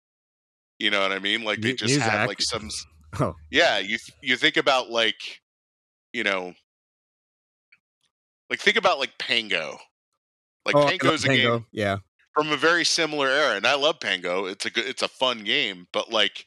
[0.79, 1.45] You know what I mean?
[1.45, 2.71] Like they just had like some
[3.21, 5.43] oh yeah, you th- you think about like
[6.13, 6.55] you know
[8.49, 9.79] like think about like Pengo.
[10.65, 11.59] Like oh, Pengo's a Pengo.
[11.59, 11.99] game yeah
[12.33, 14.51] from a very similar era and I love Pengo.
[14.51, 16.47] It's a good it's a fun game, but like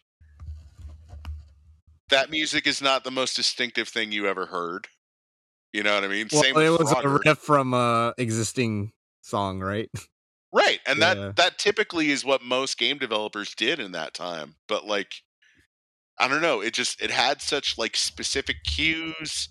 [2.09, 4.87] that music is not the most distinctive thing you ever heard.
[5.73, 6.27] You know what I mean?
[6.31, 7.03] Well, Same it was Frogger.
[7.03, 8.91] a riff from a existing
[9.21, 9.89] song, right?
[10.53, 10.79] Right.
[10.87, 11.13] And Yeah.
[11.13, 14.55] that that typically is what most game developers did in that time.
[14.67, 15.21] But like
[16.17, 19.49] I don't know, it just it had such like specific cues.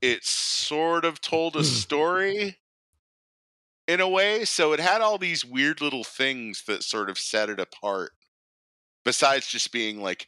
[0.00, 1.64] It sort of told a hmm.
[1.66, 2.58] story
[3.86, 7.50] in a way, so it had all these weird little things that sort of set
[7.50, 8.12] it apart.
[9.04, 10.26] Besides just being like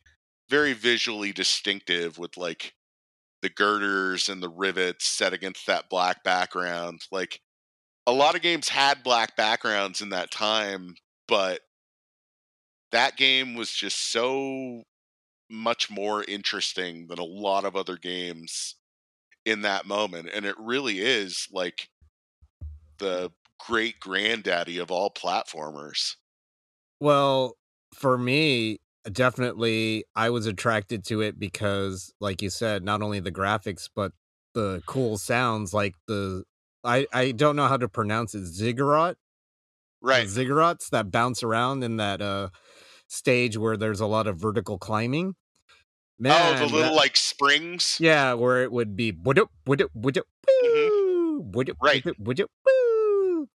[0.48, 2.74] very visually distinctive with like
[3.42, 7.02] the girders and the rivets set against that black background.
[7.10, 7.40] Like
[8.06, 10.94] a lot of games had black backgrounds in that time,
[11.28, 11.60] but
[12.92, 14.84] that game was just so
[15.50, 18.76] much more interesting than a lot of other games
[19.44, 20.30] in that moment.
[20.32, 21.88] And it really is like
[22.98, 23.30] the
[23.66, 26.14] great granddaddy of all platformers.
[27.00, 27.56] Well,
[27.94, 28.78] for me,
[29.10, 34.12] definitely I was attracted to it because like you said, not only the graphics but
[34.54, 36.44] the cool sounds like the
[36.84, 39.16] I I don't know how to pronounce it, ziggurat,
[40.00, 40.26] Right.
[40.26, 42.48] ziggurats that bounce around in that uh
[43.08, 45.34] stage where there's a lot of vertical climbing.
[46.18, 47.96] Man, oh, the little that- like springs.
[47.98, 50.18] yeah, where it would be would would would it would
[50.64, 51.72] Mm-hmm.
[51.80, 52.04] Right.
[52.18, 52.81] would woo.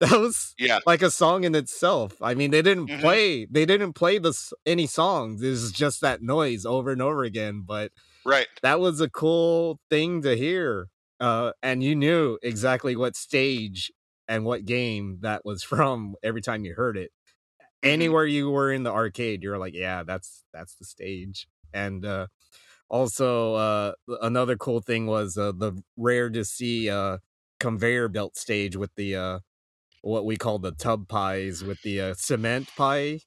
[0.00, 0.80] That was Yeah.
[0.86, 2.20] like a song in itself.
[2.22, 3.00] I mean, they didn't Mhm.
[3.00, 5.42] play they didn't play this any songs.
[5.42, 7.62] It was just that noise over and over again.
[7.66, 7.92] But
[8.24, 8.48] Right.
[8.62, 10.88] that was a cool thing to hear.
[11.20, 13.92] Uh, and you knew exactly what stage
[14.28, 17.12] and what game that was from every time you heard it.
[17.82, 17.82] Mhm.
[17.90, 21.48] Anywhere you were in the arcade, you're like, yeah, that's that's the stage.
[21.74, 22.28] And uh,
[22.90, 23.92] also, uh,
[24.22, 27.18] another cool thing was uh, the rare to see uh,
[27.60, 29.40] conveyor belt stage with the uh,
[30.02, 33.20] what we call the tub pies with the uh, cement pie,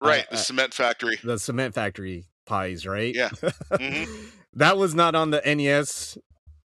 [0.00, 0.24] Right.
[0.30, 1.18] I- the cement factory.
[1.24, 3.14] the cement factory pies, right?
[3.14, 3.28] Yeah.
[3.30, 4.30] Mhm.
[4.54, 6.18] that was not on the NES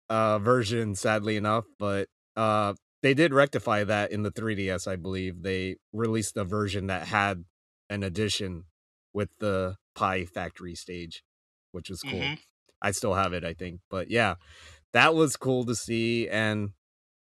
[0.09, 5.43] uh, version, sadly enough, but uh, they did rectify that in the 3DS, I believe.
[5.43, 7.45] They released a version that had
[7.91, 8.65] an addition
[9.13, 11.23] with the pie factory stage,
[11.73, 12.21] which was cool.
[12.21, 12.39] Mhm.
[12.81, 13.81] I still have it, I think.
[13.91, 14.35] But yeah,
[14.93, 16.29] that was cool to see.
[16.29, 16.71] And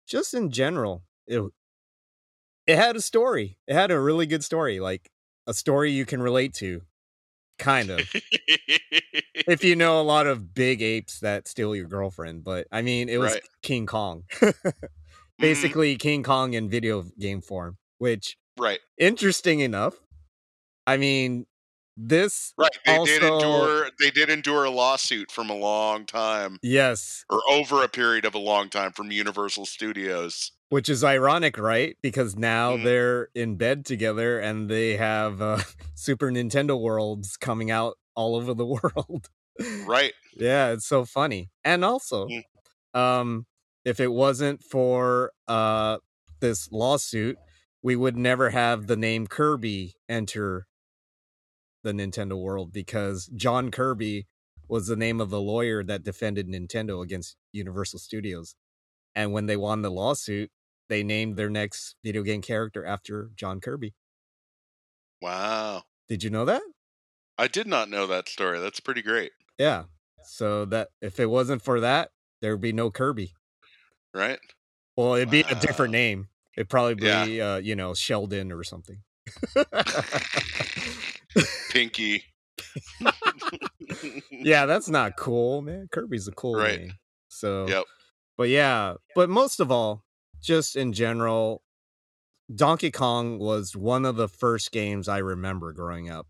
[0.07, 1.41] just in general, it
[2.67, 3.57] it had a story.
[3.67, 5.09] It had a really good story, like
[5.47, 6.81] a story you can relate to,
[7.59, 8.09] kind of.
[9.47, 13.09] if you know a lot of big apes that steal your girlfriend, but I mean,
[13.09, 13.43] it was Right.
[13.63, 14.63] King Kong, Mhm.
[15.39, 17.77] basically King Kong in video game form.
[17.97, 18.79] Which Right.
[18.97, 19.95] interesting enough.
[20.87, 21.45] I mean,
[21.97, 22.69] this Right.
[22.85, 27.83] They did endure they did endure a lawsuit from a long time yes, or over
[27.83, 30.51] a period of a long time from Universal Studios.
[30.69, 31.97] which is ironic, right?
[32.01, 32.83] Because now Mhm.
[32.83, 35.59] they're in bed together and they have uh,
[35.95, 39.29] Super Nintendo worlds coming out all over the world.
[39.85, 40.13] Right.
[40.35, 41.49] yeah, it's so funny.
[41.63, 42.43] And also, Mm.
[42.93, 43.45] um,
[43.85, 45.97] if it wasn't for uh
[46.39, 47.37] this lawsuit,
[47.83, 50.67] we would never have the name Kirby enter
[51.83, 54.27] the Nintendo world because John Kirby
[54.67, 58.55] was the name of the lawyer that defended Nintendo against Universal Studios.
[59.15, 60.49] And when they won the lawsuit,
[60.87, 63.93] they named their next video game character after John Kirby.
[65.21, 65.83] Wow.
[66.07, 66.61] Did you know that?
[67.37, 68.59] I did not know that story.
[68.59, 69.31] That's pretty great.
[69.57, 69.83] Yeah.
[70.23, 73.33] So that if it wasn't for that, there would be no Kirby.
[74.13, 74.39] Right?
[74.95, 76.27] Well, it'd be a different name.
[76.55, 77.53] It'd probably be, Yeah.
[77.53, 78.97] uh, you know, Sheldon or something.
[81.71, 82.23] Pinky.
[84.31, 85.87] yeah, that's not cool, man.
[85.91, 86.79] Kirby's a cool Right.
[86.81, 86.93] name.
[87.27, 87.85] So, Yep.
[88.37, 90.03] but yeah, but most of all,
[90.41, 91.63] just in general,
[92.53, 96.27] Donkey Kong was one of the first games I remember growing up.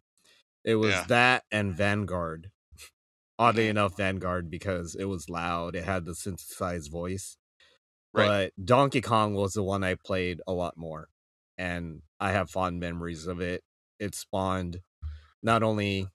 [0.63, 1.03] It was Yeah.
[1.05, 2.51] that and Vanguard.
[3.39, 3.69] Oddly Mhm.
[3.71, 5.75] enough, Vanguard because it was loud.
[5.75, 7.37] It had the synthesized voice.
[8.13, 8.51] Right.
[8.55, 11.09] But Donkey Kong was the one I played a lot more.
[11.57, 13.63] And I have fond memories of it.
[13.99, 14.81] It spawned
[15.43, 16.07] not only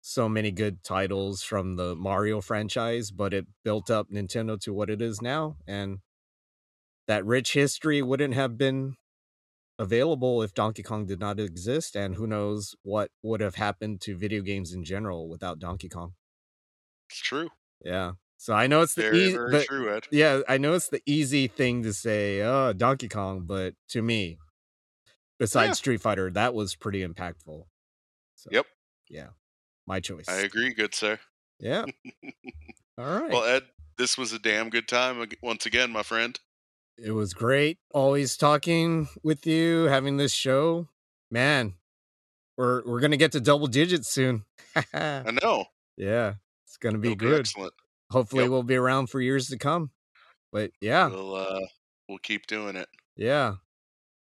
[0.00, 4.88] so many good titles from the Mario franchise, but it built up Nintendo to what
[4.90, 5.56] it is now.
[5.66, 5.98] And
[7.06, 8.94] that rich history wouldn't have been
[9.78, 11.96] available if Donkey Kong did not exist.
[11.96, 16.14] And who knows what would have happened to video games in general without Donkey Kong.
[17.08, 17.48] It's true.
[17.84, 18.12] Yeah.
[18.36, 20.04] So I know it's the Very, easy, very but true, Ed.
[20.12, 24.38] yeah, I know it's the easy thing to say, oh, Donkey Kong, but to me,
[25.40, 25.72] besides Yeah.
[25.72, 27.64] Street Fighter, that was pretty impactful.
[28.38, 28.66] So, Yep.
[29.10, 29.28] Yeah.
[29.86, 30.28] My choice.
[30.28, 31.18] I agree, good sir.
[31.58, 31.84] Yeah.
[32.98, 33.30] All right.
[33.30, 33.64] Well, Ed,
[33.96, 36.38] this was a damn good time once again, my friend.
[36.98, 40.88] it was great always talking with you, having this show.
[41.32, 41.74] Man,
[42.56, 44.44] we're we're gonna get to double digits soon.
[44.94, 45.64] I know.
[45.96, 46.34] yeah.
[46.66, 47.40] It's gonna be It'll be good.
[47.40, 47.72] excellent.
[48.10, 48.50] Hopefully, Yep.
[48.50, 49.90] we'll be around for years to come.
[50.52, 51.60] But yeah, We'll uh,
[52.08, 52.88] we'll keep doing it.
[53.16, 53.54] yeah.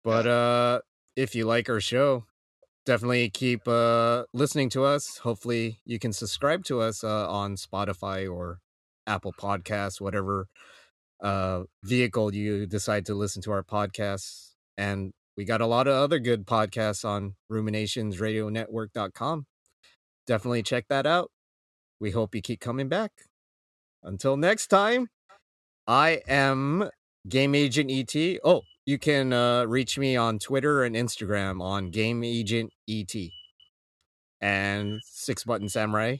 [0.04, 0.80] But uh,
[1.16, 2.24] if you like our show,
[2.86, 5.18] definitely keep uh listening to us.
[5.18, 8.60] Hopefully, you can subscribe to us uh, on Spotify or
[9.06, 10.46] Apple Podcasts, whatever
[11.20, 14.52] uh vehicle you decide to listen to our podcasts.
[14.78, 19.46] And we got a lot of other good podcasts on ruminationsradionetwork.com.
[20.26, 21.30] Definitely check that out.
[22.00, 23.12] We hope you keep coming back.
[24.02, 25.08] Until next time,
[25.86, 26.90] I am
[27.28, 28.38] Game Agent ET.
[28.44, 33.14] Oh, you can uh, reach me on Twitter and Instagram on Game Agent ET.
[34.40, 36.16] And Six Button Samurai.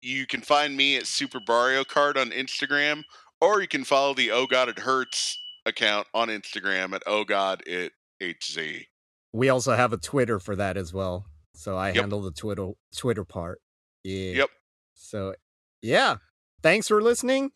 [0.00, 3.02] You can find me at Super Mario Kart on Instagram,
[3.40, 7.62] or you can follow the Oh God It Hurts account on Instagram at Oh God
[7.66, 8.86] It HZ.
[9.32, 11.26] We also have a Twitter for that as well.
[11.54, 11.96] So I Yep.
[11.96, 13.60] handle the Twitter Twitter part.
[14.02, 14.32] Yeah.
[14.32, 14.50] Yep.
[14.94, 15.34] So
[15.82, 16.16] yeah.
[16.62, 17.50] Thanks for listening.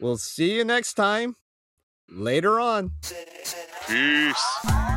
[0.00, 1.36] We'll see you next time.
[2.10, 2.92] Later on.
[3.86, 4.89] Peace.